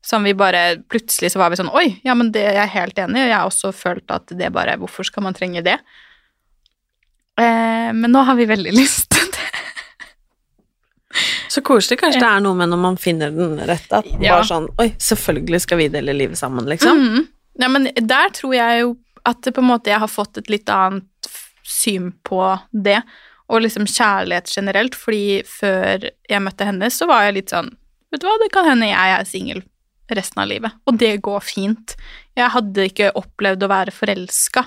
Som 0.05 0.25
vi 0.27 0.33
bare 0.35 0.83
Plutselig 0.91 1.31
så 1.33 1.39
var 1.39 1.51
vi 1.53 1.57
sånn 1.61 1.71
Oi, 1.71 2.01
ja, 2.03 2.15
men 2.19 2.33
det 2.35 2.43
jeg 2.43 2.59
er 2.59 2.73
helt 2.75 2.99
enig 2.99 3.21
i, 3.21 3.25
og 3.27 3.31
jeg 3.31 3.39
har 3.39 3.51
også 3.51 3.73
følt 3.77 4.11
at 4.11 4.33
det 4.39 4.49
bare 4.55 4.75
Hvorfor 4.81 5.07
skal 5.07 5.23
man 5.29 5.35
trenge 5.39 5.63
det? 5.63 5.77
Eh, 7.41 7.91
men 7.95 8.11
nå 8.13 8.23
har 8.27 8.35
vi 8.37 8.47
veldig 8.51 8.73
lyst 8.83 9.11
til 9.15 9.29
det. 9.33 9.39
Så 11.53 11.61
koselig. 11.65 11.99
Kanskje 12.01 12.21
det 12.23 12.29
er 12.29 12.41
noe 12.45 12.57
med 12.57 12.71
når 12.73 12.81
man 12.81 12.97
finner 13.01 13.33
den 13.35 13.59
rette, 13.69 13.99
at 14.01 14.07
Ja. 14.21 14.39
bare 14.39 14.49
sånn 14.49 14.69
Oi, 14.81 14.91
selvfølgelig 14.99 15.61
skal 15.67 15.81
vi 15.83 15.89
dele 15.93 16.15
livet 16.17 16.41
sammen, 16.41 16.65
liksom. 16.71 16.99
Mhm. 16.99 17.27
Ja, 17.61 17.69
men 17.69 17.91
der 18.09 18.31
tror 18.33 18.55
jeg 18.57 18.81
jo 18.81 18.95
at 19.29 19.45
på 19.45 19.61
en 19.61 19.69
måte 19.69 19.91
jeg 19.93 20.01
har 20.01 20.09
fått 20.09 20.39
et 20.41 20.49
litt 20.51 20.71
annet 20.73 21.29
syn 21.69 22.13
på 22.25 22.41
det, 22.73 23.03
og 23.53 23.61
liksom 23.63 23.85
kjærlighet 23.87 24.49
generelt, 24.57 24.95
fordi 24.97 25.43
før 25.47 26.07
jeg 26.31 26.41
møtte 26.43 26.65
henne, 26.67 26.89
så 26.91 27.07
var 27.07 27.27
jeg 27.29 27.35
litt 27.43 27.53
sånn 27.53 27.69
Vet 28.13 28.21
du 28.21 28.27
hva, 28.29 28.35
det 28.41 28.49
kan 28.53 28.67
hende 28.69 28.89
jeg 28.89 29.13
er 29.19 29.29
singel 29.29 29.63
resten 30.11 30.43
av 30.43 30.51
livet, 30.51 30.75
og 30.89 30.99
det 31.01 31.15
går 31.25 31.45
fint. 31.45 31.95
Jeg 32.37 32.53
hadde 32.55 32.89
ikke 32.89 33.13
opplevd 33.19 33.65
å 33.65 33.71
være 33.71 33.95
forelska. 33.95 34.67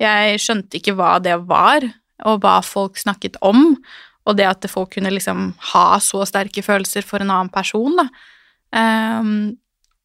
Jeg 0.00 0.40
skjønte 0.42 0.78
ikke 0.78 0.94
hva 0.96 1.16
det 1.22 1.36
var, 1.48 1.84
og 2.24 2.40
hva 2.44 2.60
folk 2.64 2.98
snakket 3.00 3.36
om, 3.44 3.74
og 4.26 4.38
det 4.38 4.46
at 4.48 4.66
folk 4.70 4.94
kunne 4.96 5.12
liksom 5.12 5.52
ha 5.72 5.86
så 6.02 6.24
sterke 6.28 6.64
følelser 6.64 7.04
for 7.06 7.22
en 7.22 7.32
annen 7.32 7.52
person, 7.52 7.98
da. 8.00 8.08
Um, 8.76 9.56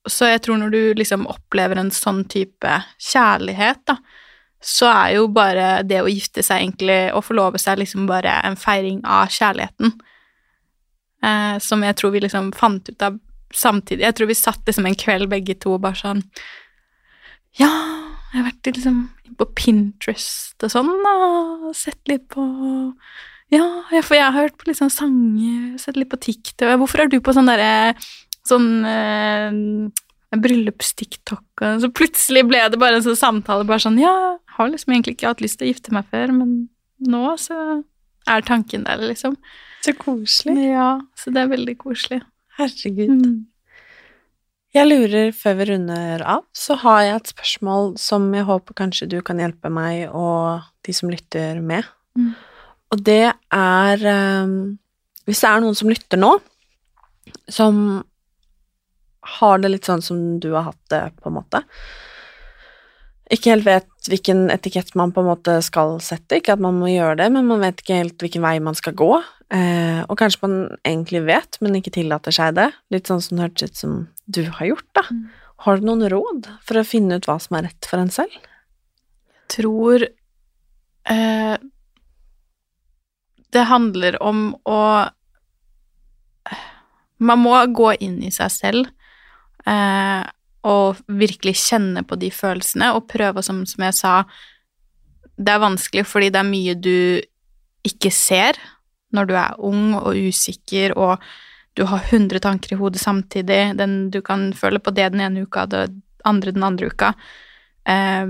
så 0.10 0.32
jeg 0.32 0.42
tror 0.46 0.58
når 0.58 0.74
du 0.74 0.82
liksom 0.98 1.28
opplever 1.30 1.78
en 1.78 1.92
sånn 1.94 2.24
type 2.30 2.78
kjærlighet, 3.02 3.82
da, 3.90 3.98
så 4.62 4.90
er 4.92 5.16
jo 5.18 5.26
bare 5.34 5.82
det 5.88 6.04
å 6.04 6.10
gifte 6.10 6.44
seg 6.46 6.62
egentlig, 6.62 7.00
og 7.18 7.26
forlove 7.26 7.62
seg, 7.62 7.80
liksom 7.82 8.06
bare 8.10 8.38
en 8.46 8.58
feiring 8.60 9.02
av 9.10 9.32
kjærligheten. 9.34 9.96
Eh, 11.26 11.58
som 11.62 11.82
jeg 11.86 11.98
tror 11.98 12.14
vi 12.14 12.22
liksom 12.24 12.52
fant 12.58 12.90
ut 12.90 13.06
av 13.06 13.18
samtidig. 13.58 14.06
Jeg 14.06 14.18
tror 14.18 14.30
vi 14.32 14.38
satt 14.38 14.68
liksom 14.68 14.88
en 14.88 14.98
kveld 15.00 15.30
begge 15.32 15.58
to 15.60 15.78
bare 15.82 16.00
sånn 16.00 16.24
Ja, 17.60 17.72
jeg 18.32 18.40
har 18.40 18.48
vært 18.48 18.72
liksom 18.72 19.02
på 19.40 19.48
Pinterest 19.58 20.64
og 20.64 20.72
sånn, 20.72 20.92
og 21.08 21.72
sett 21.76 22.00
litt 22.12 22.28
på 22.32 22.44
Ja, 23.52 23.66
ja, 23.92 24.02
for 24.02 24.16
jeg 24.16 24.28
har 24.28 24.38
hørt 24.38 24.58
på 24.60 24.70
liksom 24.70 24.92
sanger, 24.94 25.78
sett 25.82 25.98
litt 26.00 26.12
på 26.12 26.20
TikTok. 26.22 26.78
Hvorfor 26.80 27.04
er 27.04 27.12
du 27.12 27.20
på 27.20 27.34
sånn 27.36 27.50
derre 27.52 27.96
sånn 28.48 28.70
eh, 28.88 29.58
bryllups-TikTok, 30.40 31.44
og 31.60 31.82
så 31.84 31.90
plutselig 31.92 32.46
ble 32.48 32.62
det 32.72 32.80
bare 32.80 33.00
en 33.00 33.06
sånn 33.06 33.20
samtale, 33.20 33.68
bare 33.68 33.84
sånn 33.84 34.00
Ja, 34.00 34.14
jeg 34.40 34.56
har 34.58 34.72
liksom 34.72 34.94
egentlig 34.96 35.18
ikke 35.18 35.34
hatt 35.34 35.44
lyst 35.44 35.60
til 35.60 35.68
å 35.68 35.74
gifte 35.74 35.96
meg 35.96 36.08
før, 36.14 36.32
men 36.38 36.54
nå 37.12 37.36
så 37.42 37.58
er 38.30 38.46
tanken 38.48 38.86
der, 38.88 39.02
liksom. 39.04 39.36
Så 39.82 39.94
koselig. 39.98 40.56
Ja, 40.72 41.02
så 41.18 41.34
det 41.34 41.44
er 41.44 41.52
veldig 41.52 41.76
koselig. 41.82 42.22
Herregud. 42.60 43.16
Mm. 43.22 43.40
Jeg 44.72 44.88
lurer, 44.88 45.34
før 45.36 45.58
vi 45.60 45.66
runder 45.68 46.22
av, 46.24 46.46
så 46.56 46.78
har 46.80 47.02
jeg 47.04 47.16
et 47.18 47.32
spørsmål 47.34 47.90
som 48.00 48.30
jeg 48.32 48.48
håper 48.48 48.78
kanskje 48.78 49.10
du 49.12 49.18
kan 49.26 49.42
hjelpe 49.42 49.68
meg 49.74 50.06
og 50.16 50.64
de 50.88 50.96
som 50.96 51.12
lytter 51.12 51.60
med. 51.60 51.90
Mm. 52.16 52.32
Og 52.92 53.04
det 53.08 53.34
er 53.56 54.06
um, 54.44 54.78
Hvis 55.28 55.44
det 55.44 55.50
er 55.50 55.62
noen 55.64 55.76
som 55.78 55.92
lytter 55.92 56.20
nå, 56.20 56.32
som 57.52 57.76
har 59.38 59.60
det 59.62 59.70
litt 59.72 59.88
sånn 59.88 60.04
som 60.04 60.24
du 60.44 60.50
har 60.56 60.72
hatt 60.72 60.82
det, 60.92 61.04
på 61.22 61.30
en 61.30 61.36
måte 61.38 61.62
Ikke 63.32 63.54
helt 63.54 63.68
vet 63.68 64.10
hvilken 64.10 64.50
etikett 64.52 64.96
man 64.98 65.14
på 65.14 65.22
en 65.22 65.30
måte 65.30 65.60
skal 65.64 66.00
sette, 66.04 66.40
ikke 66.40 66.56
at 66.58 66.64
man 66.64 66.80
må 66.80 66.90
gjøre 66.92 67.20
det, 67.22 67.30
men 67.36 67.48
man 67.48 67.62
vet 67.64 67.84
ikke 67.84 68.00
helt 68.02 68.24
hvilken 68.24 68.44
vei 68.44 68.58
man 68.64 68.76
skal 68.76 68.96
gå. 68.98 69.12
Eh, 69.52 70.02
og 70.08 70.16
kanskje 70.20 70.46
man 70.46 70.56
egentlig 70.88 71.26
vet, 71.28 71.58
men 71.60 71.76
ikke 71.78 71.94
tillater 71.98 72.36
seg 72.36 72.56
det. 72.60 72.70
Litt 72.94 73.12
sånn 73.12 73.24
som 73.24 73.38
det 73.38 73.50
hørtes 73.50 73.74
ut 73.74 73.82
som 73.84 73.98
du 74.32 74.46
har 74.48 74.70
gjort, 74.74 74.88
da. 74.96 75.04
Har 75.66 75.78
du 75.78 75.86
noen 75.86 76.08
råd 76.10 76.48
for 76.66 76.80
å 76.80 76.88
finne 76.88 77.20
ut 77.20 77.28
hva 77.30 77.36
som 77.42 77.60
er 77.60 77.68
rett 77.70 77.90
for 77.90 78.02
en 78.02 78.14
selv? 78.14 78.40
tror 79.52 80.08
eh, 81.10 81.56
Det 83.52 83.64
handler 83.68 84.24
om 84.24 84.52
å 84.66 84.82
Man 87.22 87.44
må 87.44 87.58
gå 87.70 87.94
inn 88.02 88.22
i 88.26 88.32
seg 88.34 88.50
selv 88.54 88.88
eh, 89.70 90.24
og 90.66 91.02
virkelig 91.06 91.56
kjenne 91.58 92.04
på 92.06 92.18
de 92.22 92.32
følelsene 92.34 92.92
og 92.96 93.08
prøve, 93.10 93.42
som, 93.46 93.64
som 93.70 93.86
jeg 93.86 93.98
sa 93.98 94.14
Det 95.38 95.54
er 95.54 95.62
vanskelig 95.62 96.06
fordi 96.10 96.32
det 96.34 96.42
er 96.42 96.50
mye 96.50 96.78
du 96.78 96.98
ikke 97.86 98.12
ser 98.14 98.58
når 99.16 99.30
du 99.30 99.36
er 99.40 99.60
ung 99.60 99.96
og 100.00 100.16
usikker 100.16 100.96
og 100.98 101.22
du 101.78 101.86
har 101.88 102.04
100 102.10 102.42
tanker 102.44 102.74
i 102.74 102.80
hodet 102.80 103.00
samtidig. 103.00 103.78
Den, 103.80 104.10
du 104.12 104.20
kan 104.22 104.50
føle 104.54 104.80
på 104.80 104.92
det 104.92 105.12
den 105.14 105.24
ene 105.24 105.46
uka, 105.46 105.66
det 105.72 105.86
andre 106.28 106.52
den 106.52 106.66
andre 106.68 106.90
uka. 106.92 107.14
Eh, 107.88 108.28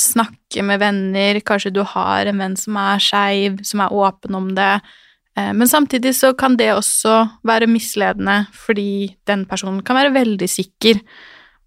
snakke 0.00 0.64
med 0.66 0.80
venner, 0.82 1.40
kanskje 1.46 1.72
du 1.74 1.84
har 1.86 2.26
en 2.26 2.42
venn 2.42 2.56
som 2.58 2.78
er 2.80 3.02
skeiv, 3.02 3.60
som 3.66 3.84
er 3.84 3.94
åpen 3.94 4.34
om 4.38 4.50
det. 4.56 4.80
Eh, 5.38 5.52
men 5.54 5.68
samtidig 5.68 6.16
så 6.18 6.32
kan 6.34 6.56
det 6.58 6.72
også 6.74 7.22
være 7.46 7.70
misledende, 7.70 8.46
fordi 8.52 9.16
den 9.26 9.46
personen 9.46 9.84
kan 9.86 10.00
være 10.00 10.16
veldig 10.18 10.50
sikker, 10.50 11.02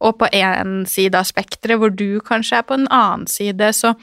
og 0.03 0.17
på 0.19 0.27
én 0.35 0.83
side 0.89 1.15
av 1.15 1.23
spekteret, 1.29 1.79
hvor 1.79 1.93
du 1.95 2.19
kanskje 2.19 2.59
er 2.59 2.67
på 2.67 2.75
en 2.75 2.89
annen 2.91 3.27
side. 3.31 3.71
Så 3.71 3.93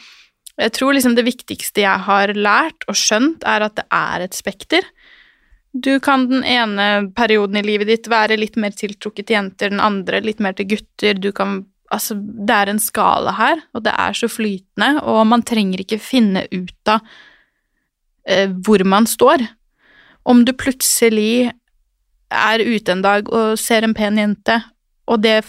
jeg 0.61 0.75
tror 0.77 0.95
liksom 0.95 1.17
det 1.17 1.25
viktigste 1.27 1.85
jeg 1.85 2.05
har 2.07 2.35
lært 2.37 2.85
og 2.91 2.99
skjønt, 2.99 3.45
er 3.49 3.65
at 3.67 3.79
det 3.79 3.87
er 3.97 4.27
et 4.27 4.37
spekter. 4.37 4.87
Du 5.73 5.93
kan 6.03 6.27
den 6.31 6.45
ene 6.45 7.11
perioden 7.17 7.61
i 7.61 7.65
livet 7.65 7.89
ditt 7.91 8.09
være 8.11 8.39
litt 8.41 8.59
mer 8.61 8.75
tiltrukket 8.75 9.29
til 9.29 9.39
jenter, 9.39 9.71
den 9.71 9.83
andre 9.83 10.21
litt 10.25 10.43
mer 10.43 10.57
til 10.59 10.73
gutter. 10.75 11.21
Du 11.21 11.33
kan 11.33 11.63
Altså, 11.91 12.15
det 12.15 12.55
er 12.55 12.71
en 12.71 12.79
skala 12.79 13.33
her, 13.35 13.65
og 13.75 13.83
det 13.83 13.91
er 13.99 14.15
så 14.15 14.29
flytende, 14.31 15.01
og 15.03 15.25
man 15.27 15.43
trenger 15.43 15.81
ikke 15.83 15.97
finne 15.99 16.45
ut 16.53 16.91
av 16.93 17.01
eh, 18.31 18.47
hvor 18.47 18.85
man 18.87 19.09
står. 19.11 19.43
Om 20.23 20.45
du 20.47 20.53
plutselig 20.55 21.51
er 22.31 22.63
ute 22.63 22.95
en 22.95 23.03
dag 23.03 23.27
og 23.35 23.59
ser 23.59 23.83
en 23.83 23.97
pen 23.99 24.23
jente, 24.23 24.61
og 25.11 25.25
det 25.25 25.41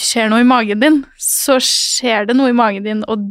skjer 0.00 0.32
noe 0.32 0.40
i 0.40 0.48
magen 0.48 0.80
din, 0.80 0.98
så 1.20 1.58
skjer 1.60 2.30
det 2.30 2.38
noe 2.38 2.48
i 2.48 2.56
magen 2.56 2.88
din, 2.88 3.04
og 3.04 3.28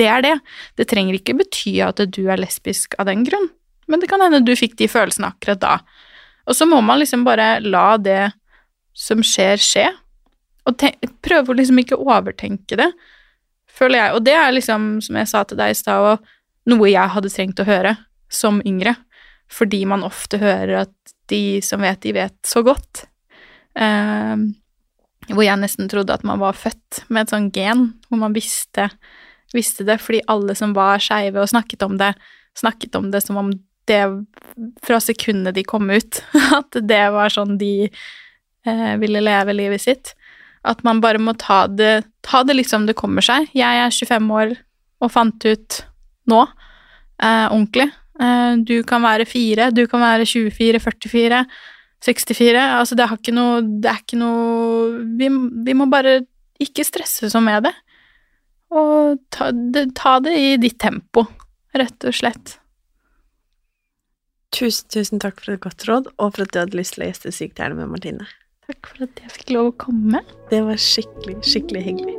det 0.00 0.08
er 0.08 0.22
det. 0.24 0.36
Det 0.80 0.88
trenger 0.90 1.18
ikke 1.18 1.36
bety 1.38 1.76
at 1.84 2.00
du 2.14 2.22
er 2.30 2.40
lesbisk 2.40 2.96
av 3.00 3.10
den 3.10 3.24
grunn, 3.26 3.48
men 3.90 4.02
det 4.02 4.08
kan 4.10 4.22
hende 4.24 4.42
du 4.44 4.54
fikk 4.56 4.78
de 4.80 4.88
følelsene 4.90 5.32
akkurat 5.34 5.62
da. 5.62 5.74
Og 6.48 6.56
så 6.58 6.66
må 6.66 6.80
man 6.82 7.00
liksom 7.02 7.24
bare 7.26 7.60
la 7.60 7.96
det 8.00 8.32
som 8.96 9.22
skjer, 9.24 9.60
skje. 9.62 9.88
Og 10.68 10.78
prøve 11.24 11.52
å 11.52 11.58
liksom 11.58 11.80
ikke 11.82 11.98
overtenke 11.98 12.78
det, 12.78 12.88
føler 13.70 13.98
jeg. 13.98 14.16
Og 14.16 14.24
det 14.26 14.34
er 14.38 14.54
liksom, 14.54 14.88
som 15.04 15.18
jeg 15.18 15.30
sa 15.30 15.42
til 15.46 15.58
deg 15.58 15.74
i 15.74 15.78
stad, 15.78 16.22
noe 16.70 16.90
jeg 16.90 17.14
hadde 17.14 17.32
trengt 17.32 17.62
å 17.62 17.68
høre 17.68 17.96
som 18.32 18.60
yngre. 18.66 18.94
Fordi 19.52 19.82
man 19.88 20.06
ofte 20.06 20.40
hører 20.40 20.84
at 20.86 21.14
de 21.30 21.60
som 21.64 21.82
vet, 21.82 22.00
de 22.04 22.14
vet 22.16 22.36
så 22.46 22.62
godt. 22.66 23.04
Eh, 23.74 24.36
hvor 25.32 25.44
jeg 25.46 25.60
nesten 25.60 25.90
trodde 25.90 26.14
at 26.14 26.24
man 26.26 26.40
var 26.42 26.56
født 26.58 27.04
med 27.12 27.24
et 27.24 27.34
sånt 27.34 27.54
gen, 27.54 27.90
hvor 28.08 28.22
man 28.22 28.34
visste, 28.36 28.88
visste 29.56 29.86
det, 29.88 29.98
fordi 30.02 30.22
alle 30.32 30.56
som 30.58 30.74
var 30.76 31.02
skeive 31.02 31.42
og 31.42 31.50
snakket 31.50 31.84
om 31.86 31.98
det, 32.00 32.12
snakket 32.58 32.96
om 32.98 33.10
det 33.12 33.22
som 33.24 33.38
om 33.40 33.52
det 33.90 34.02
fra 34.86 35.00
sekundet 35.02 35.56
de 35.56 35.64
kom 35.66 35.90
ut, 35.90 36.22
at 36.58 36.80
det 36.88 37.04
var 37.14 37.32
sånn 37.32 37.56
de 37.60 37.88
eh, 37.88 38.92
ville 39.02 39.22
leve 39.24 39.56
livet 39.56 39.84
sitt. 39.84 40.14
At 40.62 40.84
man 40.86 41.00
bare 41.02 41.18
må 41.18 41.34
ta 41.38 41.64
det, 41.66 42.04
ta 42.22 42.44
det 42.46 42.54
liksom 42.54 42.86
det 42.86 42.98
kommer 42.98 43.24
seg. 43.24 43.50
Jeg 43.56 43.82
er 43.82 43.90
25 43.90 44.30
år 44.36 44.54
og 45.02 45.10
fant 45.10 45.46
ut 45.48 45.80
nå, 46.30 46.44
eh, 47.18 47.46
ordentlig. 47.48 47.88
Eh, 48.22 48.54
du 48.62 48.76
kan 48.86 49.02
være 49.02 49.26
fire, 49.26 49.72
du 49.74 49.86
kan 49.90 50.04
være 50.04 50.28
24, 50.28 50.82
44, 50.84 51.44
64. 52.02 52.66
Altså, 52.78 52.98
det 52.98 53.32
noe 53.34 53.62
Det 53.62 53.90
er 53.90 54.00
ikke 54.00 54.18
noe 54.18 55.04
Vi, 55.18 55.28
vi 55.66 55.74
må 55.78 55.86
bare 55.86 56.24
ikke 56.62 56.84
stresse 56.86 57.30
så 57.30 57.40
med 57.42 57.64
det. 57.66 57.72
Og 58.72 59.20
ta 59.34 59.50
det, 59.52 59.90
ta 59.98 60.16
det 60.24 60.32
i 60.38 60.50
ditt 60.60 60.78
tempo, 60.80 61.26
rett 61.76 62.08
og 62.08 62.16
slett. 62.16 62.56
Tusen, 64.52 64.88
tusen 64.92 65.20
takk 65.20 65.40
for 65.40 65.56
et 65.56 65.64
godt 65.64 65.86
råd, 65.88 66.10
og 66.18 66.34
for 66.34 66.44
at 66.44 66.52
du 66.52 66.60
hadde 66.60 66.78
lyst 66.78 66.96
til 66.96 67.04
å 67.04 67.10
gjeste 67.10 67.32
Sykepleierne 67.32 67.78
med 67.80 67.92
Martine. 67.94 68.28
Takk 68.68 68.92
for 68.92 69.06
at 69.08 69.22
jeg 69.24 69.36
fikk 69.38 69.54
lov 69.56 69.72
å 69.72 69.78
komme. 69.88 70.24
Det 70.52 70.60
var 70.64 70.80
skikkelig, 70.80 71.40
skikkelig 71.48 71.86
hyggelig. 71.88 72.18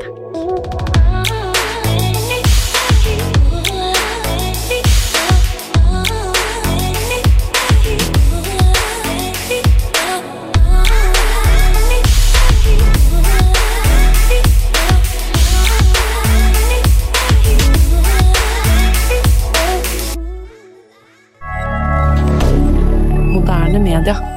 Takk. 0.00 0.99
Alexander 23.92 24.29